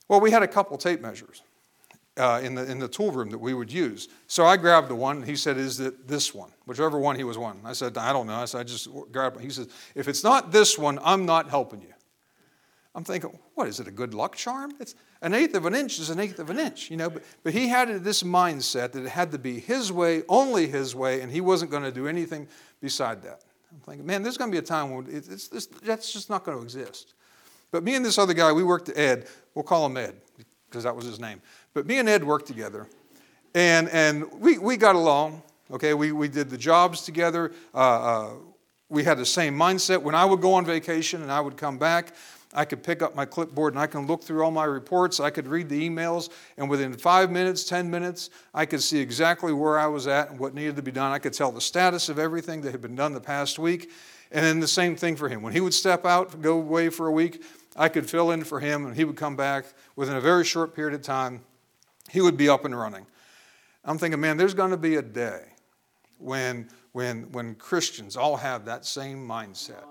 Well, 0.07 0.19
we 0.19 0.31
had 0.31 0.41
a 0.41 0.47
couple 0.47 0.77
tape 0.77 0.99
measures 0.99 1.43
uh, 2.17 2.41
in, 2.43 2.55
the, 2.55 2.69
in 2.69 2.79
the 2.79 2.87
tool 2.87 3.11
room 3.11 3.29
that 3.29 3.37
we 3.37 3.53
would 3.53 3.71
use. 3.71 4.09
So 4.27 4.45
I 4.45 4.57
grabbed 4.57 4.89
the 4.89 4.95
one. 4.95 5.23
He 5.23 5.35
said, 5.35 5.57
Is 5.57 5.79
it 5.79 6.07
this 6.07 6.33
one? 6.33 6.51
Whichever 6.65 6.99
one 6.99 7.15
he 7.15 7.23
was 7.23 7.37
wanting. 7.37 7.65
I 7.65 7.73
said, 7.73 7.97
I 7.97 8.11
don't 8.11 8.27
know. 8.27 8.35
I 8.35 8.45
said, 8.45 8.61
I 8.61 8.63
just 8.63 8.89
grabbed 9.11 9.37
it. 9.37 9.43
He 9.43 9.49
says, 9.49 9.69
If 9.95 10.07
it's 10.07 10.23
not 10.23 10.51
this 10.51 10.77
one, 10.77 10.99
I'm 11.03 11.25
not 11.25 11.49
helping 11.49 11.81
you. 11.81 11.93
I'm 12.93 13.05
thinking, 13.05 13.37
what 13.55 13.69
is 13.69 13.79
it, 13.79 13.87
a 13.87 13.91
good 13.91 14.13
luck 14.13 14.35
charm? 14.35 14.73
It's 14.79 14.95
an 15.21 15.33
eighth 15.33 15.55
of 15.55 15.65
an 15.65 15.73
inch 15.73 15.99
is 15.99 16.09
an 16.09 16.19
eighth 16.19 16.39
of 16.39 16.49
an 16.49 16.59
inch, 16.59 16.91
you 16.91 16.97
know. 16.97 17.09
But, 17.09 17.23
but 17.43 17.53
he 17.53 17.69
had 17.69 17.87
this 18.03 18.21
mindset 18.23 18.91
that 18.91 19.05
it 19.05 19.09
had 19.09 19.31
to 19.31 19.39
be 19.39 19.59
his 19.59 19.91
way, 19.93 20.23
only 20.27 20.67
his 20.67 20.93
way, 20.93 21.21
and 21.21 21.31
he 21.31 21.39
wasn't 21.39 21.71
going 21.71 21.83
to 21.83 21.91
do 21.91 22.07
anything 22.07 22.47
beside 22.81 23.23
that. 23.23 23.43
I'm 23.71 23.79
thinking, 23.79 24.05
man, 24.05 24.23
there's 24.23 24.37
going 24.37 24.51
to 24.51 24.55
be 24.55 24.59
a 24.59 24.67
time 24.67 24.93
when 24.93 25.07
it's, 25.09 25.49
it's, 25.51 25.67
that's 25.67 26.11
just 26.11 26.29
not 26.29 26.43
going 26.43 26.57
to 26.57 26.63
exist. 26.63 27.13
But 27.71 27.83
me 27.83 27.95
and 27.95 28.03
this 28.03 28.17
other 28.17 28.33
guy, 28.33 28.51
we 28.51 28.63
worked, 28.63 28.89
at 28.89 28.97
Ed, 28.97 29.27
we'll 29.55 29.63
call 29.63 29.85
him 29.85 29.95
Ed, 29.95 30.15
because 30.69 30.83
that 30.83 30.93
was 30.93 31.05
his 31.05 31.19
name. 31.19 31.41
But 31.73 31.85
me 31.85 31.99
and 31.99 32.09
Ed 32.09 32.23
worked 32.23 32.47
together, 32.47 32.87
and, 33.55 33.89
and 33.89 34.31
we, 34.39 34.57
we 34.57 34.77
got 34.77 34.95
along. 34.95 35.41
Okay, 35.71 35.93
we, 35.93 36.11
we 36.11 36.27
did 36.27 36.49
the 36.49 36.57
jobs 36.57 37.01
together. 37.03 37.53
Uh, 37.73 37.77
uh, 37.77 38.29
we 38.89 39.05
had 39.05 39.17
the 39.17 39.25
same 39.25 39.57
mindset. 39.57 40.01
When 40.01 40.15
I 40.15 40.25
would 40.25 40.41
go 40.41 40.53
on 40.53 40.65
vacation 40.65 41.21
and 41.21 41.31
I 41.31 41.39
would 41.39 41.55
come 41.55 41.77
back, 41.77 42.13
I 42.53 42.65
could 42.65 42.83
pick 42.83 43.01
up 43.01 43.15
my 43.15 43.23
clipboard 43.23 43.73
and 43.73 43.81
I 43.81 43.87
can 43.87 44.05
look 44.05 44.21
through 44.21 44.43
all 44.43 44.51
my 44.51 44.65
reports. 44.65 45.21
I 45.21 45.29
could 45.29 45.47
read 45.47 45.69
the 45.69 45.89
emails, 45.89 46.29
and 46.57 46.69
within 46.69 46.93
five 46.93 47.31
minutes, 47.31 47.63
10 47.63 47.89
minutes, 47.89 48.29
I 48.53 48.65
could 48.65 48.81
see 48.81 48.99
exactly 48.99 49.53
where 49.53 49.79
I 49.79 49.87
was 49.87 50.07
at 50.07 50.29
and 50.29 50.39
what 50.39 50.53
needed 50.53 50.75
to 50.75 50.81
be 50.81 50.91
done. 50.91 51.13
I 51.13 51.19
could 51.19 51.33
tell 51.33 51.53
the 51.53 51.61
status 51.61 52.09
of 52.09 52.19
everything 52.19 52.61
that 52.61 52.71
had 52.71 52.81
been 52.81 52.95
done 52.95 53.13
the 53.13 53.21
past 53.21 53.57
week. 53.57 53.91
And 54.33 54.45
then 54.45 54.59
the 54.59 54.67
same 54.67 54.95
thing 54.95 55.15
for 55.17 55.27
him. 55.27 55.41
When 55.41 55.53
he 55.53 55.59
would 55.59 55.73
step 55.73 56.05
out, 56.05 56.41
go 56.41 56.57
away 56.57 56.89
for 56.89 57.07
a 57.07 57.11
week, 57.11 57.43
I 57.75 57.89
could 57.89 58.09
fill 58.09 58.31
in 58.31 58.43
for 58.43 58.59
him, 58.59 58.85
and 58.85 58.95
he 58.95 59.03
would 59.03 59.17
come 59.17 59.35
back 59.35 59.65
within 59.95 60.15
a 60.15 60.21
very 60.21 60.45
short 60.45 60.73
period 60.73 60.93
of 60.93 61.01
time. 61.01 61.41
He 62.11 62.21
would 62.21 62.37
be 62.37 62.49
up 62.49 62.65
and 62.65 62.77
running. 62.77 63.05
I'm 63.83 63.97
thinking, 63.97 64.19
man, 64.19 64.37
there's 64.37 64.53
going 64.53 64.71
to 64.71 64.77
be 64.77 64.95
a 64.95 65.01
day 65.01 65.43
when, 66.17 66.69
when, 66.91 67.31
when 67.31 67.55
Christians 67.55 68.15
all 68.15 68.37
have 68.37 68.65
that 68.65 68.85
same 68.85 69.27
mindset 69.27 69.83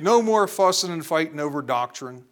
no 0.00 0.22
more 0.22 0.46
fussing 0.46 0.90
and 0.90 1.04
fighting 1.04 1.40
over 1.40 1.62
doctrine. 1.62 2.24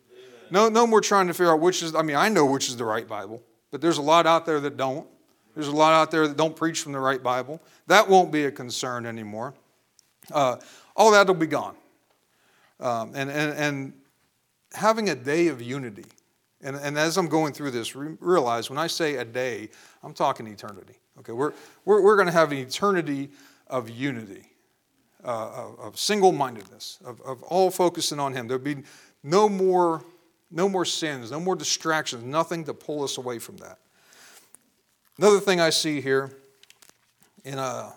No, 0.50 0.68
no 0.68 0.86
more 0.86 1.00
trying 1.00 1.28
to 1.28 1.34
figure 1.34 1.52
out 1.52 1.60
which 1.60 1.82
is, 1.82 1.94
I 1.94 2.02
mean, 2.02 2.16
I 2.16 2.28
know 2.28 2.44
which 2.44 2.68
is 2.68 2.76
the 2.76 2.84
right 2.84 3.08
Bible, 3.08 3.42
but 3.70 3.80
there's 3.80 3.98
a 3.98 4.02
lot 4.02 4.26
out 4.26 4.44
there 4.44 4.60
that 4.60 4.76
don't. 4.76 5.06
There's 5.54 5.68
a 5.68 5.72
lot 5.72 5.92
out 5.92 6.10
there 6.10 6.28
that 6.28 6.36
don't 6.36 6.56
preach 6.56 6.82
from 6.82 6.92
the 6.92 7.00
right 7.00 7.22
Bible. 7.22 7.60
That 7.86 8.08
won't 8.08 8.30
be 8.32 8.44
a 8.44 8.50
concern 8.50 9.06
anymore. 9.06 9.54
Uh, 10.30 10.56
all 10.96 11.10
that 11.12 11.26
will 11.26 11.34
be 11.34 11.46
gone. 11.46 11.74
Um, 12.80 13.12
and, 13.14 13.30
and, 13.30 13.52
and 13.54 13.92
having 14.74 15.08
a 15.08 15.14
day 15.14 15.48
of 15.48 15.62
unity. 15.62 16.04
And, 16.62 16.76
and 16.76 16.98
as 16.98 17.16
I'm 17.16 17.28
going 17.28 17.52
through 17.52 17.72
this, 17.72 17.96
re- 17.96 18.16
realize 18.20 18.70
when 18.70 18.78
I 18.78 18.86
say 18.86 19.16
a 19.16 19.24
day, 19.24 19.68
I'm 20.02 20.14
talking 20.14 20.46
eternity. 20.46 20.94
Okay, 21.18 21.32
we're, 21.32 21.52
we're, 21.84 22.02
we're 22.02 22.16
going 22.16 22.26
to 22.26 22.32
have 22.32 22.52
an 22.52 22.58
eternity 22.58 23.30
of 23.66 23.90
unity 23.90 24.52
uh, 25.24 25.70
of 25.78 25.98
single 25.98 26.32
mindedness, 26.32 26.98
of, 27.04 27.20
of 27.22 27.42
all 27.44 27.70
focusing 27.70 28.18
on 28.18 28.32
Him. 28.32 28.48
There'll 28.48 28.62
be 28.62 28.82
no 29.22 29.48
more, 29.48 30.02
no 30.50 30.68
more 30.68 30.84
sins, 30.84 31.30
no 31.30 31.40
more 31.40 31.56
distractions, 31.56 32.24
nothing 32.24 32.64
to 32.64 32.74
pull 32.74 33.04
us 33.04 33.18
away 33.18 33.38
from 33.38 33.56
that. 33.58 33.78
Another 35.18 35.40
thing 35.40 35.60
I 35.60 35.70
see 35.70 36.00
here 36.00 36.32
in 37.44 37.58
a 37.58 37.62
uh, 37.62 37.92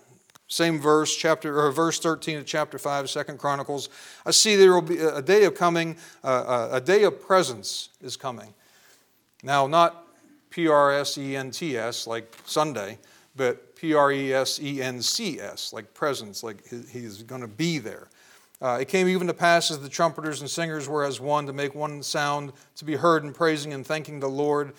same 0.56 0.80
verse, 0.80 1.16
chapter 1.16 1.60
or 1.60 1.72
verse 1.72 2.00
13 2.00 2.38
of 2.38 2.46
chapter 2.46 2.78
5, 2.78 3.10
Second 3.10 3.40
Chronicles, 3.40 3.90
I 4.26 4.32
see 4.32 4.56
there 4.56 4.74
will 4.74 4.82
be 4.82 5.00
a 5.00 5.22
day 5.22 5.44
of 5.44 5.56
coming, 5.56 5.98
uh, 6.24 6.28
uh 6.28 6.70
a 6.72 6.82
day 6.82 7.04
of 7.04 7.22
presence 7.22 7.90
is 8.02 8.16
coming. 8.16 8.54
Now, 9.44 9.68
not 9.68 10.08
P 10.50 10.70
R 10.70 10.94
S 10.94 11.18
E 11.18 11.36
N 11.36 11.52
T 11.52 11.78
S 11.78 12.08
like 12.08 12.34
Sunday, 12.46 12.98
but 13.36 13.76
P 13.76 13.94
R 13.94 14.12
E 14.12 14.34
S 14.34 14.60
E 14.62 14.82
N 14.82 15.02
C 15.02 15.42
S, 15.42 15.74
like 15.74 15.94
presence, 15.94 16.42
like 16.42 16.66
he's 16.90 17.22
going 17.24 17.42
to 17.42 17.48
be 17.48 17.78
there. 17.78 18.08
Uh, 18.62 18.78
it 18.80 18.88
came 18.88 19.10
even 19.10 19.28
to 19.28 19.34
pass 19.34 19.70
as 19.70 19.80
the 19.80 19.90
trumpeters 19.90 20.40
and 20.40 20.50
singers 20.50 20.88
were 20.88 21.04
as 21.04 21.20
one 21.20 21.46
to 21.46 21.52
make 21.52 21.76
one 21.76 22.02
sound 22.02 22.54
to 22.78 22.86
be 22.86 22.96
heard 22.96 23.26
in 23.26 23.34
praising 23.34 23.74
and 23.74 23.86
thanking 23.86 24.22
the 24.22 24.30
Lord. 24.30 24.74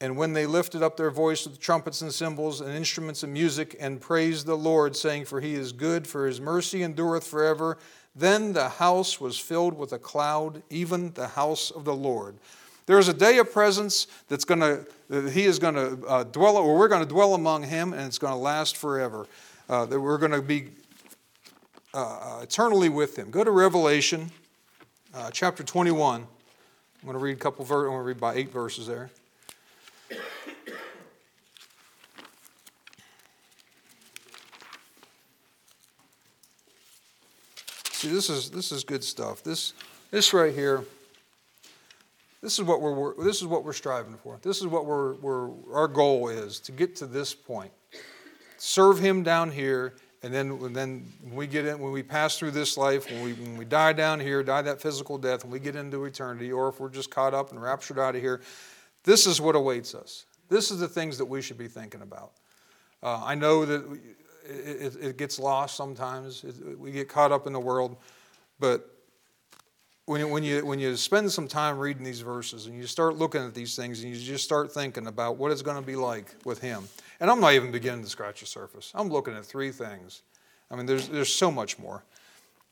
And 0.00 0.16
when 0.16 0.32
they 0.32 0.46
lifted 0.46 0.82
up 0.82 0.96
their 0.96 1.10
voice 1.10 1.46
with 1.46 1.60
trumpets 1.60 2.00
and 2.00 2.12
cymbals 2.12 2.62
and 2.62 2.72
instruments 2.72 3.22
of 3.22 3.28
music 3.28 3.76
and 3.78 4.00
praised 4.00 4.46
the 4.46 4.56
Lord, 4.56 4.96
saying, 4.96 5.26
For 5.26 5.40
he 5.40 5.54
is 5.54 5.72
good, 5.72 6.06
for 6.06 6.26
his 6.26 6.40
mercy 6.40 6.82
endureth 6.82 7.26
forever, 7.26 7.76
then 8.16 8.54
the 8.54 8.68
house 8.68 9.20
was 9.20 9.38
filled 9.38 9.76
with 9.76 9.92
a 9.92 9.98
cloud, 9.98 10.62
even 10.70 11.12
the 11.12 11.28
house 11.28 11.70
of 11.70 11.84
the 11.84 11.94
Lord. 11.94 12.36
There 12.86 12.98
is 12.98 13.08
a 13.08 13.14
day 13.14 13.38
of 13.38 13.52
presence 13.52 14.06
that's 14.28 14.44
going 14.44 14.60
to, 14.60 15.30
he 15.30 15.44
is 15.44 15.58
going 15.58 15.74
to 15.74 16.06
uh, 16.06 16.24
dwell, 16.24 16.56
or 16.56 16.76
we're 16.76 16.88
going 16.88 17.02
to 17.02 17.08
dwell 17.08 17.34
among 17.34 17.64
him, 17.64 17.92
and 17.92 18.02
it's 18.02 18.18
going 18.18 18.32
to 18.32 18.38
last 18.38 18.76
forever. 18.76 19.26
Uh, 19.68 19.84
that 19.84 20.00
we're 20.00 20.18
going 20.18 20.32
to 20.32 20.42
be 20.42 20.68
uh, 21.94 21.98
uh, 21.98 22.40
eternally 22.42 22.88
with 22.88 23.16
him. 23.16 23.30
Go 23.30 23.44
to 23.44 23.50
Revelation 23.50 24.32
uh, 25.14 25.30
chapter 25.30 25.62
21. 25.62 26.22
I'm 26.22 26.26
going 27.04 27.12
to 27.12 27.22
read 27.22 27.36
a 27.36 27.40
couple 27.40 27.64
verses, 27.64 27.84
I'm 27.84 27.90
going 27.90 28.00
to 28.00 28.04
read 28.04 28.16
about 28.16 28.36
eight 28.36 28.50
verses 28.50 28.88
there. 28.88 29.10
See, 38.00 38.08
this 38.08 38.30
is, 38.30 38.50
this 38.50 38.72
is 38.72 38.82
good 38.82 39.04
stuff. 39.04 39.42
This, 39.42 39.74
this 40.10 40.32
right 40.32 40.54
here 40.54 40.84
this 42.40 42.58
is 42.58 42.64
what 42.64 42.80
we're, 42.80 43.14
this 43.22 43.42
is 43.42 43.46
what 43.46 43.62
we're 43.62 43.74
striving 43.74 44.14
for. 44.14 44.38
This 44.40 44.60
is 44.60 44.66
what 44.66 44.86
we're, 44.86 45.16
we're, 45.16 45.50
our 45.74 45.86
goal 45.86 46.30
is 46.30 46.58
to 46.60 46.72
get 46.72 46.96
to 46.96 47.06
this 47.06 47.34
point. 47.34 47.70
Serve 48.56 48.98
Him 48.98 49.22
down 49.22 49.50
here, 49.50 49.96
and 50.22 50.32
then, 50.32 50.52
and 50.52 50.74
then 50.74 51.06
when 51.22 51.34
we 51.34 51.46
get 51.46 51.66
in, 51.66 51.78
when 51.78 51.92
we 51.92 52.02
pass 52.02 52.38
through 52.38 52.52
this 52.52 52.78
life, 52.78 53.10
when 53.10 53.22
we, 53.22 53.34
when 53.34 53.58
we 53.58 53.66
die 53.66 53.92
down 53.92 54.18
here, 54.18 54.42
die 54.42 54.62
that 54.62 54.80
physical 54.80 55.18
death, 55.18 55.44
and 55.44 55.52
we 55.52 55.58
get 55.58 55.76
into 55.76 56.06
eternity, 56.06 56.50
or 56.50 56.70
if 56.70 56.80
we're 56.80 56.88
just 56.88 57.10
caught 57.10 57.34
up 57.34 57.50
and 57.50 57.60
raptured 57.60 57.98
out 57.98 58.16
of 58.16 58.22
here, 58.22 58.40
this 59.04 59.26
is 59.26 59.42
what 59.42 59.54
awaits 59.54 59.94
us. 59.94 60.24
This 60.48 60.70
is 60.70 60.80
the 60.80 60.88
things 60.88 61.18
that 61.18 61.26
we 61.26 61.42
should 61.42 61.58
be 61.58 61.68
thinking 61.68 62.00
about. 62.00 62.32
Uh, 63.02 63.22
I 63.22 63.34
know 63.34 63.66
that 63.66 64.00
it, 64.50 64.96
it, 65.00 65.16
gets 65.16 65.38
lost 65.38 65.76
sometimes. 65.76 66.44
It, 66.44 66.78
we 66.78 66.90
get 66.92 67.08
caught 67.08 67.32
up 67.32 67.46
in 67.46 67.52
the 67.52 67.60
world, 67.60 67.96
but 68.58 68.88
when, 70.06 70.28
when, 70.30 70.42
you, 70.42 70.64
when 70.66 70.78
you 70.78 70.96
spend 70.96 71.30
some 71.30 71.46
time 71.46 71.78
reading 71.78 72.02
these 72.02 72.20
verses 72.20 72.66
and 72.66 72.76
you 72.76 72.86
start 72.86 73.16
looking 73.16 73.42
at 73.42 73.54
these 73.54 73.76
things 73.76 74.02
and 74.02 74.14
you 74.14 74.20
just 74.20 74.44
start 74.44 74.72
thinking 74.72 75.06
about 75.06 75.36
what 75.36 75.52
it's 75.52 75.62
going 75.62 75.76
to 75.76 75.86
be 75.86 75.96
like 75.96 76.34
with 76.44 76.60
Him, 76.60 76.88
and 77.20 77.30
I'm 77.30 77.40
not 77.40 77.52
even 77.54 77.70
beginning 77.70 78.04
to 78.04 78.10
scratch 78.10 78.40
the 78.40 78.46
surface. 78.46 78.92
I'm 78.94 79.08
looking 79.08 79.34
at 79.34 79.44
three 79.44 79.70
things. 79.70 80.22
I 80.70 80.76
mean, 80.76 80.86
there's, 80.86 81.08
there's 81.08 81.32
so 81.32 81.50
much 81.50 81.78
more. 81.78 82.04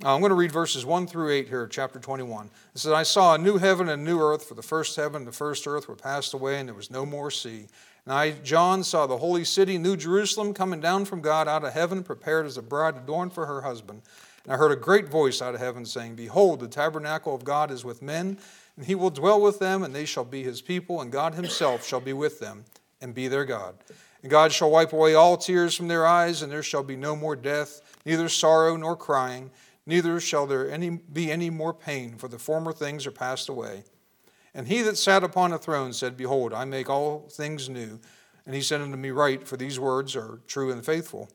Uh, 0.05 0.15
I'm 0.15 0.21
going 0.21 0.31
to 0.31 0.37
read 0.37 0.53
verses 0.53 0.87
1 0.87 1.09
through 1.09 1.33
8 1.33 1.49
here, 1.49 1.67
chapter 1.67 1.99
21. 1.99 2.51
It 2.73 2.79
says, 2.79 2.93
I 2.93 3.03
saw 3.03 3.35
a 3.35 3.39
new 3.39 3.59
heaven 3.59 3.89
and 3.89 4.01
a 4.01 4.05
new 4.05 4.21
earth, 4.21 4.45
for 4.45 4.55
the 4.55 4.63
first 4.63 4.95
heaven 4.95 5.23
and 5.23 5.27
the 5.27 5.33
first 5.33 5.67
earth 5.67 5.89
were 5.89 5.97
passed 5.97 6.35
away, 6.35 6.61
and 6.61 6.69
there 6.69 6.75
was 6.77 6.89
no 6.89 7.05
more 7.05 7.33
sea. 7.33 7.67
And 8.05 8.15
I, 8.15 8.31
John, 8.31 8.85
saw 8.85 9.09
the 9.09 9.19
holy 9.19 9.43
city, 9.43 9.77
New 9.77 9.97
Jerusalem, 9.97 10.55
coming 10.55 10.79
down 10.79 11.05
from 11.05 11.21
God 11.21 11.49
out 11.49 11.65
of 11.65 11.73
heaven, 11.73 12.05
prepared 12.05 12.47
as 12.47 12.57
a 12.57 12.63
bride 12.63 12.97
adorned 12.97 13.33
for 13.33 13.47
her 13.47 13.63
husband. 13.63 14.03
And 14.45 14.53
I 14.53 14.57
heard 14.57 14.71
a 14.71 14.77
great 14.77 15.09
voice 15.09 15.43
out 15.43 15.57
of 15.57 15.61
heaven 15.61 15.85
saying, 15.85 16.15
Behold, 16.15 16.61
the 16.61 16.69
tabernacle 16.69 17.35
of 17.35 17.43
God 17.43 17.73
is 17.73 17.85
with 17.85 18.01
men, 18.01 18.39
and 18.77 18.87
he 18.87 18.95
will 18.95 19.11
dwell 19.11 19.41
with 19.41 19.59
them, 19.59 19.83
and 19.83 19.93
they 19.93 20.05
shall 20.05 20.25
be 20.25 20.45
his 20.45 20.63
people, 20.63 21.01
and 21.01 21.11
God 21.11 21.35
himself 21.35 21.85
shall 21.85 22.01
be 22.01 22.13
with 22.13 22.39
them, 22.39 22.65
and 23.01 23.17
be 23.17 23.27
their 23.27 23.45
God. 23.45 23.75
And 24.23 24.31
God 24.31 24.53
shall 24.53 24.71
wipe 24.71 24.93
away 24.93 25.15
all 25.15 25.37
tears 25.37 25.75
from 25.75 25.89
their 25.89 26.07
eyes, 26.07 26.41
and 26.41 26.53
there 26.53 26.63
shall 26.63 26.85
be 26.85 26.97
no 26.97 27.17
more 27.17 27.35
death, 27.35 27.81
neither 28.05 28.29
sorrow 28.29 28.77
nor 28.77 28.95
crying, 28.95 29.51
neither 29.89 30.21
shall 30.21 30.47
there 30.47 30.71
any, 30.71 30.91
be 30.91 31.33
any 31.33 31.51
more 31.51 31.75
pain, 31.75 32.17
for 32.17 32.29
the 32.29 32.39
former 32.39 32.73
things 32.73 33.07
are 33.07 33.11
passed 33.11 33.49
away. 33.49 33.83
And 34.55 34.69
he 34.69 34.83
that 34.83 34.99
sat 34.99 35.25
upon 35.25 35.53
a 35.53 35.59
throne 35.59 35.93
said, 35.93 36.17
Behold, 36.17 36.53
I 36.53 36.65
make 36.65 36.91
all 36.91 37.27
things 37.31 37.69
new. 37.69 37.99
And 38.47 38.55
he 38.55 38.61
said 38.61 38.81
unto 38.81 38.97
me, 38.97 39.11
Write, 39.11 39.49
for 39.49 39.57
these 39.57 39.81
words 39.81 40.15
are 40.15 40.41
true 40.47 40.71
and 40.71 40.85
faithful. 40.85 41.29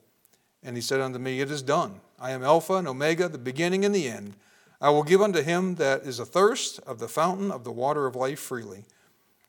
And 0.63 0.75
he 0.75 0.81
said 0.81 1.01
unto 1.01 1.19
me, 1.19 1.41
It 1.41 1.51
is 1.51 1.61
done. 1.61 1.99
I 2.19 2.31
am 2.31 2.43
Alpha 2.43 2.75
and 2.75 2.87
Omega, 2.87 3.27
the 3.27 3.37
beginning 3.37 3.83
and 3.83 3.93
the 3.93 4.07
end. 4.07 4.35
I 4.79 4.89
will 4.89 5.03
give 5.03 5.21
unto 5.21 5.41
him 5.41 5.75
that 5.75 6.03
is 6.03 6.19
athirst 6.19 6.79
of 6.79 6.99
the 6.99 7.07
fountain 7.07 7.51
of 7.51 7.63
the 7.63 7.71
water 7.71 8.05
of 8.05 8.15
life 8.15 8.39
freely. 8.39 8.85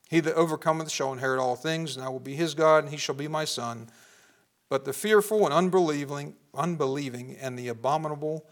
He 0.09 0.19
that 0.19 0.35
overcometh 0.35 0.89
shall 0.89 1.13
inherit 1.13 1.39
all 1.39 1.55
things, 1.55 1.95
and 1.95 2.05
I 2.05 2.09
will 2.09 2.19
be 2.19 2.35
his 2.35 2.53
God, 2.53 2.83
and 2.83 2.91
he 2.91 2.97
shall 2.97 3.15
be 3.15 3.27
my 3.27 3.45
son. 3.45 3.87
But 4.69 4.85
the 4.85 4.93
fearful 4.93 5.45
and 5.45 5.53
unbelieving, 5.53 6.35
unbelieving 6.53 7.37
and 7.39 7.57
the 7.57 7.67
abominable, 7.67 8.45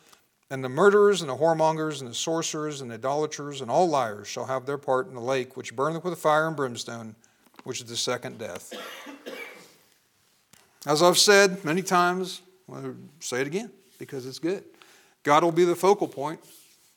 and 0.50 0.64
the 0.64 0.70
murderers, 0.70 1.22
and 1.22 1.30
the 1.30 1.36
whoremongers, 1.36 2.02
and 2.02 2.10
the 2.10 2.16
sorcerers, 2.16 2.82
and 2.82 2.92
the 2.92 2.96
idolaters, 2.96 3.62
and 3.62 3.72
all 3.72 3.88
liars 3.88 4.28
shall 4.28 4.46
have 4.46 4.66
their 4.66 4.78
part 4.78 5.08
in 5.08 5.16
the 5.16 5.22
lake 5.22 5.58
which 5.58 5.76
burneth 5.76 6.04
with 6.04 6.18
fire 6.20 6.48
and 6.48 6.56
brimstone, 6.56 7.16
which 7.64 7.82
is 7.82 7.88
the 7.88 7.98
second 7.98 8.38
death. 8.38 8.74
As 10.86 11.02
I've 11.02 11.18
said 11.18 11.64
many 11.64 11.82
times, 11.82 12.42
I'll 12.72 12.96
say 13.20 13.42
it 13.42 13.48
again 13.48 13.72
because 13.98 14.26
it's 14.26 14.40
good. 14.40 14.64
God 15.24 15.44
will 15.44 15.52
be 15.52 15.64
the 15.64 15.76
focal 15.76 16.08
point 16.08 16.42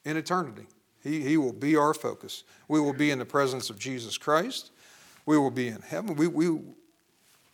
in 0.05 0.17
eternity. 0.17 0.67
He, 1.03 1.21
he 1.23 1.37
will 1.37 1.53
be 1.53 1.77
our 1.77 1.95
focus. 1.95 2.43
We 2.67 2.81
will 2.81 2.93
be 2.93 3.13
in 3.13 3.19
the 3.21 3.25
presence 3.25 3.71
of 3.71 3.79
Jesus 3.79 4.19
Christ. 4.19 4.73
We 5.25 5.39
will 5.39 5.53
be 5.53 5.69
in 5.69 5.81
heaven. 5.83 6.17
We, 6.17 6.27
we 6.27 6.61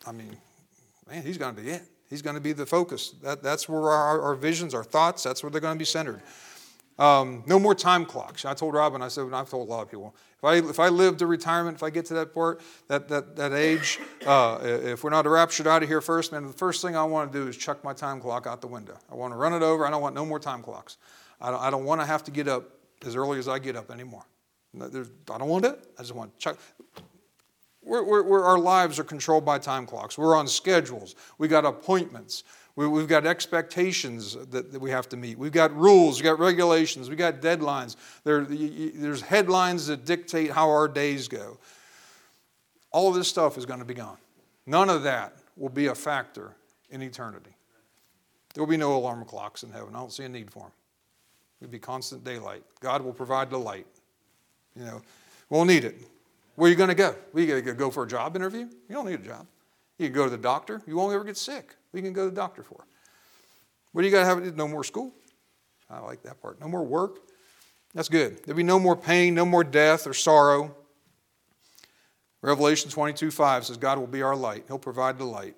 I 0.07 0.13
mean, 0.13 0.37
man, 1.09 1.23
he's 1.23 1.39
going 1.39 1.55
to 1.55 1.61
be 1.61 1.69
it. 1.69 1.83
He's 2.13 2.21
going 2.21 2.35
to 2.35 2.43
be 2.43 2.53
the 2.53 2.67
focus. 2.67 3.15
That, 3.23 3.43
that's 3.43 3.71
where 3.71 3.81
our, 3.89 4.21
our 4.21 4.35
visions, 4.35 4.75
our 4.75 4.85
thoughts, 4.85 5.23
that's 5.23 5.43
where 5.43 5.49
they're 5.49 5.63
going 5.63 5.77
to 5.77 5.79
be 5.79 5.87
centered. 5.87 6.21
Um, 6.99 7.43
no 7.47 7.59
more 7.59 7.75
time 7.75 8.05
clocks. 8.05 8.45
I 8.45 8.53
told 8.53 8.75
Robin, 8.75 9.01
I 9.01 9.09
said, 9.09 9.25
and 9.25 9.35
I've 9.35 9.49
told 9.49 9.67
a 9.67 9.71
lot 9.71 9.81
of 9.81 9.91
people, 9.91 10.15
if 10.37 10.45
I, 10.45 10.57
if 10.57 10.79
I 10.79 10.89
live 10.91 11.17
to 11.17 11.27
retirement, 11.27 11.75
if 11.75 11.83
I 11.83 11.89
get 11.89 12.05
to 12.07 12.15
that 12.15 12.35
part, 12.35 12.61
that, 12.89 13.09
that, 13.09 13.35
that 13.37 13.55
age, 13.55 13.99
uh, 14.27 14.59
if 14.63 15.03
we're 15.03 15.09
not 15.09 15.27
raptured 15.27 15.67
out 15.67 15.83
of 15.83 15.89
here 15.89 16.03
first, 16.03 16.33
man, 16.33 16.47
the 16.47 16.53
first 16.53 16.83
thing 16.83 16.95
I 16.95 17.05
want 17.05 17.33
to 17.33 17.39
do 17.39 17.49
is 17.49 17.57
chuck 17.57 17.83
my 17.83 17.95
time 17.95 18.21
clock 18.21 18.47
out 18.47 18.61
the 18.61 18.67
window. 18.67 18.99
I 19.11 19.15
want 19.15 19.33
to 19.33 19.39
run 19.39 19.55
it 19.55 19.63
over. 19.63 19.87
I 19.87 19.91
don't 19.91 20.03
want 20.03 20.15
no 20.15 20.27
more 20.27 20.39
time 20.39 20.63
clocks. 20.63 20.99
I 21.41 21.51
don't, 21.51 21.63
I 21.63 21.71
don't 21.71 21.85
want 21.85 22.03
to 22.03 22.07
have 22.07 22.25
to 22.25 22.31
get 22.31 22.47
up 22.47 22.77
as 23.07 23.17
early 23.17 23.39
as 23.39 23.49
I 23.49 23.59
get 23.59 23.75
up 23.75 23.91
anymore. 23.91 24.27
I 24.79 24.89
don't 25.39 25.49
want 25.49 25.65
it. 25.65 25.83
I 25.99 26.03
just 26.03 26.15
want 26.15 26.39
to 26.39 26.39
check. 26.39 26.57
We're, 27.85 28.03
we're, 28.03 28.23
we're, 28.23 28.45
our 28.45 28.59
lives 28.59 28.99
are 28.99 29.05
controlled 29.05 29.45
by 29.45 29.59
time 29.59 29.87
clocks. 29.87 30.17
We're 30.17 30.37
on 30.37 30.47
schedules. 30.47 31.17
We 31.39 31.49
got 31.49 31.65
appointments. 31.65 32.45
We, 32.75 32.87
have 32.87 33.09
got 33.09 33.27
expectations 33.27 34.35
that, 34.35 34.73
that, 34.73 34.81
we 34.81 34.91
have 34.91 35.09
to 35.11 35.17
meet. 35.17 35.37
We've 35.37 35.53
got 35.53 35.77
rules. 35.77 36.19
We've 36.19 36.25
got 36.25 36.39
regulations. 36.39 37.09
We've 37.09 37.19
got 37.19 37.41
deadlines. 37.41 37.97
There, 38.25 38.45
there's 38.45 39.21
headlines 39.21 39.89
that 39.89 40.07
dictate 40.07 40.51
how 40.51 40.71
our 40.71 40.89
days 40.89 41.29
go. 41.29 41.59
All 42.91 43.09
of 43.09 43.15
this 43.15 43.29
stuff 43.29 43.59
is 43.59 43.67
going 43.67 43.81
to 43.81 43.85
be 43.85 43.95
gone. 43.95 44.17
None 44.67 44.89
of 44.89 45.03
that 45.03 45.37
will 45.57 45.69
be 45.69 45.87
a 45.87 45.95
factor 45.95 46.55
in 46.91 47.03
eternity. 47.03 47.55
There 48.55 48.63
will 48.63 48.71
be 48.71 48.77
no 48.77 48.97
alarm 48.97 49.25
clocks 49.25 49.63
in 49.63 49.71
heaven. 49.71 49.95
I 49.95 49.99
don't 49.99 50.13
see 50.13 50.25
a 50.25 50.29
need 50.29 50.51
for 50.51 50.61
them. 50.61 50.73
It'll 51.61 51.73
be 51.73 51.79
constant 51.79 52.25
daylight. 52.25 52.63
God 52.81 53.03
will 53.03 53.13
provide 53.13 53.51
the 53.51 53.59
light. 53.59 53.87
You 54.77 54.85
know, 54.85 55.03
we'll 55.51 55.65
need 55.65 55.85
it. 55.85 55.97
Where 56.63 56.69
are 56.69 56.71
you 56.71 56.77
going 56.77 56.91
to 56.91 56.95
go? 56.95 57.17
Well, 57.33 57.43
you 57.43 57.61
got 57.61 57.65
to 57.71 57.75
go 57.75 57.91
for 57.91 58.05
a 58.05 58.07
job 58.07 58.37
interview? 58.37 58.61
You 58.61 58.95
don't 58.95 59.07
need 59.07 59.19
a 59.19 59.25
job. 59.25 59.49
You 59.99 60.07
can 60.07 60.15
go 60.15 60.23
to 60.27 60.31
the 60.31 60.39
doctor. 60.39 60.81
You 60.87 60.95
won't 60.95 61.13
ever 61.13 61.25
get 61.25 61.37
sick. 61.37 61.75
You 61.93 62.01
can 62.03 62.13
go 62.13 62.27
to 62.27 62.31
the 62.31 62.37
doctor 62.37 62.63
for? 62.63 62.87
What 63.91 64.03
do 64.03 64.07
you 64.07 64.13
got 64.13 64.21
to 64.21 64.27
have? 64.27 64.57
No 64.57 64.69
more 64.69 64.85
school. 64.85 65.11
I 65.91 65.99
like 65.99 66.23
that 66.23 66.41
part. 66.41 66.61
No 66.61 66.69
more 66.69 66.85
work. 66.85 67.19
That's 67.95 68.09
good. 68.09 68.45
There'll 68.45 68.57
be 68.57 68.63
no 68.63 68.79
more 68.79 68.95
pain, 68.95 69.35
no 69.35 69.45
more 69.45 69.65
death 69.65 70.07
or 70.07 70.15
sorrow. 70.15 70.73
Revelation 72.43 72.93
22 72.93 73.33
5 73.33 73.67
says, 73.67 73.77
God 73.77 73.99
will 73.99 74.07
be 74.07 74.23
our 74.23 74.37
light. 74.37 74.63
He'll 74.69 74.79
provide 74.79 75.19
the 75.19 75.25
light. 75.25 75.57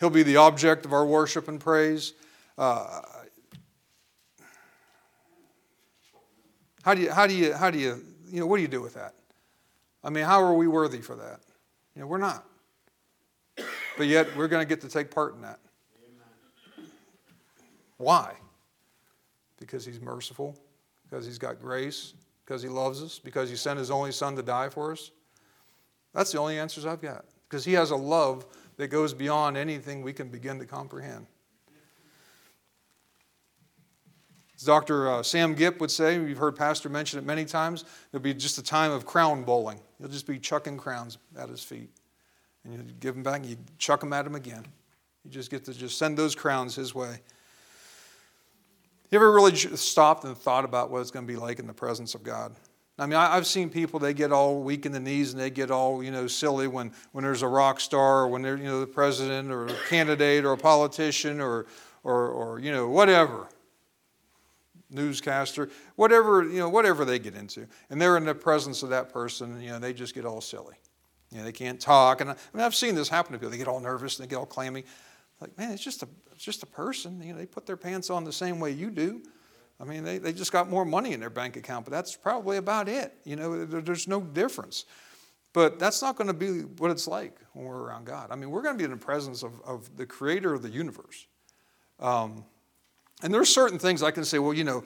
He'll 0.00 0.08
be 0.08 0.22
the 0.22 0.36
object 0.38 0.86
of 0.86 0.94
our 0.94 1.04
worship 1.04 1.46
and 1.46 1.60
praise. 1.60 2.14
Uh, 2.56 3.02
How 6.82 6.94
do 6.94 7.02
you, 7.02 7.12
how 7.12 7.26
do 7.26 7.34
you, 7.34 7.52
how 7.52 7.70
do 7.70 7.78
you, 7.78 8.02
you 8.30 8.40
know, 8.40 8.46
what 8.46 8.56
do 8.56 8.62
you 8.62 8.68
do 8.68 8.80
with 8.80 8.94
that? 8.94 9.14
I 10.04 10.10
mean, 10.10 10.24
how 10.24 10.42
are 10.42 10.54
we 10.54 10.66
worthy 10.66 11.00
for 11.00 11.14
that? 11.16 11.40
You 11.94 12.02
know, 12.02 12.06
we're 12.06 12.18
not. 12.18 12.44
But 13.96 14.06
yet, 14.06 14.34
we're 14.36 14.48
going 14.48 14.64
to 14.64 14.68
get 14.68 14.80
to 14.80 14.88
take 14.88 15.10
part 15.10 15.34
in 15.34 15.42
that. 15.42 15.60
Why? 17.98 18.32
Because 19.60 19.84
he's 19.84 20.00
merciful, 20.00 20.58
because 21.08 21.24
he's 21.24 21.38
got 21.38 21.60
grace, 21.60 22.14
because 22.44 22.62
he 22.62 22.68
loves 22.68 23.02
us, 23.02 23.18
because 23.18 23.48
he 23.48 23.56
sent 23.56 23.78
his 23.78 23.90
only 23.90 24.12
son 24.12 24.34
to 24.36 24.42
die 24.42 24.68
for 24.68 24.92
us. 24.92 25.10
That's 26.14 26.32
the 26.32 26.38
only 26.38 26.58
answers 26.58 26.84
I've 26.84 27.00
got. 27.00 27.24
Because 27.48 27.64
he 27.64 27.74
has 27.74 27.90
a 27.90 27.96
love 27.96 28.46
that 28.76 28.88
goes 28.88 29.14
beyond 29.14 29.56
anything 29.56 30.02
we 30.02 30.12
can 30.12 30.28
begin 30.28 30.58
to 30.58 30.64
comprehend. 30.64 31.26
As 34.62 34.66
Dr. 34.66 35.10
Uh, 35.10 35.24
Sam 35.24 35.54
Gipp 35.54 35.80
would 35.80 35.90
say, 35.90 36.14
you've 36.14 36.38
heard 36.38 36.54
Pastor 36.54 36.88
mention 36.88 37.18
it 37.18 37.24
many 37.24 37.44
times, 37.44 37.84
there'll 38.12 38.22
be 38.22 38.32
just 38.32 38.58
a 38.58 38.62
time 38.62 38.92
of 38.92 39.04
crown 39.04 39.42
bowling. 39.42 39.80
You'll 39.98 40.08
just 40.08 40.24
be 40.24 40.38
chucking 40.38 40.76
crowns 40.76 41.18
at 41.36 41.48
his 41.48 41.64
feet. 41.64 41.90
And 42.62 42.72
you 42.72 42.94
give 43.00 43.14
them 43.14 43.24
back 43.24 43.40
and 43.40 43.46
you 43.46 43.56
chuck 43.78 43.98
them 43.98 44.12
at 44.12 44.24
him 44.24 44.36
again. 44.36 44.64
You 45.24 45.32
just 45.32 45.50
get 45.50 45.64
to 45.64 45.74
just 45.74 45.98
send 45.98 46.16
those 46.16 46.36
crowns 46.36 46.76
his 46.76 46.94
way. 46.94 47.18
You 49.10 49.18
ever 49.18 49.32
really 49.32 49.56
stopped 49.56 50.22
and 50.22 50.38
thought 50.38 50.64
about 50.64 50.92
what 50.92 51.00
it's 51.00 51.10
going 51.10 51.26
to 51.26 51.32
be 51.32 51.36
like 51.36 51.58
in 51.58 51.66
the 51.66 51.74
presence 51.74 52.14
of 52.14 52.22
God? 52.22 52.54
I 53.00 53.06
mean, 53.06 53.16
I've 53.16 53.48
seen 53.48 53.68
people, 53.68 53.98
they 53.98 54.14
get 54.14 54.30
all 54.30 54.62
weak 54.62 54.86
in 54.86 54.92
the 54.92 55.00
knees 55.00 55.32
and 55.32 55.42
they 55.42 55.50
get 55.50 55.72
all, 55.72 56.04
you 56.04 56.12
know, 56.12 56.28
silly 56.28 56.68
when, 56.68 56.92
when 57.10 57.24
there's 57.24 57.42
a 57.42 57.48
rock 57.48 57.80
star 57.80 58.20
or 58.20 58.28
when 58.28 58.42
they're, 58.42 58.56
you 58.56 58.62
know, 58.62 58.78
the 58.78 58.86
president 58.86 59.50
or 59.50 59.66
a 59.66 59.74
candidate 59.88 60.44
or 60.44 60.52
a 60.52 60.56
politician 60.56 61.40
or, 61.40 61.66
or, 62.04 62.28
or 62.28 62.60
you 62.60 62.70
know, 62.70 62.86
whatever 62.86 63.48
newscaster, 64.92 65.70
whatever, 65.96 66.42
you 66.42 66.58
know, 66.58 66.68
whatever 66.68 67.04
they 67.04 67.18
get 67.18 67.34
into. 67.34 67.66
And 67.90 68.00
they're 68.00 68.16
in 68.16 68.24
the 68.24 68.34
presence 68.34 68.82
of 68.82 68.90
that 68.90 69.12
person, 69.12 69.60
you 69.60 69.70
know, 69.70 69.78
they 69.78 69.92
just 69.92 70.14
get 70.14 70.24
all 70.24 70.40
silly. 70.40 70.76
You 71.30 71.38
know, 71.38 71.44
they 71.44 71.52
can't 71.52 71.80
talk. 71.80 72.20
And 72.20 72.30
I, 72.30 72.32
I 72.34 72.36
mean, 72.56 72.64
I've 72.64 72.74
seen 72.74 72.94
this 72.94 73.08
happen 73.08 73.32
to 73.32 73.38
people. 73.38 73.50
They 73.50 73.58
get 73.58 73.68
all 73.68 73.80
nervous 73.80 74.18
and 74.18 74.26
they 74.26 74.30
get 74.30 74.36
all 74.36 74.46
clammy. 74.46 74.84
Like, 75.40 75.56
man, 75.58 75.72
it's 75.72 75.82
just 75.82 76.02
a, 76.02 76.08
it's 76.32 76.44
just 76.44 76.62
a 76.62 76.66
person. 76.66 77.20
You 77.22 77.32
know, 77.32 77.38
they 77.38 77.46
put 77.46 77.66
their 77.66 77.76
pants 77.76 78.10
on 78.10 78.24
the 78.24 78.32
same 78.32 78.60
way 78.60 78.70
you 78.70 78.90
do. 78.90 79.22
I 79.80 79.84
mean, 79.84 80.04
they, 80.04 80.18
they 80.18 80.32
just 80.32 80.52
got 80.52 80.70
more 80.70 80.84
money 80.84 81.12
in 81.12 81.20
their 81.20 81.30
bank 81.30 81.56
account, 81.56 81.86
but 81.86 81.90
that's 81.90 82.14
probably 82.14 82.58
about 82.58 82.88
it. 82.88 83.14
You 83.24 83.36
know, 83.36 83.64
there, 83.64 83.80
there's 83.80 84.06
no 84.06 84.20
difference. 84.20 84.84
But 85.52 85.78
that's 85.78 86.00
not 86.00 86.16
going 86.16 86.28
to 86.28 86.34
be 86.34 86.60
what 86.78 86.90
it's 86.90 87.06
like 87.06 87.38
when 87.52 87.66
we're 87.66 87.82
around 87.82 88.06
God. 88.06 88.30
I 88.30 88.36
mean, 88.36 88.50
we're 88.50 88.62
going 88.62 88.74
to 88.74 88.78
be 88.78 88.84
in 88.84 88.90
the 88.90 88.96
presence 88.96 89.42
of, 89.42 89.60
of 89.62 89.96
the 89.96 90.06
creator 90.06 90.54
of 90.54 90.62
the 90.62 90.70
universe. 90.70 91.26
Um, 92.00 92.44
and 93.22 93.32
there 93.32 93.40
are 93.40 93.46
certain 93.46 93.78
things 93.78 94.02
I 94.02 94.10
can 94.10 94.24
say, 94.24 94.38
well, 94.38 94.54
you 94.54 94.64
know, 94.64 94.84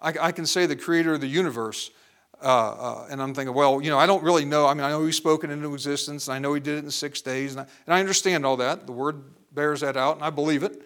I, 0.00 0.14
I 0.20 0.32
can 0.32 0.46
say 0.46 0.66
the 0.66 0.76
creator 0.76 1.14
of 1.14 1.20
the 1.20 1.26
universe. 1.26 1.90
Uh, 2.40 2.46
uh, 2.46 3.06
and 3.10 3.20
I'm 3.20 3.34
thinking, 3.34 3.54
well, 3.54 3.82
you 3.82 3.90
know, 3.90 3.98
I 3.98 4.06
don't 4.06 4.22
really 4.22 4.44
know. 4.44 4.66
I 4.66 4.74
mean, 4.74 4.84
I 4.84 4.90
know 4.90 5.04
he's 5.04 5.16
spoken 5.16 5.50
into 5.50 5.74
existence, 5.74 6.28
and 6.28 6.36
I 6.36 6.38
know 6.38 6.54
he 6.54 6.60
did 6.60 6.78
it 6.78 6.84
in 6.84 6.90
six 6.90 7.20
days, 7.20 7.52
and 7.52 7.62
I, 7.62 7.66
and 7.86 7.94
I 7.94 7.98
understand 7.98 8.46
all 8.46 8.58
that. 8.58 8.86
The 8.86 8.92
word 8.92 9.24
bears 9.52 9.80
that 9.80 9.96
out, 9.96 10.16
and 10.16 10.24
I 10.24 10.30
believe 10.30 10.62
it. 10.62 10.80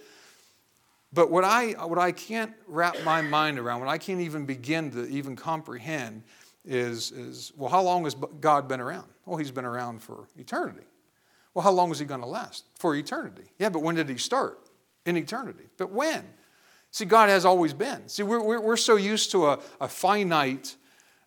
But 1.12 1.30
what 1.30 1.44
I, 1.44 1.72
what 1.86 1.98
I 1.98 2.10
can't 2.12 2.52
wrap 2.66 2.96
my 3.04 3.20
mind 3.20 3.58
around, 3.58 3.80
what 3.80 3.90
I 3.90 3.98
can't 3.98 4.22
even 4.22 4.46
begin 4.46 4.90
to 4.92 5.06
even 5.08 5.36
comprehend, 5.36 6.22
is, 6.64 7.10
is 7.12 7.52
well, 7.56 7.68
how 7.68 7.82
long 7.82 8.04
has 8.04 8.14
God 8.40 8.66
been 8.66 8.80
around? 8.80 9.08
Well, 9.26 9.36
he's 9.36 9.50
been 9.50 9.64
around 9.64 10.00
for 10.02 10.28
eternity. 10.38 10.86
Well, 11.54 11.62
how 11.62 11.72
long 11.72 11.90
is 11.90 11.98
he 11.98 12.06
going 12.06 12.22
to 12.22 12.26
last? 12.26 12.64
For 12.78 12.94
eternity. 12.94 13.44
Yeah, 13.58 13.68
but 13.68 13.82
when 13.82 13.94
did 13.94 14.08
he 14.08 14.16
start? 14.16 14.58
In 15.04 15.16
eternity. 15.16 15.64
But 15.76 15.90
when? 15.90 16.24
See, 16.92 17.06
God 17.06 17.30
has 17.30 17.44
always 17.44 17.72
been. 17.72 18.06
See, 18.06 18.22
we're, 18.22 18.42
we're, 18.42 18.60
we're 18.60 18.76
so 18.76 18.96
used 18.96 19.30
to 19.32 19.46
a, 19.46 19.58
a 19.80 19.88
finite 19.88 20.76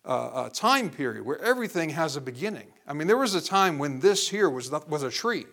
uh, 0.04 0.48
time 0.50 0.88
period 0.88 1.26
where 1.26 1.40
everything 1.42 1.90
has 1.90 2.14
a 2.14 2.20
beginning. 2.20 2.68
I 2.86 2.92
mean, 2.92 3.08
there 3.08 3.16
was 3.16 3.34
a 3.34 3.40
time 3.40 3.78
when 3.78 3.98
this 3.98 4.28
here 4.28 4.48
was, 4.48 4.70
was 4.70 5.02
a 5.02 5.10
tree, 5.10 5.44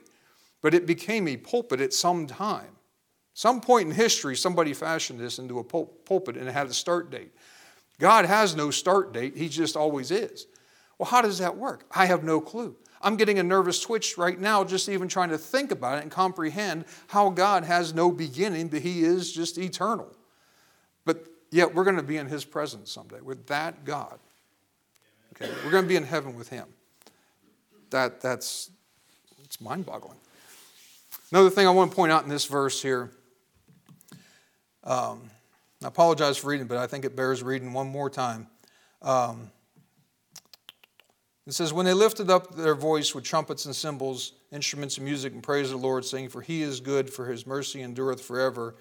but 0.62 0.76
it 0.76 0.86
became 0.86 1.28
a 1.28 1.36
pulpit 1.36 1.82
at 1.82 1.94
some 1.94 2.28
time. 2.28 2.70
Some 3.34 3.60
point 3.60 3.90
in 3.90 3.96
history, 3.96 4.36
somebody 4.36 4.74
fashioned 4.76 5.20
this 5.20 5.40
into 5.40 5.58
a 5.58 5.64
pul- 5.64 5.88
pulpit 6.06 6.38
and 6.38 6.48
it 6.48 6.52
had 6.52 6.68
a 6.68 6.74
start 6.74 7.10
date. 7.10 7.32
God 8.00 8.26
has 8.26 8.56
no 8.56 8.70
start 8.70 9.14
date, 9.14 9.36
He 9.36 9.50
just 9.50 9.76
always 9.76 10.12
is. 10.12 10.46
Well, 11.00 11.10
how 11.10 11.24
does 11.24 11.40
that 11.40 11.58
work? 11.58 11.86
I 11.92 12.06
have 12.06 12.24
no 12.24 12.40
clue. 12.40 12.76
I'm 13.04 13.18
getting 13.18 13.38
a 13.38 13.44
nervous 13.44 13.80
twitch 13.80 14.18
right 14.18 14.40
now 14.40 14.64
just 14.64 14.88
even 14.88 15.08
trying 15.08 15.30
to 15.30 15.38
think 15.38 15.72
about 15.72 15.98
it 15.98 16.04
and 16.04 16.12
comprehend 16.12 16.86
how 17.08 17.30
God 17.30 17.66
has 17.66 17.94
no 17.94 18.12
beginning, 18.12 18.70
that 18.70 18.82
He 18.82 19.04
is 19.04 19.32
just 19.32 19.58
eternal. 19.58 20.10
But 21.06 21.26
yet 21.52 21.76
we're 21.76 21.84
going 21.84 21.98
to 21.98 22.04
be 22.04 22.18
in 22.18 22.28
His 22.28 22.46
presence 22.46 22.92
someday 22.92 23.22
with 23.22 23.46
that 23.48 23.86
God. 23.86 24.18
Okay, 25.36 25.52
we're 25.66 25.72
going 25.72 25.84
to 25.84 25.90
be 25.90 25.96
in 25.96 26.04
heaven 26.04 26.36
with 26.36 26.50
Him. 26.50 26.68
That, 27.90 28.22
that's 28.22 28.72
it's 29.44 29.60
mind 29.60 29.86
boggling. 29.86 30.18
Another 31.32 31.50
thing 31.50 31.68
I 31.68 31.72
want 31.72 31.92
to 31.92 31.96
point 31.96 32.12
out 32.12 32.24
in 32.24 32.30
this 32.30 32.46
verse 32.46 32.82
here. 32.82 33.12
Um, 34.84 35.30
I 35.84 35.88
apologize 35.88 36.38
for 36.38 36.48
reading, 36.48 36.68
but 36.68 36.78
I 36.78 36.88
think 36.88 37.06
it 37.06 37.16
bears 37.16 37.44
reading 37.44 37.74
one 37.74 37.88
more 37.88 38.10
time. 38.10 38.48
Um, 39.02 39.52
it 41.46 41.54
says, 41.54 41.74
When 41.74 41.86
they 41.86 41.94
lifted 41.94 42.30
up 42.30 42.56
their 42.56 42.76
voice 42.76 43.14
with 43.14 43.24
trumpets 43.24 43.66
and 43.66 43.76
cymbals, 43.76 44.34
instruments 44.52 44.98
of 44.98 45.04
music, 45.04 45.34
and 45.34 45.44
praise 45.44 45.70
the 45.70 45.78
Lord, 45.78 46.06
saying, 46.06 46.30
For 46.30 46.42
he 46.42 46.62
is 46.62 46.80
good, 46.80 47.10
for 47.12 47.26
his 47.26 47.46
mercy 47.46 47.82
endureth 47.82 48.22
forever. 48.22 48.76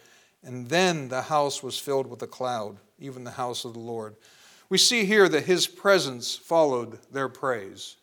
And 0.45 0.69
then 0.69 1.09
the 1.09 1.23
house 1.23 1.63
was 1.63 1.79
filled 1.79 2.07
with 2.07 2.23
a 2.23 2.27
cloud, 2.27 2.79
even 2.99 3.25
the 3.25 3.33
house 3.33 3.65
of 3.65 3.75
the 3.75 3.81
Lord. 3.81 4.17
We 4.69 4.79
see 4.79 5.05
here 5.05 5.29
that 5.29 5.45
his 5.45 5.67
presence 5.67 6.35
followed 6.35 6.99
their 7.13 7.29
praise. 7.29 7.97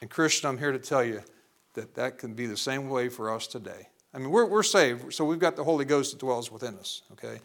And 0.00 0.08
Christian, 0.08 0.48
I'm 0.48 0.58
here 0.58 0.72
to 0.72 0.78
tell 0.78 1.04
you 1.04 1.22
that 1.74 1.94
that 1.94 2.18
can 2.18 2.34
be 2.34 2.46
the 2.46 2.56
same 2.56 2.88
way 2.88 3.08
for 3.08 3.34
us 3.34 3.46
today. 3.46 3.88
I 4.14 4.18
mean, 4.18 4.30
we're, 4.30 4.46
we're 4.46 4.62
saved, 4.62 5.12
so 5.12 5.24
we've 5.24 5.38
got 5.38 5.56
the 5.56 5.64
Holy 5.64 5.84
Ghost 5.84 6.12
that 6.12 6.20
dwells 6.20 6.50
within 6.50 6.76
us, 6.76 7.02
okay? 7.12 7.40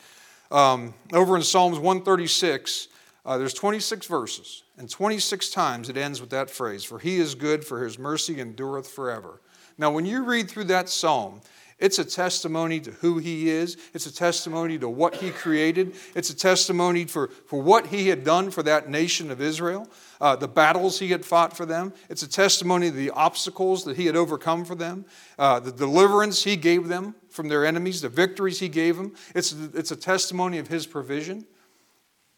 Um, 0.52 0.94
over 1.12 1.36
in 1.36 1.42
Psalms 1.42 1.78
136, 1.78 2.88
uh, 3.26 3.38
there's 3.38 3.54
26 3.54 4.06
verses, 4.08 4.64
and 4.78 4.90
26 4.90 5.50
times 5.50 5.90
it 5.90 5.98
ends 5.98 6.20
with 6.20 6.30
that 6.32 6.50
phrase, 6.50 6.84
For 6.84 7.00
he 7.00 7.18
is 7.18 7.36
good, 7.36 7.64
for 7.64 7.84
his 7.84 7.98
mercy 7.98 8.40
endureth 8.40 8.88
forever. 8.88 9.42
Now, 9.78 9.92
when 9.92 10.06
you 10.06 10.24
read 10.24 10.50
through 10.50 10.66
that 10.66 10.90
psalm, 10.90 11.42
it's 11.80 12.00
a 12.00 12.06
testimony 12.06 12.80
to 12.82 12.92
who 12.92 13.18
he 13.18 13.50
is. 13.50 13.78
It's 13.94 14.06
a 14.06 14.14
testimony 14.14 14.78
to 14.80 14.88
what 14.88 15.16
he 15.16 15.32
created. 15.32 15.96
It's 16.16 16.30
a 16.30 16.36
testimony 16.36 17.06
for, 17.06 17.28
for 17.28 17.62
what 17.62 17.88
he 17.88 18.08
had 18.08 18.24
done 18.24 18.52
for 18.52 18.64
that 18.64 18.90
nation 18.90 19.32
of 19.32 19.42
Israel, 19.42 19.90
uh, 20.22 20.36
the 20.36 20.48
battles 20.48 21.00
he 21.00 21.10
had 21.10 21.26
fought 21.26 21.58
for 21.58 21.66
them. 21.66 21.92
It's 22.10 22.24
a 22.24 22.30
testimony 22.30 22.90
to 22.90 22.96
the 22.96 23.10
obstacles 23.12 23.84
that 23.86 23.98
he 23.98 24.06
had 24.06 24.16
overcome 24.16 24.64
for 24.66 24.76
them, 24.76 25.06
uh, 25.38 25.60
the 25.60 25.72
deliverance 25.72 26.44
he 26.44 26.56
gave 26.56 26.88
them 26.88 27.16
from 27.30 27.50
their 27.50 27.66
enemies, 27.66 28.02
the 28.02 28.10
victories 28.10 28.60
he 28.60 28.70
gave 28.70 28.96
them. 28.96 29.14
It's, 29.36 29.54
it's 29.74 29.92
a 29.92 29.98
testimony 29.98 30.60
of 30.60 30.68
his 30.68 30.86
provision. 30.86 31.46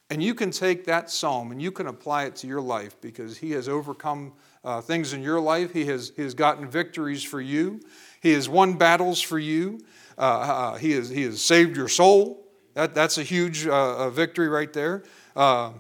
And 0.09 0.21
you 0.21 0.35
can 0.35 0.51
take 0.51 0.85
that 0.85 1.09
psalm 1.09 1.51
and 1.51 1.61
you 1.61 1.71
can 1.71 1.87
apply 1.87 2.25
it 2.25 2.35
to 2.37 2.47
your 2.47 2.61
life 2.61 2.95
because 3.01 3.37
he 3.37 3.51
has 3.51 3.67
overcome 3.67 4.33
uh, 4.63 4.81
things 4.81 5.13
in 5.13 5.23
your 5.23 5.39
life. 5.39 5.73
He 5.73 5.85
has, 5.85 6.11
he 6.15 6.21
has 6.21 6.35
gotten 6.35 6.69
victories 6.69 7.23
for 7.23 7.41
you. 7.41 7.81
He 8.21 8.33
has 8.33 8.47
won 8.47 8.77
battles 8.77 9.19
for 9.19 9.39
you. 9.39 9.79
Uh, 10.17 10.21
uh, 10.21 10.75
he, 10.75 10.91
has, 10.91 11.09
he 11.09 11.23
has 11.23 11.41
saved 11.41 11.75
your 11.75 11.87
soul. 11.87 12.45
That, 12.75 12.93
that's 12.93 13.17
a 13.17 13.23
huge 13.23 13.65
uh, 13.65 14.09
victory 14.11 14.47
right 14.47 14.71
there. 14.71 15.03
Uh, 15.35 15.71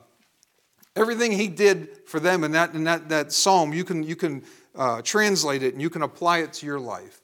everything 0.95 1.31
he 1.31 1.47
did 1.47 1.89
for 2.07 2.19
them 2.19 2.43
in 2.43 2.51
that, 2.53 2.73
in 2.73 2.83
that, 2.85 3.09
that 3.09 3.31
psalm, 3.31 3.73
you 3.73 3.83
can, 3.83 4.01
you 4.01 4.15
can 4.15 4.43
uh, 4.75 5.03
translate 5.03 5.61
it 5.61 5.73
and 5.73 5.81
you 5.81 5.89
can 5.89 6.01
apply 6.01 6.39
it 6.39 6.51
to 6.53 6.65
your 6.65 6.79
life. 6.79 7.21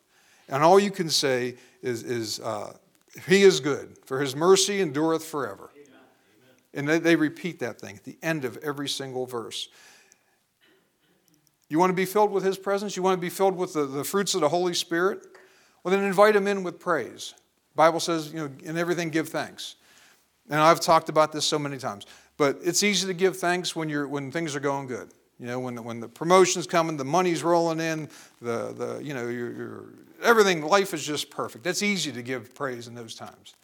And 0.49 0.61
all 0.61 0.79
you 0.79 0.91
can 0.91 1.09
say 1.09 1.55
is, 1.81 2.03
is 2.03 2.39
He 3.27 3.41
is 3.41 3.59
good, 3.59 3.97
for 4.05 4.19
His 4.19 4.35
mercy 4.35 4.81
endureth 4.81 5.25
forever. 5.25 5.70
And 6.73 6.87
they, 6.87 6.99
they 6.99 7.15
repeat 7.15 7.59
that 7.59 7.79
thing 7.79 7.97
at 7.97 8.03
the 8.03 8.17
end 8.21 8.45
of 8.45 8.57
every 8.57 8.87
single 8.87 9.25
verse. 9.25 9.69
You 11.69 11.79
want 11.79 11.89
to 11.89 11.95
be 11.95 12.05
filled 12.05 12.31
with 12.31 12.43
His 12.43 12.57
presence? 12.57 12.95
You 12.97 13.03
want 13.03 13.17
to 13.17 13.21
be 13.21 13.29
filled 13.29 13.55
with 13.55 13.73
the, 13.73 13.85
the 13.85 14.03
fruits 14.03 14.35
of 14.35 14.41
the 14.41 14.49
Holy 14.49 14.73
Spirit? 14.73 15.25
Well, 15.83 15.93
then 15.93 16.03
invite 16.03 16.35
Him 16.35 16.47
in 16.47 16.63
with 16.63 16.79
praise. 16.79 17.33
The 17.73 17.77
Bible 17.77 17.99
says, 17.99 18.31
you 18.33 18.39
know, 18.39 18.49
in 18.63 18.77
everything 18.77 19.09
give 19.09 19.29
thanks. 19.29 19.75
And 20.49 20.59
I've 20.59 20.81
talked 20.81 21.09
about 21.09 21.31
this 21.31 21.45
so 21.45 21.57
many 21.57 21.77
times. 21.77 22.05
But 22.37 22.59
it's 22.63 22.83
easy 22.83 23.07
to 23.07 23.13
give 23.13 23.37
thanks 23.37 23.75
when, 23.75 23.87
you're, 23.87 24.07
when 24.07 24.31
things 24.31 24.55
are 24.55 24.59
going 24.59 24.87
good. 24.87 25.11
You 25.39 25.47
know, 25.47 25.59
when 25.59 25.83
when 25.83 25.99
the 25.99 26.07
promotion's 26.07 26.67
coming, 26.67 26.97
the 26.97 27.03
money's 27.03 27.41
rolling 27.41 27.79
in, 27.79 28.09
the, 28.41 28.73
the 28.73 28.99
you 29.03 29.15
know, 29.15 29.27
you're, 29.27 29.51
you're, 29.51 29.85
everything, 30.21 30.61
life 30.61 30.93
is 30.93 31.03
just 31.03 31.31
perfect. 31.31 31.65
It's 31.65 31.81
easy 31.81 32.11
to 32.11 32.21
give 32.21 32.53
praise 32.53 32.87
in 32.87 32.93
those 32.93 33.15
times. 33.15 33.55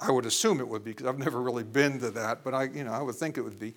I 0.00 0.10
would 0.10 0.26
assume 0.26 0.60
it 0.60 0.68
would 0.68 0.84
be 0.84 0.92
because 0.92 1.06
I've 1.06 1.18
never 1.18 1.40
really 1.40 1.62
been 1.62 1.98
to 2.00 2.10
that, 2.12 2.42
but 2.42 2.54
I, 2.54 2.64
you 2.64 2.84
know, 2.84 2.92
I 2.92 3.02
would 3.02 3.16
think 3.16 3.36
it 3.36 3.42
would 3.42 3.58
be. 3.58 3.74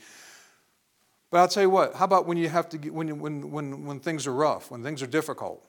But 1.30 1.40
I'll 1.40 1.48
tell 1.48 1.64
you 1.64 1.70
what, 1.70 1.96
how 1.96 2.06
about 2.06 2.28
when 2.28 2.38
you 2.38 2.48
have 2.48 2.70
to 2.70 2.78
get, 2.78 2.94
when, 2.94 3.20
when, 3.20 3.52
when, 3.52 3.86
when 3.86 4.00
things 4.00 4.28
are 4.28 4.34
rough, 4.34 4.72
when 4.72 4.84
things 4.84 5.02
are 5.02 5.08
difficult? 5.08 5.66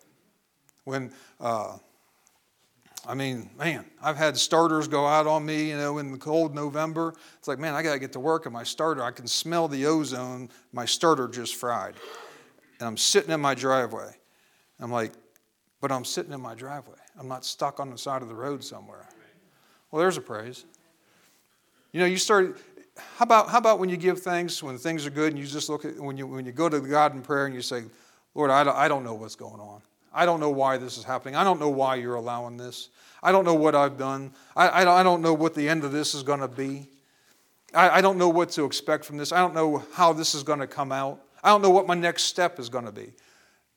When, 0.85 1.11
uh, 1.41 1.79
I 3.07 3.15
mean, 3.15 3.51
man, 3.59 3.85
I've 4.03 4.17
had 4.17 4.37
starters 4.37 4.89
go 4.89 5.07
out 5.07 5.27
on 5.27 5.45
me, 5.45 5.71
you 5.71 5.77
know, 5.77 5.99
in 5.99 6.13
the 6.13 6.19
cold 6.19 6.55
November. 6.55 7.15
It's 7.39 7.49
like, 7.49 7.59
man, 7.59 7.75
I 7.75 7.83
got 7.83 7.95
to 7.95 7.99
get 7.99 8.13
to 8.13 8.21
work, 8.21 8.47
and 8.47 8.53
my 8.53 8.63
starter, 8.63 9.03
I 9.03 9.11
can 9.11 9.27
smell 9.27 9.69
the 9.69 9.87
ozone. 9.87 10.51
My 10.73 10.85
starter 10.85 11.29
just 11.29 11.55
fried. 11.55 11.95
And 12.79 12.87
I'm 12.87 12.97
sitting 12.97 13.31
in 13.31 13.41
my 13.41 13.55
driveway. 13.55 14.15
I'm 14.81 14.91
like, 14.91 15.13
but 15.81 15.93
I'm 15.93 16.05
sitting 16.05 16.33
in 16.33 16.41
my 16.41 16.55
driveway. 16.55 16.99
I'm 17.19 17.29
not 17.29 17.45
stuck 17.45 17.81
on 17.81 17.91
the 17.91 17.99
side 17.99 18.23
of 18.23 18.29
the 18.29 18.35
road 18.35 18.65
somewhere. 18.65 19.07
Well, 19.95 20.01
there's 20.01 20.17
a 20.17 20.21
praise. 20.21 20.65
You 21.93 22.01
know, 22.01 22.07
you 22.07 22.17
start, 22.17 22.59
how 22.97 23.23
about, 23.23 23.49
how 23.49 23.59
about 23.59 23.79
when 23.79 23.89
you 23.89 23.97
give 23.97 24.21
thanks, 24.21 24.61
when 24.61 24.77
things 24.77 25.07
are 25.07 25.11
good, 25.11 25.33
and 25.33 25.39
you 25.39 25.47
just 25.47 25.69
look 25.69 25.85
at, 25.85 25.97
when 26.01 26.17
you, 26.17 26.27
when 26.27 26.45
you 26.45 26.51
go 26.51 26.69
to 26.69 26.81
God 26.81 27.15
in 27.15 27.23
prayer 27.23 27.47
and 27.47 27.55
you 27.55 27.63
say, 27.63 27.85
Lord, 28.35 28.51
I 28.51 28.65
don't, 28.65 28.75
I 28.75 28.89
don't 28.89 29.05
know 29.05 29.15
what's 29.15 29.37
going 29.37 29.61
on. 29.61 29.83
I 30.13 30.27
don't 30.27 30.41
know 30.41 30.51
why 30.51 30.79
this 30.79 30.99
is 30.99 31.05
happening. 31.05 31.37
I 31.37 31.45
don't 31.45 31.61
know 31.61 31.69
why 31.69 31.95
you're 31.95 32.17
allowing 32.17 32.57
this. 32.57 32.89
I 33.23 33.31
don't 33.31 33.45
know 33.45 33.55
what 33.55 33.77
I've 33.77 33.97
done. 33.97 34.33
I, 34.57 34.83
I, 34.83 35.05
don't 35.05 35.23
know 35.23 35.33
what 35.33 35.55
the 35.55 35.69
end 35.69 35.85
of 35.85 35.93
this 35.93 36.13
is 36.13 36.25
going 36.25 36.41
to 36.41 36.49
be. 36.49 36.89
I, 37.73 37.99
I 37.99 38.01
don't 38.01 38.19
know 38.19 38.31
what 38.31 38.51
to 38.51 38.65
expect 38.65 39.05
from 39.05 39.17
this. 39.17 39.31
I 39.31 39.39
don't 39.39 39.55
know 39.55 39.85
how 39.93 40.13
this 40.13 40.35
is 40.35 40.43
going 40.43 40.59
to 40.59 40.67
come 40.67 40.91
out. 40.91 41.21
I 41.45 41.51
don't 41.51 41.63
know 41.63 41.71
what 41.71 41.87
my 41.87 41.95
next 41.95 42.25
step 42.25 42.59
is 42.59 42.69
going 42.69 42.87
to 42.87 42.93
be. 42.93 43.13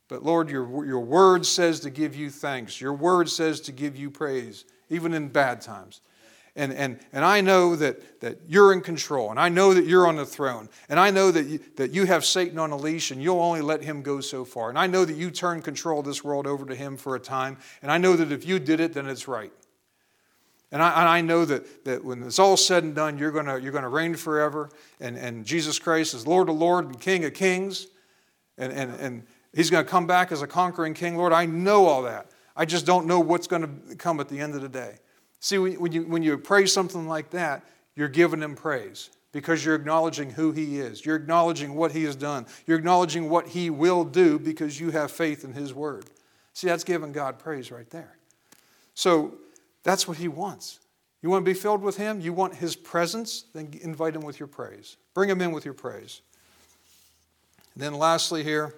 But 0.07 0.23
Lord, 0.23 0.49
your, 0.49 0.83
your 0.83 1.01
word 1.01 1.45
says 1.45 1.79
to 1.81 1.91
give 1.91 2.15
you 2.15 2.31
thanks. 2.31 2.81
Your 2.81 2.93
word 2.93 3.29
says 3.29 3.61
to 3.61 3.71
give 3.71 3.95
you 3.95 4.09
praise, 4.09 4.65
even 4.89 5.13
in 5.13 5.29
bad 5.29 5.61
times. 5.61 6.01
And, 6.55 6.73
and, 6.73 6.99
and 7.13 7.23
I 7.23 7.41
know 7.41 7.75
that, 7.75 8.21
that 8.21 8.39
you're 8.47 8.73
in 8.73 8.81
control, 8.81 9.29
and 9.29 9.39
I 9.39 9.47
know 9.47 9.75
that 9.75 9.85
you're 9.85 10.07
on 10.07 10.15
the 10.15 10.25
throne, 10.25 10.69
and 10.89 10.99
I 10.99 11.11
know 11.11 11.29
that 11.29 11.45
you, 11.45 11.59
that 11.75 11.91
you 11.91 12.05
have 12.05 12.25
Satan 12.25 12.57
on 12.57 12.71
a 12.71 12.77
leash, 12.77 13.11
and 13.11 13.21
you'll 13.21 13.39
only 13.39 13.61
let 13.61 13.83
him 13.83 14.01
go 14.01 14.21
so 14.21 14.43
far. 14.43 14.69
And 14.69 14.79
I 14.79 14.87
know 14.87 15.05
that 15.05 15.15
you 15.15 15.29
turn 15.29 15.61
control 15.61 15.99
of 15.99 16.05
this 16.05 16.23
world 16.23 16.47
over 16.47 16.65
to 16.65 16.73
him 16.73 16.97
for 16.97 17.15
a 17.15 17.19
time, 17.19 17.57
and 17.83 17.91
I 17.91 17.99
know 17.99 18.15
that 18.15 18.31
if 18.31 18.43
you 18.43 18.57
did 18.57 18.79
it, 18.79 18.93
then 18.93 19.07
it's 19.07 19.27
right. 19.27 19.51
And 20.71 20.81
I, 20.81 20.99
and 20.99 21.07
I 21.07 21.21
know 21.21 21.45
that, 21.45 21.85
that 21.85 22.03
when 22.03 22.23
it's 22.23 22.39
all 22.39 22.57
said 22.57 22.83
and 22.83 22.95
done, 22.95 23.19
you're 23.19 23.31
going 23.31 23.45
you're 23.63 23.71
gonna 23.71 23.87
reign 23.87 24.15
forever, 24.15 24.71
and, 24.99 25.15
and 25.15 25.45
Jesus 25.45 25.77
Christ 25.77 26.15
is 26.15 26.25
Lord 26.25 26.49
of 26.49 26.55
Lords 26.55 26.87
and 26.87 26.99
King 26.99 27.23
of 27.25 27.35
Kings, 27.35 27.85
and, 28.57 28.73
and, 28.73 28.99
and 28.99 29.23
he's 29.53 29.69
going 29.69 29.83
to 29.85 29.89
come 29.89 30.07
back 30.07 30.31
as 30.31 30.41
a 30.41 30.47
conquering 30.47 30.93
king. 30.93 31.17
Lord, 31.17 31.33
I 31.33 31.45
know 31.45 31.85
all 31.85 32.03
that. 32.03 32.31
I 32.57 32.65
just 32.65 32.85
don't 32.85 33.05
know 33.05 33.19
what's 33.19 33.47
going 33.47 33.61
to 33.61 33.95
come 33.95 34.19
at 34.19 34.27
the 34.27 34.39
end 34.39 34.55
of 34.55 34.61
the 34.61 34.69
day. 34.69 34.95
See, 35.39 35.59
when 35.59 35.91
you, 35.91 36.01
when 36.03 36.23
you 36.23 36.37
praise 36.39 36.73
something 36.73 37.07
like 37.07 37.29
that, 37.29 37.63
you're 37.95 38.07
giving 38.07 38.41
him 38.41 38.55
praise 38.55 39.11
because 39.31 39.63
you're 39.63 39.75
acknowledging 39.75 40.31
who 40.31 40.51
he 40.51 40.79
is. 40.79 41.05
You're 41.05 41.15
acknowledging 41.15 41.75
what 41.75 41.91
he 41.91 42.03
has 42.05 42.15
done. 42.15 42.47
You're 42.65 42.79
acknowledging 42.79 43.29
what 43.29 43.49
he 43.49 43.69
will 43.69 44.03
do 44.03 44.39
because 44.39 44.79
you 44.79 44.89
have 44.89 45.11
faith 45.11 45.43
in 45.43 45.53
his 45.53 45.73
word. 45.73 46.05
See, 46.53 46.67
that's 46.67 46.83
giving 46.83 47.11
God 47.11 47.37
praise 47.37 47.71
right 47.71 47.89
there. 47.91 48.17
So 48.95 49.35
that's 49.83 50.07
what 50.07 50.17
he 50.17 50.27
wants. 50.27 50.79
You 51.21 51.29
want 51.29 51.45
to 51.45 51.51
be 51.51 51.57
filled 51.57 51.83
with 51.83 51.97
him? 51.97 52.19
You 52.19 52.33
want 52.33 52.55
his 52.55 52.75
presence? 52.75 53.45
Then 53.53 53.71
invite 53.81 54.15
him 54.15 54.21
with 54.21 54.39
your 54.39 54.47
praise. 54.47 54.97
Bring 55.13 55.29
him 55.29 55.41
in 55.41 55.51
with 55.51 55.65
your 55.65 55.75
praise. 55.75 56.21
And 57.75 57.83
then 57.83 57.93
lastly, 57.93 58.43
here, 58.43 58.73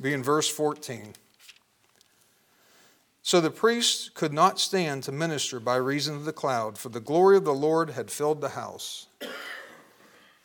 be 0.00 0.14
in 0.14 0.22
verse 0.22 0.48
14. 0.48 1.12
So 3.26 3.40
the 3.40 3.50
priests 3.50 4.08
could 4.08 4.32
not 4.32 4.60
stand 4.60 5.02
to 5.02 5.10
minister 5.10 5.58
by 5.58 5.74
reason 5.74 6.14
of 6.14 6.24
the 6.24 6.32
cloud, 6.32 6.78
for 6.78 6.90
the 6.90 7.00
glory 7.00 7.36
of 7.36 7.44
the 7.44 7.52
Lord 7.52 7.90
had 7.90 8.08
filled 8.08 8.40
the 8.40 8.50
house. 8.50 9.08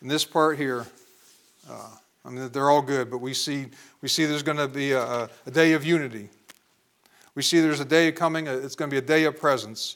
In 0.00 0.08
this 0.08 0.24
part 0.24 0.58
here, 0.58 0.84
uh, 1.70 1.90
I 2.24 2.30
mean, 2.30 2.48
they're 2.48 2.70
all 2.70 2.82
good, 2.82 3.08
but 3.08 3.18
we 3.18 3.34
see, 3.34 3.66
we 4.00 4.08
see 4.08 4.24
there's 4.24 4.42
going 4.42 4.56
to 4.56 4.66
be 4.66 4.90
a, 4.90 5.30
a, 5.46 5.50
day 5.52 5.74
of 5.74 5.84
unity. 5.84 6.28
We 7.36 7.42
see 7.42 7.60
there's 7.60 7.78
a 7.78 7.84
day 7.84 8.10
coming, 8.10 8.48
it's 8.48 8.74
going 8.74 8.90
to 8.90 8.94
be 8.94 8.98
a 8.98 9.00
day 9.00 9.26
of 9.26 9.38
presence. 9.38 9.94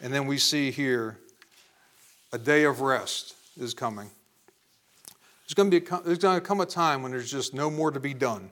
And 0.00 0.12
then 0.12 0.26
we 0.26 0.36
see 0.36 0.72
here 0.72 1.20
a 2.32 2.38
day 2.38 2.64
of 2.64 2.80
rest 2.80 3.36
is 3.56 3.72
coming. 3.72 4.10
There's 5.44 5.54
going 5.54 5.70
to, 5.70 5.80
be 5.80 5.86
a, 5.86 6.00
there's 6.00 6.18
going 6.18 6.40
to 6.40 6.44
come 6.44 6.60
a 6.60 6.66
time 6.66 7.04
when 7.04 7.12
there's 7.12 7.30
just 7.30 7.54
no 7.54 7.70
more 7.70 7.92
to 7.92 8.00
be 8.00 8.14
done. 8.14 8.50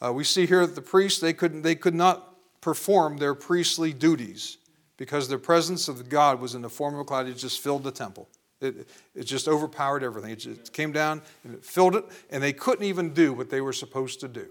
Uh, 0.00 0.12
we 0.12 0.22
see 0.22 0.46
here 0.46 0.64
that 0.64 0.76
the 0.76 0.80
priests, 0.80 1.18
they, 1.18 1.32
couldn't, 1.32 1.62
they 1.62 1.74
could 1.74 1.96
not 1.96 2.36
perform 2.60 3.18
their 3.18 3.34
priestly 3.34 3.92
duties 3.92 4.58
because 4.96 5.28
the 5.28 5.38
presence 5.38 5.88
of 5.88 6.08
God 6.08 6.40
was 6.40 6.54
in 6.54 6.62
the 6.62 6.68
form 6.68 6.94
of 6.94 7.00
a 7.00 7.04
cloud. 7.04 7.28
It 7.28 7.34
just 7.34 7.60
filled 7.60 7.84
the 7.84 7.90
temple. 7.90 8.28
It, 8.60 8.88
it 9.14 9.24
just 9.24 9.46
overpowered 9.46 10.02
everything. 10.02 10.32
It 10.32 10.40
just 10.40 10.72
came 10.72 10.92
down 10.92 11.22
and 11.44 11.54
it 11.54 11.64
filled 11.64 11.94
it, 11.94 12.04
and 12.30 12.42
they 12.42 12.52
couldn't 12.52 12.84
even 12.84 13.14
do 13.14 13.32
what 13.32 13.50
they 13.50 13.60
were 13.60 13.72
supposed 13.72 14.20
to 14.20 14.28
do. 14.28 14.46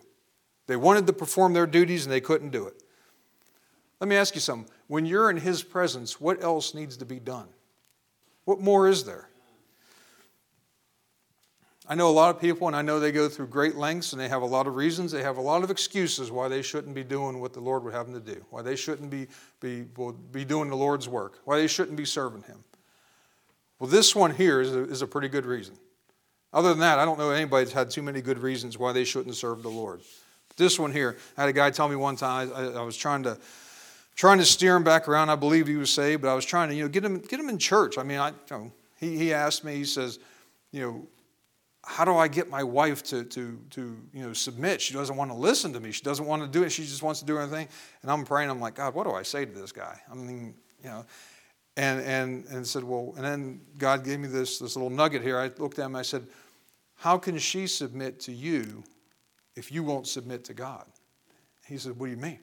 They 0.67 0.77
wanted 0.77 1.07
to 1.07 1.13
perform 1.13 1.53
their 1.53 1.67
duties 1.67 2.05
and 2.05 2.11
they 2.11 2.21
couldn't 2.21 2.49
do 2.49 2.67
it. 2.67 2.81
Let 3.99 4.07
me 4.07 4.15
ask 4.15 4.35
you 4.35 4.41
something. 4.41 4.71
When 4.87 5.05
you're 5.05 5.29
in 5.29 5.37
His 5.37 5.63
presence, 5.63 6.21
what 6.21 6.41
else 6.43 6.73
needs 6.73 6.97
to 6.97 7.05
be 7.05 7.19
done? 7.19 7.47
What 8.45 8.61
more 8.61 8.87
is 8.87 9.03
there? 9.03 9.29
I 11.89 11.95
know 11.95 12.10
a 12.10 12.12
lot 12.12 12.36
of 12.36 12.41
people, 12.41 12.67
and 12.67 12.76
I 12.76 12.82
know 12.82 13.00
they 13.00 13.13
go 13.13 13.30
through 13.30 13.47
great 13.47 13.76
lengths 13.76 14.12
and 14.12 14.21
they 14.21 14.28
have 14.28 14.41
a 14.41 14.45
lot 14.45 14.67
of 14.67 14.76
reasons, 14.76 15.12
they 15.12 15.23
have 15.23 15.38
a 15.38 15.41
lot 15.41 15.63
of 15.63 15.71
excuses 15.71 16.30
why 16.32 16.50
they 16.50 16.62
shouldn't 16.62 16.93
be 16.93 17.04
doing 17.04 17.39
what 17.39 17.54
the 17.54 17.62
Lord 17.62 17.84
would 17.84 17.93
have 17.93 18.12
them 18.12 18.21
to 18.21 18.34
do, 18.34 18.43
why 18.50 18.62
they 18.62 18.76
shouldn't 18.76 19.10
be, 19.10 19.28
be, 19.62 19.86
be 20.32 20.43
doing 20.43 20.69
the 20.69 20.76
Lord's 20.76 21.08
work, 21.08 21.39
why 21.45 21.58
they 21.58 21.67
shouldn't 21.67 21.95
be 21.95 22.04
serving 22.04 22.43
Him. 22.43 22.63
Well, 23.80 23.89
this 23.89 24.15
one 24.15 24.34
here 24.34 24.60
is 24.60 24.76
a, 24.76 24.84
is 24.84 25.02
a 25.02 25.08
pretty 25.08 25.30
good 25.30 25.45
reason. 25.45 25.76
Other 26.52 26.69
than 26.69 26.80
that, 26.80 27.00
I 27.00 27.06
don't 27.06 27.19
know 27.19 27.30
anybody 27.30 27.65
that's 27.65 27.73
had 27.73 27.89
too 27.89 28.02
many 28.02 28.21
good 28.21 28.39
reasons 28.39 28.78
why 28.78 28.91
they 28.91 29.04
shouldn't 29.04 29.36
serve 29.36 29.63
the 29.63 29.69
Lord. 29.69 30.02
This 30.58 30.80
one 30.80 30.91
here, 30.91 31.17
I 31.38 31.41
had 31.41 31.50
a 31.50 31.54
guy 31.54 31.69
tell 31.69 31.88
me 31.88 31.95
one 31.95 32.15
time, 32.15 32.52
I, 32.54 32.63
I 32.69 32.82
was 32.82 32.97
trying 32.97 33.23
to 33.23 33.38
trying 34.15 34.39
to 34.39 34.45
steer 34.45 34.76
him 34.76 34.84
back 34.84 35.08
around. 35.08 35.30
I 35.30 35.36
believed 35.36 35.67
he 35.67 35.76
was 35.76 35.91
saved, 35.91 36.23
but 36.23 36.30
I 36.30 36.34
was 36.34 36.43
trying 36.43 36.69
to, 36.69 36.76
you 36.76 36.84
know, 36.84 36.89
get 36.89 37.06
him, 37.06 37.19
get 37.19 37.39
him 37.39 37.50
in 37.50 37.60
church. 37.60 38.00
I 38.00 38.04
mean, 38.04 38.17
I, 38.17 38.30
you 38.30 38.36
know, 38.50 38.71
he, 39.00 39.15
he 39.15 39.34
asked 39.34 39.63
me, 39.63 39.76
he 39.76 39.86
says, 39.86 40.17
you 40.71 40.82
know, 40.82 41.08
how 41.88 42.04
do 42.04 42.17
I 42.17 42.28
get 42.28 42.50
my 42.50 42.63
wife 42.63 43.02
to, 43.06 43.23
to, 43.23 43.58
to 43.69 43.97
you 44.13 44.21
know, 44.21 44.34
submit? 44.34 44.82
She 44.82 44.93
doesn't 44.93 45.15
want 45.15 45.32
to 45.32 45.38
listen 45.38 45.71
to 45.71 45.80
me. 45.80 45.93
She 45.93 46.04
doesn't 46.04 46.26
want 46.26 46.41
to 46.41 46.47
do 46.47 46.65
it. 46.65 46.69
She 46.69 46.84
just 46.84 47.02
wants 47.02 47.21
to 47.21 47.26
do 47.26 47.39
everything. 47.39 47.69
And 48.02 48.12
I'm 48.12 48.26
praying. 48.26 48.50
I'm 48.50 48.60
like, 48.60 48.76
God, 48.76 48.93
what 48.93 49.06
do 49.06 49.13
I 49.13 49.23
say 49.23 49.45
to 49.45 49.52
this 49.52 49.71
guy? 49.71 49.97
I 50.12 50.13
mean, 50.13 50.54
you 50.84 50.89
know, 50.89 51.06
and, 51.78 52.02
and, 52.02 52.45
and 52.47 52.67
said, 52.67 52.84
well, 52.84 53.13
and 53.15 53.23
then 53.23 53.62
God 53.78 54.04
gave 54.04 54.19
me 54.19 54.28
this, 54.28 54.60
this 54.60 54.76
little 54.76 54.89
nugget 54.89 55.21
here. 55.21 55.39
I 55.39 55.50
looked 55.60 55.80
at 55.80 55.86
him. 55.86 55.95
I 55.95 56.02
said, 56.02 56.28
how 56.95 57.17
can 57.17 57.38
she 57.38 57.67
submit 57.67 58.19
to 58.21 58.34
you 58.34 58.84
if 59.56 59.71
you 59.71 59.82
won't 59.82 60.08
submit 60.08 60.43
to 60.45 60.54
God? 60.54 60.86
He 61.67 61.78
said, 61.78 61.97
what 61.97 62.08
do 62.08 62.12
you 62.12 62.17
mean? 62.17 62.39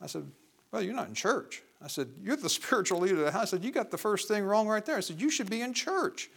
I 0.00 0.08
said, 0.08 0.28
well, 0.72 0.82
you're 0.82 0.94
not 0.94 1.06
in 1.06 1.14
church. 1.14 1.62
I 1.80 1.86
said, 1.86 2.08
you're 2.20 2.36
the 2.36 2.48
spiritual 2.50 2.98
leader 2.98 3.18
of 3.18 3.26
the 3.26 3.30
house. 3.30 3.42
I 3.42 3.58
said, 3.58 3.64
you 3.64 3.70
got 3.70 3.92
the 3.92 3.98
first 3.98 4.26
thing 4.26 4.42
wrong 4.42 4.66
right 4.66 4.84
there. 4.84 4.96
I 4.96 5.00
said, 5.00 5.20
you 5.20 5.30
should 5.30 5.48
be 5.48 5.62
in 5.62 5.72
church. 5.72 6.30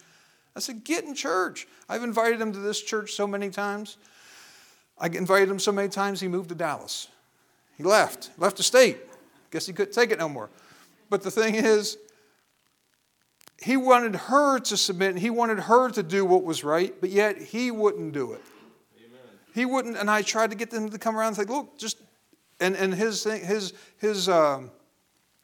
I 0.55 0.59
said, 0.59 0.83
Get 0.83 1.03
in 1.03 1.15
church. 1.15 1.67
I've 1.87 2.03
invited 2.03 2.41
him 2.41 2.51
to 2.53 2.59
this 2.59 2.81
church 2.81 3.13
so 3.13 3.27
many 3.27 3.49
times. 3.49 3.97
I 4.97 5.07
invited 5.07 5.49
him 5.49 5.59
so 5.59 5.71
many 5.71 5.89
times, 5.89 6.19
he 6.19 6.27
moved 6.27 6.49
to 6.49 6.55
Dallas. 6.55 7.07
He 7.77 7.83
left, 7.83 8.29
left 8.37 8.57
the 8.57 8.63
state. 8.63 8.97
Guess 9.49 9.65
he 9.65 9.73
couldn't 9.73 9.93
take 9.93 10.11
it 10.11 10.19
no 10.19 10.29
more. 10.29 10.49
But 11.09 11.23
the 11.23 11.31
thing 11.31 11.55
is, 11.55 11.97
he 13.61 13.77
wanted 13.77 14.15
her 14.15 14.59
to 14.59 14.77
submit 14.77 15.09
and 15.09 15.19
he 15.19 15.29
wanted 15.29 15.59
her 15.61 15.89
to 15.91 16.03
do 16.03 16.23
what 16.23 16.43
was 16.43 16.63
right, 16.63 16.93
but 17.01 17.09
yet 17.09 17.37
he 17.41 17.71
wouldn't 17.71 18.13
do 18.13 18.33
it. 18.33 18.41
Amen. 18.97 19.19
He 19.53 19.65
wouldn't, 19.65 19.97
and 19.97 20.09
I 20.09 20.21
tried 20.21 20.51
to 20.51 20.55
get 20.55 20.69
them 20.71 20.89
to 20.89 20.97
come 20.97 21.17
around 21.17 21.29
and 21.29 21.37
say, 21.37 21.43
look, 21.43 21.77
just, 21.77 21.97
and, 22.59 22.75
and 22.75 22.93
his, 22.93 23.23
his, 23.23 23.73
his 23.97 24.29
uh, 24.29 24.61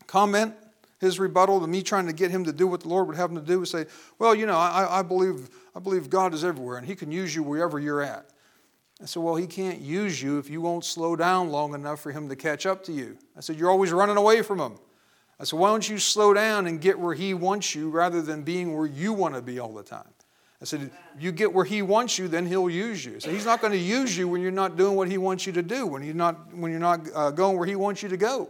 comment 0.05 0.53
his 0.99 1.19
rebuttal 1.19 1.61
to 1.61 1.67
me 1.67 1.83
trying 1.83 2.07
to 2.07 2.13
get 2.13 2.31
him 2.31 2.43
to 2.45 2.53
do 2.53 2.67
what 2.67 2.81
the 2.81 2.87
Lord 2.87 3.07
would 3.07 3.15
have 3.15 3.29
him 3.29 3.37
to 3.37 3.41
do 3.43 3.59
was 3.59 3.69
say, 3.69 3.85
Well, 4.17 4.33
you 4.33 4.45
know, 4.45 4.57
I, 4.57 4.99
I, 4.99 5.01
believe, 5.03 5.49
I 5.75 5.79
believe 5.79 6.09
God 6.09 6.33
is 6.33 6.43
everywhere 6.43 6.77
and 6.77 6.87
He 6.87 6.95
can 6.95 7.11
use 7.11 7.35
you 7.35 7.43
wherever 7.43 7.79
you're 7.79 8.01
at. 8.01 8.29
I 9.01 9.05
said, 9.05 9.21
Well, 9.21 9.35
He 9.35 9.45
can't 9.45 9.79
use 9.79 10.21
you 10.21 10.39
if 10.39 10.49
you 10.49 10.59
won't 10.59 10.83
slow 10.83 11.15
down 11.15 11.49
long 11.49 11.75
enough 11.75 11.99
for 11.99 12.11
Him 12.11 12.29
to 12.29 12.35
catch 12.35 12.65
up 12.65 12.83
to 12.85 12.91
you. 12.91 13.17
I 13.35 13.41
said, 13.41 13.57
You're 13.57 13.69
always 13.69 13.91
running 13.91 14.17
away 14.17 14.41
from 14.41 14.59
Him. 14.59 14.73
I 15.39 15.43
said, 15.43 15.59
Why 15.59 15.69
don't 15.69 15.87
you 15.87 15.99
slow 15.99 16.33
down 16.33 16.65
and 16.65 16.81
get 16.81 16.99
where 16.99 17.13
He 17.13 17.35
wants 17.35 17.75
you 17.75 17.89
rather 17.89 18.21
than 18.21 18.41
being 18.41 18.75
where 18.75 18.87
you 18.87 19.13
want 19.13 19.35
to 19.35 19.41
be 19.41 19.59
all 19.59 19.73
the 19.73 19.83
time? 19.83 20.09
I 20.59 20.65
said, 20.65 20.89
You 21.19 21.31
get 21.31 21.53
where 21.53 21.65
He 21.65 21.83
wants 21.83 22.17
you, 22.17 22.27
then 22.27 22.47
He'll 22.47 22.71
use 22.71 23.05
you. 23.05 23.19
So 23.19 23.29
He's 23.29 23.45
not 23.45 23.61
going 23.61 23.73
to 23.73 23.79
use 23.79 24.17
you 24.17 24.27
when 24.27 24.41
you're 24.41 24.49
not 24.49 24.77
doing 24.77 24.95
what 24.95 25.09
He 25.09 25.19
wants 25.19 25.45
you 25.45 25.53
to 25.53 25.61
do, 25.61 25.85
when 25.85 26.01
you're 26.01 26.15
not, 26.15 26.55
when 26.55 26.71
you're 26.71 26.79
not 26.79 27.01
uh, 27.13 27.29
going 27.29 27.55
where 27.55 27.67
He 27.67 27.75
wants 27.75 28.01
you 28.01 28.09
to 28.09 28.17
go. 28.17 28.49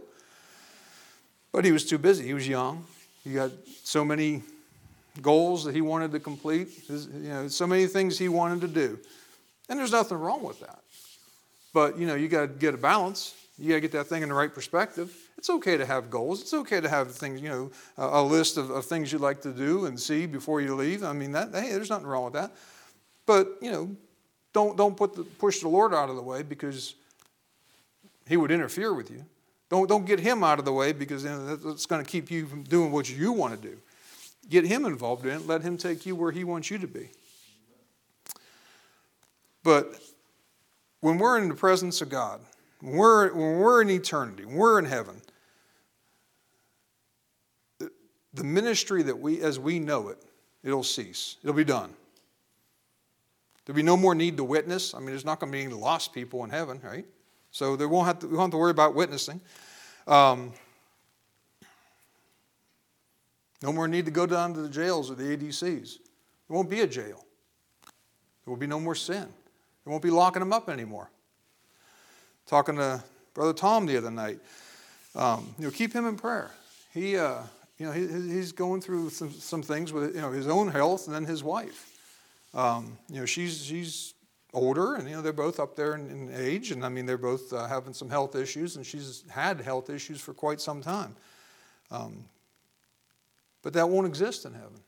But 1.58 1.64
he 1.64 1.72
was 1.72 1.84
too 1.84 1.98
busy. 1.98 2.24
He 2.24 2.34
was 2.34 2.46
young. 2.46 2.84
He 3.24 3.32
got 3.32 3.50
so 3.82 4.04
many 4.04 4.44
goals 5.20 5.64
that 5.64 5.74
he 5.74 5.80
wanted 5.80 6.12
to 6.12 6.20
complete, 6.20 6.88
you 6.88 7.08
know, 7.14 7.48
so 7.48 7.66
many 7.66 7.88
things 7.88 8.16
he 8.16 8.28
wanted 8.28 8.60
to 8.60 8.68
do. 8.68 8.96
And 9.68 9.76
there's 9.76 9.90
nothing 9.90 10.18
wrong 10.18 10.44
with 10.44 10.60
that. 10.60 10.78
But, 11.74 11.98
you 11.98 12.06
know, 12.06 12.14
you 12.14 12.28
got 12.28 12.42
to 12.42 12.46
get 12.46 12.74
a 12.74 12.76
balance. 12.76 13.34
You 13.58 13.70
got 13.70 13.74
to 13.74 13.80
get 13.80 13.90
that 13.90 14.06
thing 14.06 14.22
in 14.22 14.28
the 14.28 14.36
right 14.36 14.54
perspective. 14.54 15.12
It's 15.36 15.50
okay 15.50 15.76
to 15.76 15.84
have 15.84 16.10
goals. 16.10 16.42
It's 16.42 16.54
okay 16.54 16.80
to 16.80 16.88
have 16.88 17.10
things, 17.10 17.40
you 17.40 17.48
know, 17.48 17.72
a, 17.96 18.20
a 18.20 18.22
list 18.22 18.56
of, 18.56 18.70
of, 18.70 18.84
things 18.84 19.10
you'd 19.12 19.20
like 19.20 19.42
to 19.42 19.52
do 19.52 19.86
and 19.86 19.98
see 19.98 20.26
before 20.26 20.60
you 20.60 20.76
leave. 20.76 21.02
I 21.02 21.12
mean, 21.12 21.32
that, 21.32 21.52
hey, 21.52 21.72
there's 21.72 21.90
nothing 21.90 22.06
wrong 22.06 22.26
with 22.26 22.34
that. 22.34 22.52
But, 23.26 23.48
you 23.60 23.72
know, 23.72 23.96
don't, 24.52 24.76
don't 24.76 24.96
put 24.96 25.16
the, 25.16 25.24
push 25.24 25.58
the 25.58 25.68
Lord 25.68 25.92
out 25.92 26.08
of 26.08 26.14
the 26.14 26.22
way 26.22 26.44
because 26.44 26.94
he 28.28 28.36
would 28.36 28.52
interfere 28.52 28.94
with 28.94 29.10
you. 29.10 29.24
Don't, 29.70 29.88
don't 29.88 30.06
get 30.06 30.20
him 30.20 30.42
out 30.42 30.58
of 30.58 30.64
the 30.64 30.72
way 30.72 30.92
because 30.92 31.22
then 31.22 31.58
that's 31.62 31.86
going 31.86 32.04
to 32.04 32.10
keep 32.10 32.30
you 32.30 32.46
from 32.46 32.62
doing 32.62 32.90
what 32.90 33.08
you 33.10 33.32
want 33.32 33.60
to 33.60 33.68
do. 33.68 33.76
Get 34.48 34.64
him 34.64 34.86
involved 34.86 35.26
in 35.26 35.32
it. 35.32 35.46
Let 35.46 35.62
him 35.62 35.76
take 35.76 36.06
you 36.06 36.16
where 36.16 36.32
he 36.32 36.42
wants 36.44 36.70
you 36.70 36.78
to 36.78 36.86
be. 36.86 37.10
But 39.62 39.94
when 41.00 41.18
we're 41.18 41.38
in 41.38 41.48
the 41.48 41.54
presence 41.54 42.00
of 42.00 42.08
God, 42.08 42.40
when 42.80 42.96
we're, 42.96 43.32
when 43.32 43.58
we're 43.58 43.82
in 43.82 43.90
eternity, 43.90 44.46
when 44.46 44.56
we're 44.56 44.78
in 44.78 44.86
heaven, 44.86 45.20
the 48.32 48.44
ministry 48.44 49.02
that 49.02 49.18
we, 49.18 49.40
as 49.42 49.58
we 49.58 49.78
know 49.78 50.08
it, 50.08 50.18
it'll 50.62 50.84
cease. 50.84 51.36
It'll 51.42 51.54
be 51.54 51.64
done. 51.64 51.92
There'll 53.64 53.76
be 53.76 53.82
no 53.82 53.96
more 53.96 54.14
need 54.14 54.38
to 54.38 54.44
witness. 54.44 54.94
I 54.94 54.98
mean, 54.98 55.08
there's 55.08 55.24
not 55.24 55.40
going 55.40 55.52
to 55.52 55.58
be 55.58 55.64
any 55.64 55.74
lost 55.74 56.14
people 56.14 56.44
in 56.44 56.50
heaven, 56.50 56.80
right? 56.82 57.04
So 57.58 57.74
they 57.74 57.86
won't 57.86 58.06
have 58.06 58.20
to, 58.20 58.28
we 58.28 58.36
won't 58.36 58.52
have 58.52 58.56
to 58.56 58.56
worry 58.56 58.70
about 58.70 58.94
witnessing. 58.94 59.40
Um, 60.06 60.52
no 63.60 63.72
more 63.72 63.88
need 63.88 64.04
to 64.04 64.12
go 64.12 64.26
down 64.26 64.54
to 64.54 64.60
the 64.60 64.68
jails 64.68 65.10
or 65.10 65.16
the 65.16 65.24
ADCs. 65.36 65.96
There 65.96 66.54
won't 66.54 66.70
be 66.70 66.82
a 66.82 66.86
jail. 66.86 67.26
There 68.44 68.52
will 68.52 68.56
be 68.56 68.68
no 68.68 68.78
more 68.78 68.94
sin. 68.94 69.26
There 69.84 69.90
won't 69.90 70.04
be 70.04 70.10
locking 70.10 70.38
them 70.38 70.52
up 70.52 70.70
anymore. 70.70 71.10
Talking 72.46 72.76
to 72.76 73.02
Brother 73.34 73.54
Tom 73.54 73.86
the 73.86 73.96
other 73.96 74.12
night, 74.12 74.38
um, 75.16 75.52
you 75.58 75.64
know, 75.64 75.72
keep 75.72 75.92
him 75.92 76.06
in 76.06 76.14
prayer. 76.14 76.52
He, 76.94 77.16
uh, 77.16 77.38
you 77.76 77.86
know, 77.86 77.92
he, 77.92 78.06
he's 78.06 78.52
going 78.52 78.80
through 78.80 79.10
some, 79.10 79.32
some, 79.32 79.62
things 79.62 79.92
with 79.92 80.14
you 80.14 80.20
know 80.20 80.30
his 80.30 80.46
own 80.46 80.68
health 80.68 81.06
and 81.06 81.16
then 81.16 81.24
his 81.24 81.42
wife. 81.42 81.98
Um, 82.54 82.96
you 83.08 83.18
know, 83.18 83.26
she's 83.26 83.64
she's 83.64 84.14
older, 84.54 84.94
and 84.94 85.08
you 85.08 85.16
know 85.16 85.22
they're 85.22 85.32
both 85.32 85.60
up 85.60 85.76
there 85.76 85.94
in, 85.94 86.10
in 86.10 86.34
age, 86.34 86.70
and 86.70 86.84
I 86.84 86.88
mean 86.88 87.06
they're 87.06 87.18
both 87.18 87.52
uh, 87.52 87.66
having 87.66 87.92
some 87.92 88.08
health 88.08 88.34
issues, 88.34 88.76
and 88.76 88.84
she's 88.84 89.24
had 89.28 89.60
health 89.60 89.90
issues 89.90 90.20
for 90.20 90.32
quite 90.32 90.60
some 90.60 90.80
time. 90.80 91.14
Um, 91.90 92.24
but 93.62 93.72
that 93.74 93.88
won't 93.88 94.06
exist 94.06 94.44
in 94.44 94.54
heaven. 94.54 94.80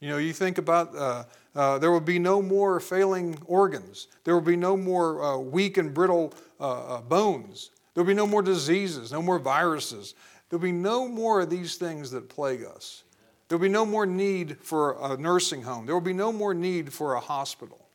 You 0.00 0.10
know, 0.10 0.18
you 0.18 0.32
think 0.32 0.58
about 0.58 0.94
uh, 0.94 1.24
uh, 1.54 1.78
there 1.78 1.90
will 1.90 2.00
be 2.00 2.18
no 2.18 2.42
more 2.42 2.80
failing 2.80 3.38
organs. 3.46 4.08
There 4.24 4.34
will 4.34 4.42
be 4.42 4.56
no 4.56 4.76
more 4.76 5.22
uh, 5.22 5.38
weak 5.38 5.78
and 5.78 5.94
brittle 5.94 6.34
uh, 6.60 6.96
uh, 6.96 7.00
bones. 7.00 7.70
There 7.94 8.04
will 8.04 8.08
be 8.08 8.14
no 8.14 8.26
more 8.26 8.42
diseases, 8.42 9.10
no 9.10 9.22
more 9.22 9.38
viruses. 9.38 10.14
There 10.48 10.58
will 10.58 10.64
be 10.64 10.72
no 10.72 11.08
more 11.08 11.40
of 11.40 11.50
these 11.50 11.76
things 11.76 12.10
that 12.10 12.28
plague 12.28 12.62
us. 12.62 13.04
There 13.48 13.56
will 13.56 13.62
be 13.62 13.72
no 13.72 13.86
more 13.86 14.04
need 14.04 14.58
for 14.60 14.96
a 15.00 15.16
nursing 15.16 15.62
home. 15.62 15.86
There 15.86 15.94
will 15.94 16.02
be 16.02 16.12
no 16.12 16.32
more 16.32 16.52
need 16.52 16.92
for 16.92 17.14
a 17.14 17.20
hospital 17.20 17.85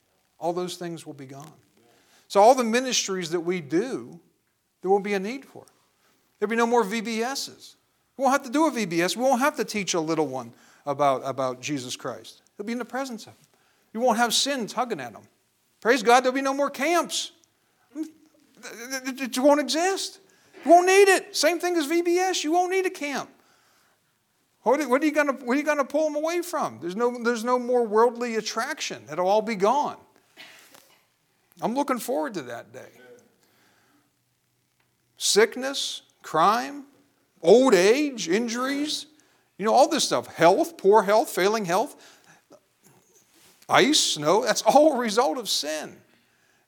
all 0.41 0.51
those 0.51 0.75
things 0.75 1.05
will 1.05 1.13
be 1.13 1.27
gone. 1.27 1.53
So, 2.27 2.41
all 2.41 2.55
the 2.55 2.63
ministries 2.63 3.29
that 3.29 3.39
we 3.39 3.61
do, 3.61 4.19
there 4.81 4.89
won't 4.89 5.03
be 5.03 5.13
a 5.13 5.19
need 5.19 5.45
for. 5.45 5.65
There'll 6.39 6.49
be 6.49 6.55
no 6.55 6.65
more 6.65 6.83
VBSs. 6.83 7.75
We 8.17 8.23
won't 8.23 8.33
have 8.33 8.43
to 8.43 8.51
do 8.51 8.65
a 8.65 8.71
VBS. 8.71 9.15
We 9.15 9.23
won't 9.23 9.41
have 9.41 9.55
to 9.57 9.63
teach 9.63 9.93
a 9.93 9.99
little 9.99 10.27
one 10.27 10.51
about, 10.85 11.21
about 11.23 11.61
Jesus 11.61 11.95
Christ. 11.95 12.41
He'll 12.57 12.65
be 12.65 12.73
in 12.73 12.79
the 12.79 12.85
presence 12.85 13.23
of 13.27 13.33
him. 13.33 13.39
You 13.93 13.99
won't 13.99 14.17
have 14.17 14.33
sin 14.33 14.67
tugging 14.67 14.99
at 14.99 15.11
him. 15.11 15.21
Praise 15.79 16.03
God, 16.03 16.21
there'll 16.21 16.35
be 16.35 16.41
no 16.41 16.53
more 16.53 16.69
camps. 16.69 17.31
It 17.95 19.37
won't 19.37 19.59
exist. 19.59 20.19
You 20.65 20.71
won't 20.71 20.87
need 20.87 21.09
it. 21.09 21.35
Same 21.35 21.59
thing 21.59 21.75
as 21.75 21.87
VBS. 21.87 22.43
You 22.43 22.51
won't 22.51 22.71
need 22.71 22.85
a 22.85 22.91
camp. 22.91 23.29
What 24.63 24.79
are 24.79 25.05
you 25.05 25.11
going 25.11 25.77
to 25.77 25.83
pull 25.83 26.05
them 26.05 26.15
away 26.15 26.41
from? 26.43 26.79
There's 26.79 26.95
no, 26.95 27.21
there's 27.23 27.43
no 27.43 27.57
more 27.57 27.85
worldly 27.85 28.35
attraction. 28.35 29.03
It'll 29.11 29.27
all 29.27 29.41
be 29.41 29.55
gone. 29.55 29.97
I'm 31.61 31.75
looking 31.75 31.99
forward 31.99 32.33
to 32.35 32.41
that 32.43 32.73
day. 32.73 32.89
Sickness, 35.17 36.01
crime, 36.23 36.85
old 37.41 37.73
age, 37.73 38.27
injuries, 38.27 39.05
you 39.57 39.65
know, 39.65 39.73
all 39.73 39.87
this 39.87 40.03
stuff, 40.03 40.27
health, 40.27 40.77
poor 40.77 41.03
health, 41.03 41.29
failing 41.29 41.65
health, 41.65 41.95
ice, 43.69 43.99
snow, 43.99 44.43
that's 44.43 44.63
all 44.63 44.93
a 44.93 44.97
result 44.97 45.37
of 45.37 45.47
sin. 45.47 45.97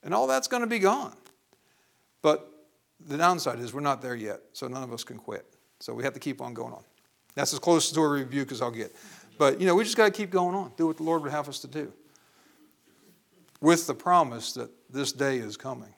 And 0.04 0.14
all 0.14 0.28
that's 0.28 0.48
going 0.48 0.62
to 0.62 0.68
be 0.68 0.80
gone. 0.80 1.16
But 2.22 2.50
the 3.00 3.18
downside 3.18 3.60
is 3.60 3.74
we're 3.74 3.82
not 3.82 4.02
there 4.02 4.16
yet, 4.16 4.42
so 4.54 4.68
none 4.68 4.84
of 4.84 4.94
us 4.94 5.04
can 5.04 5.18
quit. 5.18 5.46
So 5.80 5.94
we 5.94 6.04
have 6.04 6.14
to 6.14 6.20
keep 6.20 6.42
on 6.42 6.54
going 6.54 6.74
on. 6.74 6.84
That's 7.36 7.54
as 7.54 7.60
close 7.60 7.92
to 7.92 8.02
a 8.02 8.08
rebuke 8.08 8.52
as 8.52 8.62
I'll 8.62 8.70
get. 8.70 8.96
But, 9.38 9.60
you 9.60 9.66
know, 9.66 9.76
we 9.76 9.84
just 9.84 9.98
got 9.98 10.06
to 10.06 10.12
keep 10.12 10.30
going 10.30 10.56
on, 10.56 10.74
do 10.78 10.88
what 10.88 10.98
the 10.98 11.04
Lord 11.04 11.24
would 11.24 11.32
have 11.32 11.50
us 11.50 11.60
to 11.60 11.68
do 11.68 11.92
with 13.60 13.88
the 13.88 13.96
promise 13.96 14.54
that 14.54 14.70
this 14.94 15.12
day 15.12 15.38
is 15.38 15.58
coming. 15.58 15.94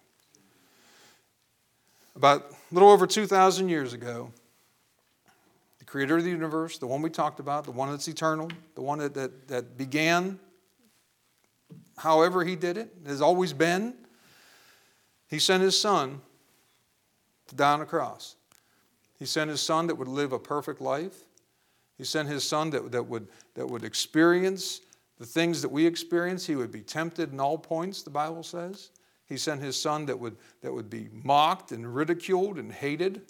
About 2.15 2.49
a 2.49 2.73
little 2.73 2.89
over 2.89 3.05
2,000 3.05 3.67
years 3.67 3.91
ago, 3.91 4.31
the 5.79 5.85
creator 5.85 6.17
of 6.17 6.23
the 6.23 6.29
universe, 6.29 6.77
the 6.77 6.87
one 6.87 7.01
we 7.01 7.09
talked 7.09 7.41
about, 7.41 7.65
the 7.65 7.71
one 7.71 7.91
that's 7.91 8.07
eternal, 8.07 8.49
the 8.75 8.81
one 8.81 8.99
that, 8.99 9.13
that, 9.13 9.47
that 9.49 9.77
began 9.77 10.39
however 11.97 12.43
he 12.43 12.55
did 12.55 12.77
it, 12.77 12.93
has 13.05 13.21
always 13.21 13.53
been, 13.53 13.93
he 15.29 15.39
sent 15.39 15.61
his 15.61 15.77
son 15.79 16.21
to 17.47 17.55
die 17.55 17.73
on 17.73 17.81
a 17.81 17.85
cross. 17.85 18.35
He 19.19 19.25
sent 19.25 19.49
his 19.49 19.61
son 19.61 19.87
that 19.87 19.95
would 19.95 20.07
live 20.07 20.31
a 20.31 20.39
perfect 20.39 20.81
life. 20.81 21.25
He 21.97 22.03
sent 22.03 22.27
his 22.27 22.43
son 22.43 22.69
that, 22.71 22.91
that, 22.91 23.03
would, 23.03 23.27
that 23.55 23.67
would 23.67 23.83
experience 23.83 24.81
the 25.17 25.25
things 25.25 25.61
that 25.61 25.69
we 25.69 25.85
experience, 25.85 26.45
he 26.45 26.55
would 26.55 26.71
be 26.71 26.81
tempted 26.81 27.31
in 27.31 27.39
all 27.39 27.57
points, 27.57 28.03
the 28.03 28.09
Bible 28.09 28.43
says. 28.43 28.91
He 29.27 29.37
sent 29.37 29.61
his 29.61 29.79
son 29.79 30.05
that 30.05 30.19
would, 30.19 30.37
that 30.61 30.73
would 30.73 30.89
be 30.89 31.07
mocked 31.23 31.71
and 31.71 31.95
ridiculed 31.95 32.57
and 32.57 32.71
hated. 32.71 33.21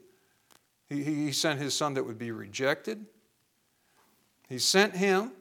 He, 0.90 1.04
he 1.04 1.32
sent 1.32 1.60
his 1.60 1.74
son 1.74 1.94
that 1.94 2.04
would 2.04 2.18
be 2.18 2.32
rejected. 2.32 3.06
He 4.50 4.58
sent 4.58 4.96
him. 4.96 5.32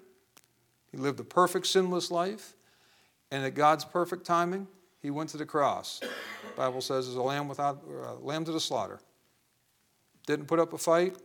He 0.93 0.99
lived 0.99 1.19
a 1.19 1.25
perfect, 1.25 1.67
sinless 1.67 2.11
life. 2.11 2.55
And 3.31 3.45
at 3.45 3.55
God's 3.55 3.85
perfect 3.85 4.25
timing, 4.25 4.69
he 5.03 5.11
went 5.11 5.31
to 5.31 5.37
the 5.37 5.47
cross. 5.47 6.01
The 6.01 6.57
Bible 6.57 6.81
says, 6.81 7.09
as 7.09 7.17
a 7.17 7.23
lamb 7.23 7.49
without 7.49 7.83
uh, 7.89 8.15
lamb 8.17 8.45
to 8.45 8.53
the 8.53 8.61
slaughter. 8.61 9.01
Didn't 10.27 10.47
put 10.47 10.59
up 10.59 10.73
a 10.73 10.79
fight. 10.79 11.17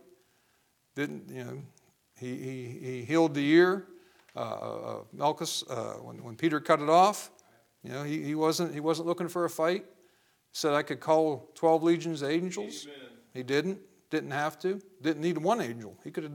Didn't, 0.94 1.30
you 1.30 1.44
know, 1.44 1.62
he, 2.18 2.36
he, 2.36 2.78
he 2.82 3.04
healed 3.04 3.34
the 3.34 3.46
ear. 3.48 3.86
Uh, 4.36 4.38
uh, 4.38 4.96
Malchus, 5.12 5.64
uh, 5.68 5.94
when, 5.94 6.22
when 6.22 6.36
Peter 6.36 6.60
cut 6.60 6.80
it 6.80 6.88
off, 6.88 7.30
you 7.82 7.90
know, 7.90 8.02
he, 8.02 8.22
he, 8.22 8.34
wasn't, 8.34 8.72
he 8.72 8.80
wasn't 8.80 9.08
looking 9.08 9.28
for 9.28 9.44
a 9.44 9.50
fight. 9.50 9.84
He 9.84 10.52
said, 10.52 10.72
I 10.74 10.82
could 10.82 11.00
call 11.00 11.50
12 11.54 11.82
legions 11.82 12.22
of 12.22 12.30
angels. 12.30 12.86
Amen. 12.86 13.08
He 13.34 13.42
didn't. 13.42 13.80
Didn't 14.10 14.32
have 14.32 14.58
to. 14.60 14.80
Didn't 15.02 15.22
need 15.22 15.38
one 15.38 15.60
angel. 15.60 15.96
He 16.02 16.10
could 16.10 16.24
have 16.24 16.32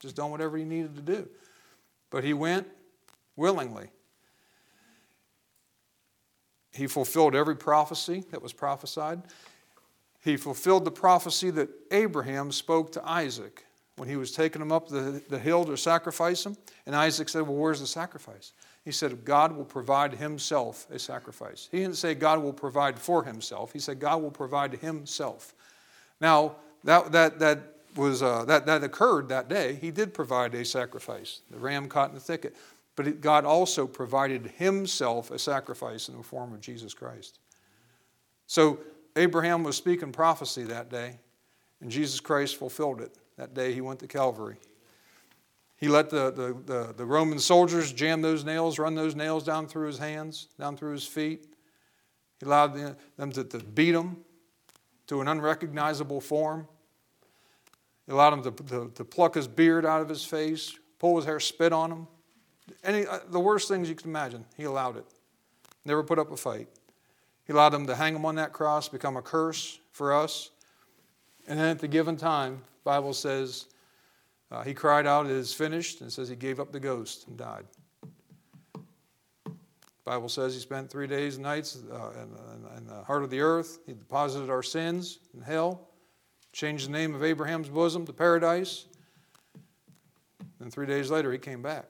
just 0.00 0.16
done 0.16 0.30
whatever 0.30 0.56
he 0.56 0.64
needed 0.64 0.96
to 0.96 1.02
do. 1.02 1.28
But 2.10 2.24
he 2.24 2.34
went 2.34 2.66
willingly. 3.36 3.88
He 6.72 6.86
fulfilled 6.86 7.34
every 7.34 7.56
prophecy 7.56 8.24
that 8.30 8.42
was 8.42 8.52
prophesied. 8.52 9.22
He 10.20 10.36
fulfilled 10.36 10.84
the 10.84 10.90
prophecy 10.90 11.50
that 11.50 11.68
Abraham 11.90 12.50
spoke 12.50 12.92
to 12.92 13.08
Isaac 13.08 13.64
when 13.96 14.08
he 14.08 14.16
was 14.16 14.32
taking 14.32 14.60
them 14.60 14.72
up 14.72 14.88
the, 14.88 15.22
the 15.28 15.38
hill 15.38 15.64
to 15.64 15.76
sacrifice 15.76 16.44
them. 16.44 16.56
And 16.86 16.96
Isaac 16.96 17.28
said, 17.28 17.42
Well, 17.42 17.56
where's 17.56 17.80
the 17.80 17.86
sacrifice? 17.86 18.52
He 18.84 18.90
said, 18.90 19.24
God 19.24 19.54
will 19.54 19.64
provide 19.64 20.14
himself 20.14 20.86
a 20.90 20.98
sacrifice. 20.98 21.68
He 21.70 21.78
didn't 21.78 21.96
say 21.96 22.14
God 22.14 22.42
will 22.42 22.52
provide 22.52 22.98
for 22.98 23.22
himself. 23.22 23.72
He 23.72 23.78
said, 23.78 24.00
God 24.00 24.22
will 24.22 24.30
provide 24.30 24.74
himself. 24.74 25.54
Now, 26.20 26.56
that, 26.84 27.12
that, 27.12 27.38
that, 27.38 27.58
was, 27.96 28.22
uh, 28.22 28.44
that, 28.46 28.66
that 28.66 28.82
occurred 28.82 29.28
that 29.28 29.48
day. 29.48 29.78
He 29.80 29.90
did 29.90 30.14
provide 30.14 30.54
a 30.54 30.64
sacrifice, 30.64 31.42
the 31.50 31.58
ram 31.58 31.88
caught 31.88 32.08
in 32.08 32.14
the 32.14 32.20
thicket. 32.20 32.56
But 32.94 33.20
God 33.20 33.44
also 33.44 33.86
provided 33.86 34.52
himself 34.56 35.30
a 35.30 35.38
sacrifice 35.38 36.08
in 36.08 36.16
the 36.16 36.22
form 36.22 36.52
of 36.52 36.60
Jesus 36.60 36.92
Christ. 36.92 37.38
So 38.46 38.80
Abraham 39.16 39.62
was 39.62 39.76
speaking 39.76 40.12
prophecy 40.12 40.64
that 40.64 40.90
day, 40.90 41.18
and 41.80 41.90
Jesus 41.90 42.20
Christ 42.20 42.56
fulfilled 42.56 43.00
it. 43.00 43.16
That 43.42 43.54
day 43.54 43.74
he 43.74 43.80
went 43.80 43.98
to 43.98 44.06
Calvary. 44.06 44.54
He 45.74 45.88
let 45.88 46.10
the, 46.10 46.30
the, 46.30 46.56
the, 46.64 46.94
the, 46.96 47.04
Roman 47.04 47.40
soldiers 47.40 47.92
jam 47.92 48.22
those 48.22 48.44
nails, 48.44 48.78
run 48.78 48.94
those 48.94 49.16
nails 49.16 49.42
down 49.42 49.66
through 49.66 49.88
his 49.88 49.98
hands, 49.98 50.46
down 50.60 50.76
through 50.76 50.92
his 50.92 51.04
feet. 51.04 51.48
He 52.38 52.46
allowed 52.46 52.96
them 53.16 53.32
to, 53.32 53.42
to 53.42 53.58
beat 53.58 53.96
him 53.96 54.18
to 55.08 55.20
an 55.20 55.26
unrecognizable 55.26 56.20
form. 56.20 56.68
He 58.06 58.12
allowed 58.12 58.34
him 58.34 58.42
to, 58.44 58.50
to, 58.52 58.92
to 58.94 59.04
pluck 59.04 59.34
his 59.34 59.48
beard 59.48 59.84
out 59.84 60.00
of 60.00 60.08
his 60.08 60.24
face, 60.24 60.78
pull 61.00 61.16
his 61.16 61.24
hair, 61.24 61.40
spit 61.40 61.72
on 61.72 61.90
him. 61.90 62.06
Any, 62.84 63.08
uh, 63.08 63.18
the 63.28 63.40
worst 63.40 63.66
things 63.66 63.88
you 63.88 63.96
can 63.96 64.08
imagine, 64.08 64.44
he 64.56 64.62
allowed 64.62 64.98
it. 64.98 65.06
Never 65.84 66.04
put 66.04 66.20
up 66.20 66.30
a 66.30 66.36
fight. 66.36 66.68
He 67.44 67.52
allowed 67.52 67.70
them 67.70 67.88
to 67.88 67.96
hang 67.96 68.14
him 68.14 68.24
on 68.24 68.36
that 68.36 68.52
cross, 68.52 68.88
become 68.88 69.16
a 69.16 69.22
curse 69.22 69.80
for 69.90 70.12
us. 70.12 70.50
And 71.48 71.58
then 71.58 71.70
at 71.70 71.80
the 71.80 71.88
given 71.88 72.16
time, 72.16 72.62
Bible 72.84 73.12
says 73.12 73.66
uh, 74.50 74.62
he 74.62 74.74
cried 74.74 75.06
out, 75.06 75.26
"It 75.26 75.32
is 75.32 75.52
finished," 75.54 76.00
and 76.00 76.12
says 76.12 76.28
he 76.28 76.36
gave 76.36 76.60
up 76.60 76.72
the 76.72 76.80
ghost 76.80 77.26
and 77.28 77.36
died. 77.36 77.64
Bible 80.04 80.28
says 80.28 80.54
he 80.54 80.60
spent 80.60 80.90
three 80.90 81.06
days 81.06 81.36
and 81.36 81.44
nights 81.44 81.78
uh, 81.90 82.10
in, 82.10 82.76
in, 82.76 82.86
the 82.86 83.04
heart 83.04 83.22
of 83.22 83.30
the 83.30 83.40
earth. 83.40 83.78
He 83.86 83.92
deposited 83.92 84.50
our 84.50 84.62
sins 84.62 85.20
in 85.32 85.40
hell, 85.40 85.88
changed 86.52 86.88
the 86.88 86.92
name 86.92 87.14
of 87.14 87.22
Abraham's 87.22 87.68
bosom 87.68 88.04
to 88.06 88.12
paradise. 88.12 88.86
And 90.58 90.72
three 90.72 90.86
days 90.86 91.10
later, 91.10 91.30
he 91.30 91.38
came 91.38 91.62
back. 91.62 91.86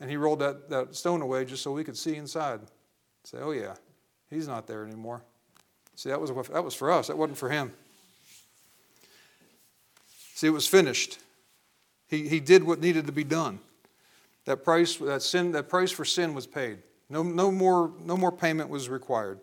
And 0.00 0.10
he 0.10 0.16
rolled 0.16 0.40
that, 0.40 0.68
that 0.68 0.94
stone 0.94 1.22
away 1.22 1.44
just 1.44 1.62
so 1.62 1.72
we 1.72 1.84
could 1.84 1.96
see 1.96 2.16
inside. 2.16 2.60
Say, 3.24 3.38
oh, 3.38 3.52
yeah, 3.52 3.74
he's 4.30 4.48
not 4.48 4.66
there 4.66 4.84
anymore. 4.84 5.22
See, 5.94 6.08
that 6.08 6.20
was, 6.20 6.30
that 6.48 6.64
was 6.64 6.74
for 6.74 6.90
us, 6.90 7.08
that 7.08 7.18
wasn't 7.18 7.38
for 7.38 7.48
him. 7.48 7.72
See, 10.42 10.48
it 10.48 10.50
was 10.50 10.66
finished. 10.66 11.20
He, 12.08 12.26
he 12.26 12.40
did 12.40 12.64
what 12.64 12.80
needed 12.80 13.06
to 13.06 13.12
be 13.12 13.22
done. 13.22 13.60
That 14.44 14.64
price, 14.64 14.96
that 14.96 15.22
sin, 15.22 15.52
that 15.52 15.68
price 15.68 15.92
for 15.92 16.04
sin 16.04 16.34
was 16.34 16.48
paid. 16.48 16.78
No, 17.08 17.22
no, 17.22 17.52
more, 17.52 17.92
no 18.04 18.16
more 18.16 18.32
payment 18.32 18.68
was 18.68 18.88
required. 18.88 19.38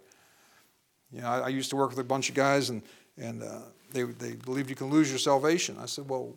You 1.13 1.21
know, 1.21 1.27
I, 1.29 1.39
I 1.39 1.47
used 1.47 1.69
to 1.69 1.77
work 1.77 1.91
with 1.91 1.99
a 1.99 2.03
bunch 2.03 2.27
of 2.27 2.35
guys, 2.35 2.69
and, 2.69 2.81
and 3.17 3.41
uh, 3.43 3.59
they, 3.93 4.03
they 4.03 4.33
believed 4.33 4.69
you 4.69 4.75
can 4.75 4.89
lose 4.89 5.09
your 5.09 5.19
salvation. 5.19 5.77
I 5.79 5.85
said, 5.85 6.09
well, 6.09 6.35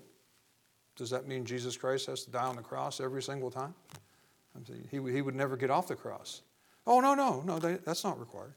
does 0.94 1.10
that 1.10 1.26
mean 1.26 1.44
Jesus 1.44 1.76
Christ 1.76 2.06
has 2.06 2.22
to 2.26 2.30
die 2.30 2.46
on 2.46 2.54
the 2.54 2.62
cross 2.62 3.00
every 3.00 3.24
single 3.24 3.50
time? 3.50 3.74
Saying, 4.64 4.86
he, 4.92 5.12
he 5.12 5.22
would 5.22 5.34
never 5.34 5.56
get 5.56 5.70
off 5.70 5.88
the 5.88 5.96
cross. 5.96 6.42
Oh, 6.86 7.00
no, 7.00 7.16
no, 7.16 7.42
no, 7.44 7.58
they, 7.58 7.78
that's 7.84 8.04
not 8.04 8.20
required. 8.20 8.52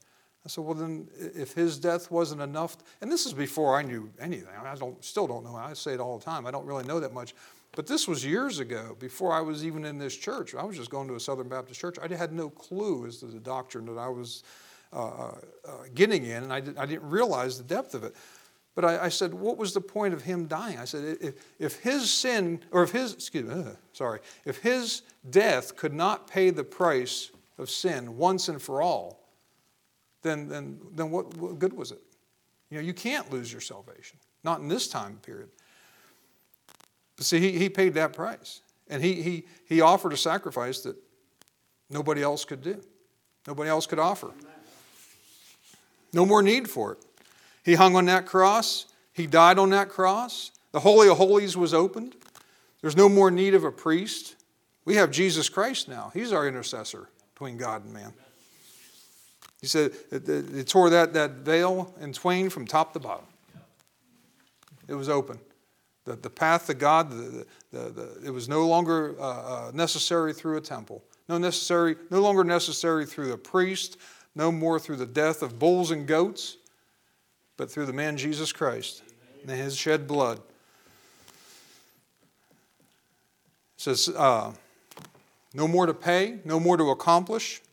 I 0.46 0.48
said, 0.48 0.64
well, 0.64 0.76
then, 0.76 1.08
if 1.18 1.54
his 1.54 1.80
death 1.80 2.12
wasn't 2.12 2.42
enough, 2.42 2.78
and 3.02 3.12
this 3.12 3.26
is 3.26 3.34
before 3.34 3.76
I 3.76 3.82
knew 3.82 4.12
anything. 4.20 4.48
I, 4.64 4.76
don't, 4.76 5.04
still 5.04 5.26
don't 5.26 5.44
know. 5.44 5.56
I 5.56 5.74
say 5.74 5.94
it 5.94 6.00
all 6.00 6.20
the 6.20 6.24
time. 6.24 6.46
I 6.46 6.52
don't 6.52 6.66
really 6.66 6.86
know 6.86 7.00
that 7.00 7.14
much. 7.14 7.34
But 7.76 7.88
this 7.88 8.08
was 8.08 8.24
years 8.24 8.60
ago, 8.60 8.96
before 9.00 9.34
I 9.34 9.42
was 9.42 9.66
even 9.66 9.86
in 9.86 9.98
this 9.98 10.16
church. 10.16 10.54
I 10.54 10.64
was 10.64 10.78
just 10.78 10.92
going 10.92 11.08
to 11.08 11.16
a 11.16 11.20
Southern 11.20 11.50
Baptist 11.50 11.80
church. 11.80 11.98
I 12.00 12.14
had 12.14 12.32
no 12.32 12.50
clue 12.50 13.08
as 13.08 13.18
to 13.18 13.26
the 13.26 13.40
doctrine 13.40 13.86
that 13.88 13.98
I 13.98 14.08
was 14.08 14.44
uh, 14.94 14.98
uh, 14.98 15.36
uh, 15.68 15.72
getting 15.94 16.26
in, 16.26 16.44
and 16.44 16.54
I, 16.54 16.60
did, 16.60 16.78
I 16.78 16.86
didn't 16.86 17.10
realize 17.10 17.58
the 17.58 17.64
depth 17.64 17.96
of 17.96 18.04
it. 18.04 18.16
But 18.76 18.86
I, 18.86 19.06
I, 19.06 19.10
said, 19.10 19.34
what 19.34 19.58
was 19.58 19.74
the 19.74 19.82
point 19.82 20.14
of 20.14 20.22
him 20.22 20.46
dying? 20.46 20.78
I 20.78 20.86
said, 20.86 21.18
if, 21.20 21.34
if 21.60 21.80
his 21.80 22.12
sin, 22.12 22.60
or 22.72 22.84
if 22.84 22.92
his, 22.92 23.14
excuse 23.14 23.46
me, 23.46 23.54
uh, 23.54 23.70
sorry, 23.94 24.20
if 24.46 24.58
his 24.60 25.02
death 25.30 25.76
could 25.76 25.94
not 25.94 26.28
pay 26.28 26.50
the 26.50 26.64
price 26.64 27.32
of 27.58 27.70
sin 27.70 28.16
once 28.18 28.48
and 28.48 28.62
for 28.62 28.82
all, 28.82 29.25
then, 30.26 30.50
then, 30.50 30.80
then 30.94 31.12
what, 31.12 31.38
what 31.38 31.60
good 31.60 31.72
was 31.72 31.92
it? 31.92 32.02
You 32.70 32.78
know, 32.78 32.84
you 32.84 32.94
can't 32.94 33.32
lose 33.32 33.52
your 33.52 33.62
salvation, 33.62 34.18
not 34.44 34.60
in 34.60 34.68
this 34.68 34.88
time 34.88 35.20
period. 35.22 35.50
But 37.16 37.26
see, 37.26 37.40
he, 37.40 37.58
he 37.58 37.70
paid 37.70 37.94
that 37.94 38.14
price. 38.14 38.62
And 38.90 39.02
he, 39.04 39.22
he, 39.22 39.44
he 39.68 39.82
offered 39.82 40.14
a 40.14 40.18
sacrifice 40.18 40.82
that 40.82 40.96
nobody 41.90 42.22
else 42.22 42.44
could 42.44 42.62
do, 42.62 42.82
nobody 43.48 43.70
else 43.70 43.86
could 43.86 44.00
offer. 44.00 44.32
No 46.12 46.26
more 46.26 46.42
need 46.42 46.70
for 46.70 46.94
it. 46.94 46.98
He 47.64 47.76
hung 47.76 47.96
on 47.96 48.06
that 48.06 48.26
cross, 48.26 48.86
he 49.14 49.28
died 49.28 49.58
on 49.60 49.70
that 49.70 49.90
cross. 49.90 50.52
The 50.72 50.82
Holy 50.82 51.08
of 51.08 51.18
Holies 51.18 51.56
was 51.56 51.74
opened. 51.74 52.16
There's 52.82 52.98
no 52.98 53.08
more 53.08 53.32
need 53.32 53.54
of 53.54 53.64
a 53.64 53.72
priest. 53.72 54.36
We 54.84 54.96
have 54.96 55.10
Jesus 55.10 55.48
Christ 55.48 55.88
now. 55.88 56.12
He's 56.14 56.34
our 56.34 56.48
intercessor 56.48 57.10
between 57.34 57.58
God 57.58 57.86
and 57.86 57.94
man. 57.94 58.14
He 59.66 59.70
said 59.70 59.94
they 60.12 60.62
tore 60.62 60.92
that, 60.92 61.14
that 61.14 61.32
veil 61.38 61.92
in 62.00 62.14
twain 62.14 62.52
from 62.52 62.68
top 62.68 62.94
to 62.94 63.00
bottom. 63.00 63.26
It 64.88 64.94
was 64.94 65.10
open. 65.10 65.40
The, 66.04 66.18
the 66.18 66.30
path 66.30 66.68
to 66.68 66.76
God, 66.76 67.10
the, 67.10 67.48
the, 67.72 67.90
the 67.90 68.22
it 68.24 68.30
was 68.30 68.48
no 68.48 68.68
longer 68.68 69.16
uh, 69.20 69.24
uh, 69.24 69.72
necessary 69.74 70.34
through 70.34 70.58
a 70.58 70.62
temple, 70.62 71.04
no, 71.28 71.40
necessary, 71.40 71.96
no 72.12 72.22
longer 72.22 72.44
necessary 72.44 73.08
through 73.08 73.34
a 73.34 73.38
priest, 73.40 73.98
no 74.36 74.52
more 74.52 74.78
through 74.78 74.98
the 74.98 75.06
death 75.08 75.42
of 75.42 75.58
bulls 75.58 75.90
and 75.90 76.06
goats, 76.06 76.58
but 77.58 77.72
through 77.72 77.88
the 77.88 77.94
man 77.94 78.18
Jesus 78.18 78.52
Christ 78.52 79.02
and 79.42 79.50
his 79.50 79.76
shed 79.76 80.06
blood. 80.06 80.38
It 80.38 80.44
says, 83.78 84.10
uh, 84.10 84.54
no 85.56 85.68
more 85.68 85.88
to 85.88 85.94
pay, 85.96 86.38
no 86.46 86.60
more 86.60 86.78
to 86.78 86.92
accomplish. 86.92 87.64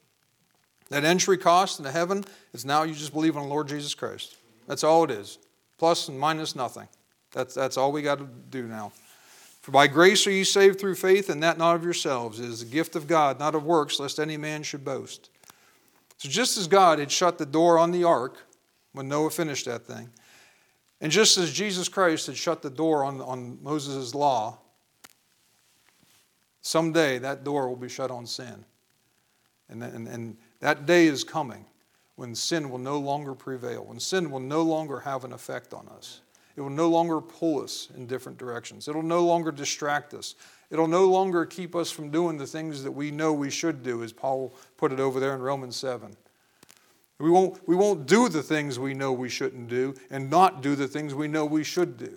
That 0.93 1.05
entry 1.05 1.38
cost 1.38 1.78
into 1.78 1.90
heaven 1.90 2.22
is 2.53 2.66
now 2.66 2.82
you 2.82 2.93
just 2.93 3.14
believe 3.14 3.34
on 3.34 3.45
the 3.45 3.49
Lord 3.49 3.66
Jesus 3.66 3.95
Christ. 3.95 4.36
That's 4.66 4.84
all 4.84 5.05
it 5.05 5.11
is. 5.11 5.38
Plus 5.78 6.09
and 6.09 6.20
minus 6.20 6.55
nothing. 6.55 6.86
That's, 7.32 7.55
that's 7.55 7.78
all 7.78 7.93
we 7.93 8.03
got 8.03 8.18
to 8.18 8.28
do 8.51 8.64
now. 8.66 8.93
For 9.62 9.70
by 9.70 9.86
grace 9.86 10.26
are 10.26 10.30
ye 10.30 10.45
saved 10.45 10.78
through 10.78 10.97
faith, 10.97 11.30
and 11.30 11.43
that 11.43 11.57
not 11.57 11.76
of 11.76 11.82
yourselves. 11.82 12.40
It 12.40 12.45
is 12.45 12.61
the 12.61 12.70
gift 12.70 12.95
of 12.95 13.07
God, 13.07 13.38
not 13.38 13.55
of 13.55 13.64
works, 13.64 13.99
lest 14.01 14.20
any 14.20 14.36
man 14.36 14.62
should 14.62 14.84
boast. 14.84 15.30
So 16.18 16.28
just 16.28 16.59
as 16.59 16.66
God 16.66 16.99
had 16.99 17.11
shut 17.11 17.38
the 17.38 17.47
door 17.47 17.78
on 17.78 17.90
the 17.90 18.05
ark 18.05 18.45
when 18.93 19.09
Noah 19.09 19.30
finished 19.30 19.64
that 19.64 19.86
thing, 19.86 20.11
and 21.01 21.11
just 21.11 21.38
as 21.38 21.51
Jesus 21.55 21.88
Christ 21.88 22.26
had 22.26 22.36
shut 22.36 22.61
the 22.61 22.68
door 22.68 23.03
on, 23.03 23.18
on 23.22 23.59
Moses' 23.62 24.14
law, 24.14 24.59
someday 26.61 27.18
that 27.20 27.45
door 27.45 27.66
will 27.66 27.76
be 27.76 27.88
shut 27.88 28.11
on 28.11 28.26
sin. 28.26 28.66
And, 29.70 29.82
and, 29.82 30.07
and 30.07 30.36
that 30.62 30.86
day 30.86 31.06
is 31.06 31.24
coming 31.24 31.66
when 32.14 32.36
sin 32.36 32.70
will 32.70 32.78
no 32.78 32.98
longer 32.98 33.34
prevail, 33.34 33.84
when 33.84 33.98
sin 33.98 34.30
will 34.30 34.40
no 34.40 34.62
longer 34.62 35.00
have 35.00 35.24
an 35.24 35.32
effect 35.32 35.74
on 35.74 35.88
us. 35.88 36.20
It 36.54 36.60
will 36.60 36.70
no 36.70 36.88
longer 36.88 37.20
pull 37.20 37.60
us 37.62 37.88
in 37.96 38.06
different 38.06 38.38
directions. 38.38 38.86
It'll 38.86 39.02
no 39.02 39.24
longer 39.24 39.50
distract 39.50 40.14
us. 40.14 40.36
It'll 40.70 40.86
no 40.86 41.06
longer 41.06 41.44
keep 41.46 41.74
us 41.74 41.90
from 41.90 42.10
doing 42.10 42.36
the 42.36 42.46
things 42.46 42.84
that 42.84 42.92
we 42.92 43.10
know 43.10 43.32
we 43.32 43.50
should 43.50 43.82
do, 43.82 44.04
as 44.04 44.12
Paul 44.12 44.54
put 44.76 44.92
it 44.92 45.00
over 45.00 45.18
there 45.18 45.34
in 45.34 45.42
Romans 45.42 45.74
7. 45.74 46.16
We 47.18 47.30
won't, 47.30 47.66
we 47.66 47.74
won't 47.74 48.06
do 48.06 48.28
the 48.28 48.42
things 48.42 48.78
we 48.78 48.94
know 48.94 49.12
we 49.12 49.28
shouldn't 49.28 49.68
do 49.68 49.94
and 50.10 50.30
not 50.30 50.62
do 50.62 50.76
the 50.76 50.86
things 50.86 51.12
we 51.12 51.26
know 51.26 51.44
we 51.44 51.64
should 51.64 51.96
do. 51.96 52.16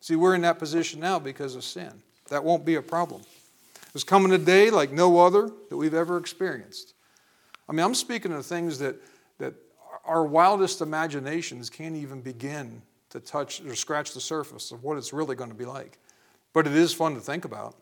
See, 0.00 0.16
we're 0.16 0.34
in 0.34 0.42
that 0.42 0.58
position 0.58 0.98
now 0.98 1.20
because 1.20 1.54
of 1.54 1.62
sin. 1.62 1.92
That 2.28 2.42
won't 2.42 2.64
be 2.64 2.74
a 2.74 2.82
problem. 2.82 3.22
There's 3.92 4.02
coming 4.02 4.32
a 4.32 4.38
day 4.38 4.70
like 4.70 4.90
no 4.90 5.20
other 5.20 5.48
that 5.68 5.76
we've 5.76 5.94
ever 5.94 6.16
experienced. 6.16 6.94
I 7.68 7.72
mean, 7.72 7.84
I'm 7.84 7.94
speaking 7.94 8.32
of 8.32 8.44
things 8.44 8.78
that, 8.78 8.96
that 9.38 9.54
our 10.04 10.24
wildest 10.24 10.80
imaginations 10.80 11.70
can't 11.70 11.96
even 11.96 12.20
begin 12.20 12.82
to 13.10 13.20
touch 13.20 13.60
or 13.62 13.74
scratch 13.74 14.14
the 14.14 14.20
surface 14.20 14.72
of 14.72 14.82
what 14.82 14.96
it's 14.96 15.12
really 15.12 15.36
going 15.36 15.50
to 15.50 15.56
be 15.56 15.64
like. 15.64 15.98
But 16.52 16.66
it 16.66 16.74
is 16.74 16.92
fun 16.92 17.14
to 17.14 17.20
think 17.20 17.44
about. 17.44 17.76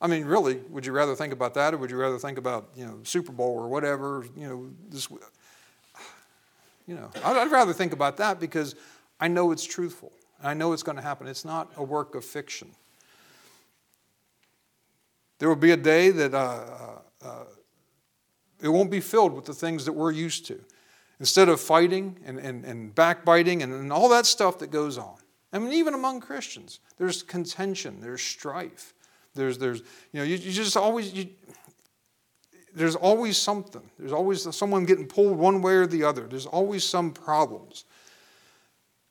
I 0.00 0.08
mean, 0.08 0.24
really, 0.24 0.56
would 0.70 0.84
you 0.84 0.92
rather 0.92 1.14
think 1.14 1.32
about 1.32 1.54
that 1.54 1.74
or 1.74 1.76
would 1.76 1.90
you 1.90 1.96
rather 1.96 2.18
think 2.18 2.36
about, 2.36 2.70
you 2.74 2.84
know, 2.84 2.98
Super 3.04 3.32
Bowl 3.32 3.56
or 3.56 3.68
whatever, 3.68 4.26
you 4.36 4.48
know, 4.48 4.70
this 4.90 5.08
you 6.86 6.96
know, 6.96 7.08
I'd, 7.24 7.36
I'd 7.36 7.50
rather 7.50 7.72
think 7.72 7.92
about 7.92 8.16
that 8.16 8.40
because 8.40 8.74
I 9.20 9.28
know 9.28 9.52
it's 9.52 9.64
truthful. 9.64 10.12
I 10.42 10.54
know 10.54 10.72
it's 10.72 10.82
going 10.82 10.96
to 10.96 11.02
happen. 11.02 11.28
It's 11.28 11.44
not 11.44 11.70
a 11.76 11.84
work 11.84 12.16
of 12.16 12.24
fiction. 12.24 12.68
There 15.38 15.48
will 15.48 15.56
be 15.56 15.70
a 15.70 15.76
day 15.76 16.10
that 16.10 16.34
uh, 16.34 16.38
uh, 16.38 16.98
uh, 17.24 17.44
it 18.62 18.68
won't 18.68 18.90
be 18.90 19.00
filled 19.00 19.32
with 19.32 19.44
the 19.44 19.54
things 19.54 19.84
that 19.84 19.92
we're 19.92 20.12
used 20.12 20.46
to. 20.46 20.60
Instead 21.20 21.48
of 21.48 21.60
fighting 21.60 22.18
and, 22.24 22.38
and, 22.38 22.64
and 22.64 22.94
backbiting 22.94 23.62
and, 23.62 23.72
and 23.72 23.92
all 23.92 24.08
that 24.08 24.26
stuff 24.26 24.58
that 24.58 24.70
goes 24.70 24.98
on. 24.98 25.14
I 25.52 25.58
mean, 25.58 25.72
even 25.72 25.94
among 25.94 26.20
Christians, 26.20 26.80
there's 26.96 27.22
contention, 27.22 28.00
there's 28.00 28.22
strife. 28.22 28.94
There's, 29.34 29.58
there's 29.58 29.80
you 30.12 30.20
know, 30.20 30.22
you, 30.22 30.36
you 30.36 30.50
just 30.50 30.76
always, 30.76 31.12
you, 31.12 31.28
there's 32.74 32.96
always 32.96 33.36
something. 33.36 33.82
There's 33.98 34.12
always 34.12 34.54
someone 34.54 34.84
getting 34.84 35.06
pulled 35.06 35.36
one 35.36 35.62
way 35.62 35.74
or 35.74 35.86
the 35.86 36.04
other. 36.04 36.26
There's 36.26 36.46
always 36.46 36.84
some 36.84 37.12
problems. 37.12 37.84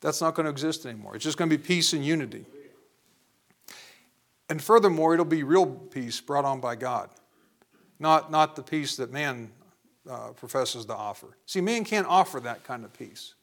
That's 0.00 0.20
not 0.20 0.34
going 0.34 0.44
to 0.44 0.50
exist 0.50 0.84
anymore. 0.84 1.14
It's 1.14 1.24
just 1.24 1.38
going 1.38 1.48
to 1.48 1.56
be 1.56 1.62
peace 1.62 1.92
and 1.92 2.04
unity. 2.04 2.44
And 4.48 4.60
furthermore, 4.60 5.14
it'll 5.14 5.24
be 5.24 5.44
real 5.44 5.66
peace 5.66 6.20
brought 6.20 6.44
on 6.44 6.60
by 6.60 6.74
God, 6.74 7.08
not, 8.02 8.30
not 8.30 8.56
the 8.56 8.62
peace 8.62 8.96
that 8.96 9.12
man 9.12 9.50
uh, 10.10 10.28
professes 10.30 10.84
to 10.86 10.94
offer. 10.94 11.28
See, 11.46 11.60
man 11.60 11.84
can't 11.84 12.06
offer 12.06 12.40
that 12.40 12.64
kind 12.64 12.84
of 12.84 12.92
peace. 12.92 13.34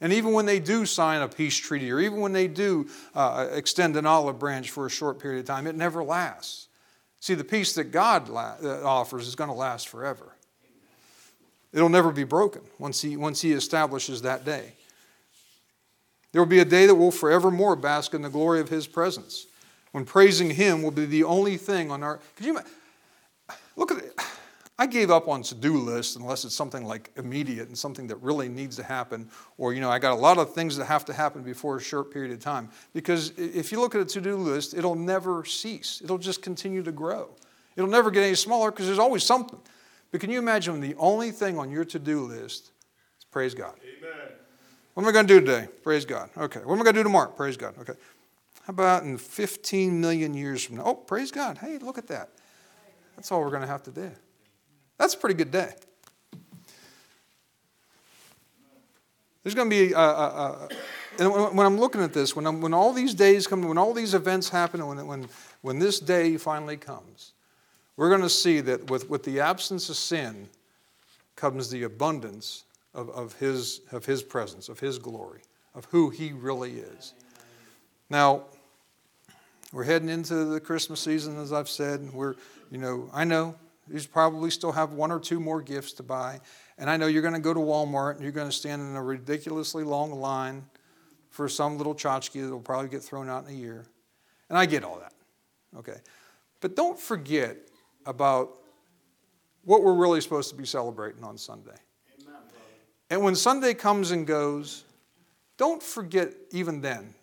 And 0.00 0.12
even 0.12 0.32
when 0.32 0.46
they 0.46 0.60
do 0.60 0.86
sign 0.86 1.22
a 1.22 1.28
peace 1.28 1.56
treaty, 1.56 1.90
or 1.90 2.00
even 2.00 2.20
when 2.20 2.32
they 2.32 2.48
do 2.48 2.88
uh, 3.14 3.48
extend 3.52 3.96
an 3.96 4.06
olive 4.06 4.38
branch 4.38 4.70
for 4.70 4.86
a 4.86 4.90
short 4.90 5.18
period 5.18 5.40
of 5.40 5.46
time, 5.46 5.66
it 5.66 5.74
never 5.74 6.04
lasts. 6.04 6.68
See, 7.20 7.34
the 7.34 7.44
peace 7.44 7.74
that 7.74 7.84
God 7.84 8.28
la- 8.28 8.56
uh, 8.62 8.82
offers 8.84 9.26
is 9.26 9.34
going 9.34 9.48
to 9.48 9.56
last 9.56 9.88
forever. 9.88 10.34
It'll 11.72 11.88
never 11.88 12.12
be 12.12 12.24
broken 12.24 12.62
once 12.78 13.02
he, 13.02 13.16
once 13.16 13.40
he 13.40 13.52
establishes 13.52 14.22
that 14.22 14.44
day. 14.44 14.72
There 16.32 16.42
will 16.42 16.46
be 16.46 16.58
a 16.58 16.66
day 16.66 16.86
that 16.86 16.94
will 16.94 17.10
forevermore 17.10 17.76
bask 17.76 18.12
in 18.12 18.20
the 18.20 18.28
glory 18.28 18.60
of 18.60 18.68
His 18.68 18.86
presence, 18.86 19.46
when 19.92 20.04
praising 20.04 20.50
Him 20.50 20.82
will 20.82 20.90
be 20.90 21.06
the 21.06 21.24
only 21.24 21.56
thing 21.56 21.90
on 21.90 22.02
our. 22.02 22.20
Could 22.36 22.44
you 22.44 22.58
look 23.76 23.92
at 23.92 23.98
it? 23.98 24.20
I 24.78 24.86
gave 24.86 25.10
up 25.10 25.26
on 25.26 25.42
to-do 25.42 25.78
lists 25.78 26.16
unless 26.16 26.44
it's 26.44 26.54
something 26.54 26.84
like 26.84 27.10
immediate 27.16 27.68
and 27.68 27.78
something 27.78 28.06
that 28.08 28.16
really 28.16 28.48
needs 28.48 28.76
to 28.76 28.82
happen, 28.82 29.30
or 29.56 29.72
you 29.72 29.80
know, 29.80 29.90
I 29.90 29.98
got 29.98 30.12
a 30.12 30.20
lot 30.20 30.36
of 30.36 30.52
things 30.52 30.76
that 30.76 30.84
have 30.84 31.04
to 31.06 31.14
happen 31.14 31.42
before 31.42 31.76
a 31.76 31.80
short 31.80 32.12
period 32.12 32.32
of 32.32 32.40
time. 32.40 32.68
Because 32.92 33.32
if 33.38 33.72
you 33.72 33.80
look 33.80 33.94
at 33.94 34.02
a 34.02 34.04
to-do 34.04 34.36
list, 34.36 34.74
it'll 34.74 34.94
never 34.94 35.46
cease. 35.46 36.02
It'll 36.04 36.18
just 36.18 36.42
continue 36.42 36.82
to 36.82 36.92
grow. 36.92 37.30
It'll 37.74 37.88
never 37.88 38.10
get 38.10 38.24
any 38.24 38.34
smaller 38.34 38.70
because 38.70 38.86
there's 38.86 38.98
always 38.98 39.24
something. 39.24 39.58
But 40.10 40.20
can 40.20 40.30
you 40.30 40.38
imagine 40.38 40.74
when 40.74 40.82
the 40.82 40.94
only 40.98 41.30
thing 41.30 41.58
on 41.58 41.70
your 41.70 41.84
to-do 41.84 42.20
list 42.20 42.70
is 43.18 43.24
praise 43.30 43.54
God? 43.54 43.74
Amen. 43.82 44.28
What 44.92 45.02
am 45.02 45.08
I 45.08 45.12
going 45.12 45.26
to 45.26 45.40
do 45.40 45.40
today? 45.40 45.68
Praise 45.82 46.04
God. 46.04 46.30
Okay. 46.36 46.60
What 46.60 46.74
am 46.74 46.80
I 46.80 46.84
going 46.84 46.94
to 46.94 47.00
do 47.00 47.04
tomorrow? 47.04 47.30
Praise 47.30 47.56
God. 47.56 47.74
Okay. 47.78 47.94
How 48.66 48.70
about 48.70 49.04
in 49.04 49.16
15 49.16 50.00
million 50.00 50.34
years 50.34 50.64
from 50.64 50.76
now? 50.76 50.84
Oh, 50.84 50.94
praise 50.94 51.30
God. 51.30 51.58
Hey, 51.58 51.78
look 51.78 51.98
at 51.98 52.08
that. 52.08 52.30
That's 53.16 53.32
all 53.32 53.40
we're 53.40 53.50
going 53.50 53.62
to 53.62 53.68
have 53.68 53.82
to 53.84 53.90
do. 53.90 54.10
That's 54.98 55.14
a 55.14 55.18
pretty 55.18 55.34
good 55.34 55.50
day. 55.50 55.72
There's 59.42 59.54
going 59.54 59.70
to 59.70 59.76
be, 59.76 59.92
a, 59.92 59.98
a, 59.98 60.02
a, 60.02 60.68
and 61.18 61.56
when 61.56 61.66
I'm 61.66 61.78
looking 61.78 62.02
at 62.02 62.12
this, 62.12 62.34
when, 62.34 62.46
I'm, 62.46 62.60
when 62.60 62.74
all 62.74 62.92
these 62.92 63.14
days 63.14 63.46
come, 63.46 63.62
when 63.62 63.78
all 63.78 63.94
these 63.94 64.12
events 64.12 64.48
happen, 64.48 64.84
when, 64.86 65.06
when, 65.06 65.28
when 65.62 65.78
this 65.78 66.00
day 66.00 66.36
finally 66.36 66.76
comes, 66.76 67.32
we're 67.96 68.08
going 68.08 68.22
to 68.22 68.28
see 68.28 68.60
that 68.62 68.90
with, 68.90 69.08
with 69.08 69.22
the 69.22 69.40
absence 69.40 69.88
of 69.88 69.96
sin 69.96 70.48
comes 71.36 71.70
the 71.70 71.84
abundance 71.84 72.64
of, 72.92 73.08
of, 73.10 73.34
his, 73.34 73.82
of 73.92 74.04
his 74.04 74.22
presence, 74.22 74.68
of 74.68 74.80
his 74.80 74.98
glory, 74.98 75.42
of 75.74 75.84
who 75.86 76.10
he 76.10 76.32
really 76.32 76.78
is. 76.78 77.14
Now, 78.10 78.42
we're 79.72 79.84
heading 79.84 80.08
into 80.08 80.44
the 80.44 80.60
Christmas 80.60 81.00
season, 81.00 81.38
as 81.38 81.52
I've 81.52 81.68
said. 81.68 82.00
And 82.00 82.12
we're, 82.12 82.34
you 82.70 82.78
know, 82.78 83.10
I 83.12 83.24
know 83.24 83.54
you 83.88 84.00
probably 84.12 84.50
still 84.50 84.72
have 84.72 84.92
one 84.92 85.12
or 85.12 85.20
two 85.20 85.40
more 85.40 85.62
gifts 85.62 85.92
to 85.94 86.02
buy. 86.02 86.40
And 86.78 86.90
I 86.90 86.96
know 86.96 87.06
you're 87.06 87.22
going 87.22 87.34
to 87.34 87.40
go 87.40 87.54
to 87.54 87.60
Walmart 87.60 88.14
and 88.14 88.22
you're 88.22 88.32
going 88.32 88.48
to 88.48 88.56
stand 88.56 88.82
in 88.82 88.96
a 88.96 89.02
ridiculously 89.02 89.84
long 89.84 90.12
line 90.12 90.64
for 91.30 91.48
some 91.48 91.78
little 91.78 91.94
tchotchke 91.94 92.42
that 92.42 92.50
will 92.50 92.60
probably 92.60 92.88
get 92.88 93.02
thrown 93.02 93.28
out 93.28 93.44
in 93.44 93.54
a 93.54 93.56
year. 93.56 93.86
And 94.48 94.58
I 94.58 94.66
get 94.66 94.84
all 94.84 94.98
that. 94.98 95.12
Okay. 95.78 95.98
But 96.60 96.74
don't 96.74 96.98
forget 96.98 97.56
about 98.06 98.50
what 99.64 99.82
we're 99.82 99.94
really 99.94 100.20
supposed 100.20 100.50
to 100.50 100.56
be 100.56 100.64
celebrating 100.64 101.24
on 101.24 101.36
Sunday. 101.36 101.76
Amen, 102.22 102.34
and 103.10 103.22
when 103.22 103.34
Sunday 103.34 103.74
comes 103.74 104.12
and 104.12 104.26
goes, 104.26 104.84
don't 105.56 105.82
forget 105.82 106.32
even 106.52 106.80
then 106.80 107.14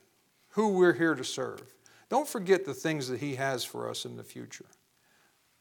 who 0.50 0.70
we're 0.70 0.94
here 0.94 1.16
to 1.16 1.24
serve. 1.24 1.62
Don't 2.10 2.28
forget 2.28 2.66
the 2.66 2.74
things 2.74 3.08
that 3.08 3.20
He 3.20 3.36
has 3.36 3.64
for 3.64 3.90
us 3.90 4.06
in 4.06 4.18
the 4.18 4.24
future. 4.24 4.66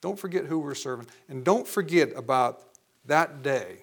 Don't 0.03 0.19
forget 0.19 0.45
who 0.45 0.59
we're 0.59 0.75
serving. 0.75 1.07
And 1.31 1.43
don't 1.43 1.67
forget 1.67 2.11
about 2.15 2.61
that 3.07 3.43
day. 3.43 3.79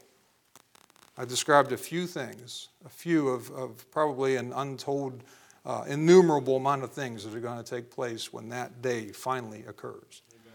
I 1.17 1.25
described 1.25 1.71
a 1.71 1.77
few 1.77 2.05
things, 2.05 2.67
a 2.85 2.89
few 2.89 3.29
of, 3.29 3.49
of 3.51 3.89
probably 3.91 4.35
an 4.35 4.53
untold, 4.53 5.23
uh, 5.65 5.85
innumerable 5.87 6.57
amount 6.57 6.83
of 6.83 6.91
things 6.91 7.23
that 7.23 7.33
are 7.33 7.39
going 7.39 7.61
to 7.61 7.69
take 7.69 7.89
place 7.89 8.31
when 8.31 8.49
that 8.49 8.81
day 8.81 9.07
finally 9.07 9.63
occurs. 9.67 10.21
Amen. 10.31 10.53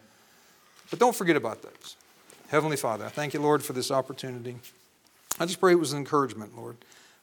But 0.91 0.99
don't 1.01 1.17
forget 1.17 1.37
about 1.37 1.62
those. 1.62 1.97
Heavenly 2.49 2.77
Father, 2.77 3.05
I 3.05 3.09
thank 3.09 3.35
you, 3.35 3.41
Lord, 3.41 3.62
for 3.62 3.73
this 3.73 3.91
opportunity. 3.91 4.57
I 5.41 5.47
just 5.47 5.61
pray 5.61 5.73
it 5.73 5.79
was 5.79 5.93
an 5.93 5.99
encouragement, 5.99 6.57
Lord. 6.57 6.77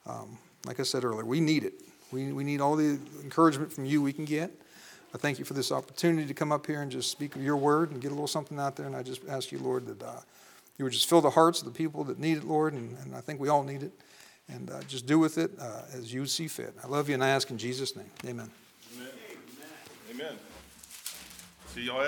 Um, 0.05 0.37
like 0.65 0.79
I 0.79 0.83
said 0.83 1.03
earlier, 1.03 1.25
we 1.25 1.39
need 1.39 1.63
it. 1.63 1.73
We, 2.11 2.31
we 2.31 2.43
need 2.43 2.59
all 2.59 2.75
the 2.75 2.99
encouragement 3.23 3.71
from 3.71 3.85
you 3.85 4.01
we 4.01 4.13
can 4.13 4.25
get. 4.25 4.51
I 5.13 5.17
thank 5.17 5.39
you 5.39 5.45
for 5.45 5.53
this 5.53 5.71
opportunity 5.71 6.25
to 6.25 6.33
come 6.33 6.51
up 6.51 6.65
here 6.65 6.81
and 6.81 6.91
just 6.91 7.11
speak 7.11 7.35
of 7.35 7.43
your 7.43 7.57
word 7.57 7.91
and 7.91 8.01
get 8.01 8.07
a 8.07 8.13
little 8.13 8.27
something 8.27 8.57
out 8.59 8.75
there. 8.77 8.85
And 8.85 8.95
I 8.95 9.03
just 9.03 9.21
ask 9.27 9.51
you, 9.51 9.59
Lord, 9.59 9.85
that 9.87 10.01
uh, 10.01 10.21
you 10.77 10.85
would 10.85 10.93
just 10.93 11.09
fill 11.09 11.21
the 11.21 11.29
hearts 11.29 11.59
of 11.59 11.65
the 11.65 11.71
people 11.71 12.05
that 12.05 12.17
need 12.17 12.37
it, 12.37 12.45
Lord. 12.45 12.73
And, 12.73 12.97
and 12.99 13.13
I 13.15 13.19
think 13.19 13.39
we 13.39 13.49
all 13.49 13.63
need 13.63 13.83
it. 13.83 13.91
And 14.47 14.69
uh, 14.69 14.81
just 14.83 15.05
do 15.05 15.19
with 15.19 15.37
it 15.37 15.51
uh, 15.59 15.81
as 15.93 16.13
you 16.13 16.25
see 16.25 16.47
fit. 16.47 16.73
I 16.83 16.87
love 16.87 17.09
you 17.09 17.13
and 17.13 17.23
I 17.23 17.29
ask 17.29 17.51
in 17.51 17.57
Jesus' 17.57 17.95
name. 17.95 18.09
Amen. 18.25 18.49
Amen. 18.95 19.11
Amen. 20.11 20.35
See 21.67 21.83
y'all 21.83 21.99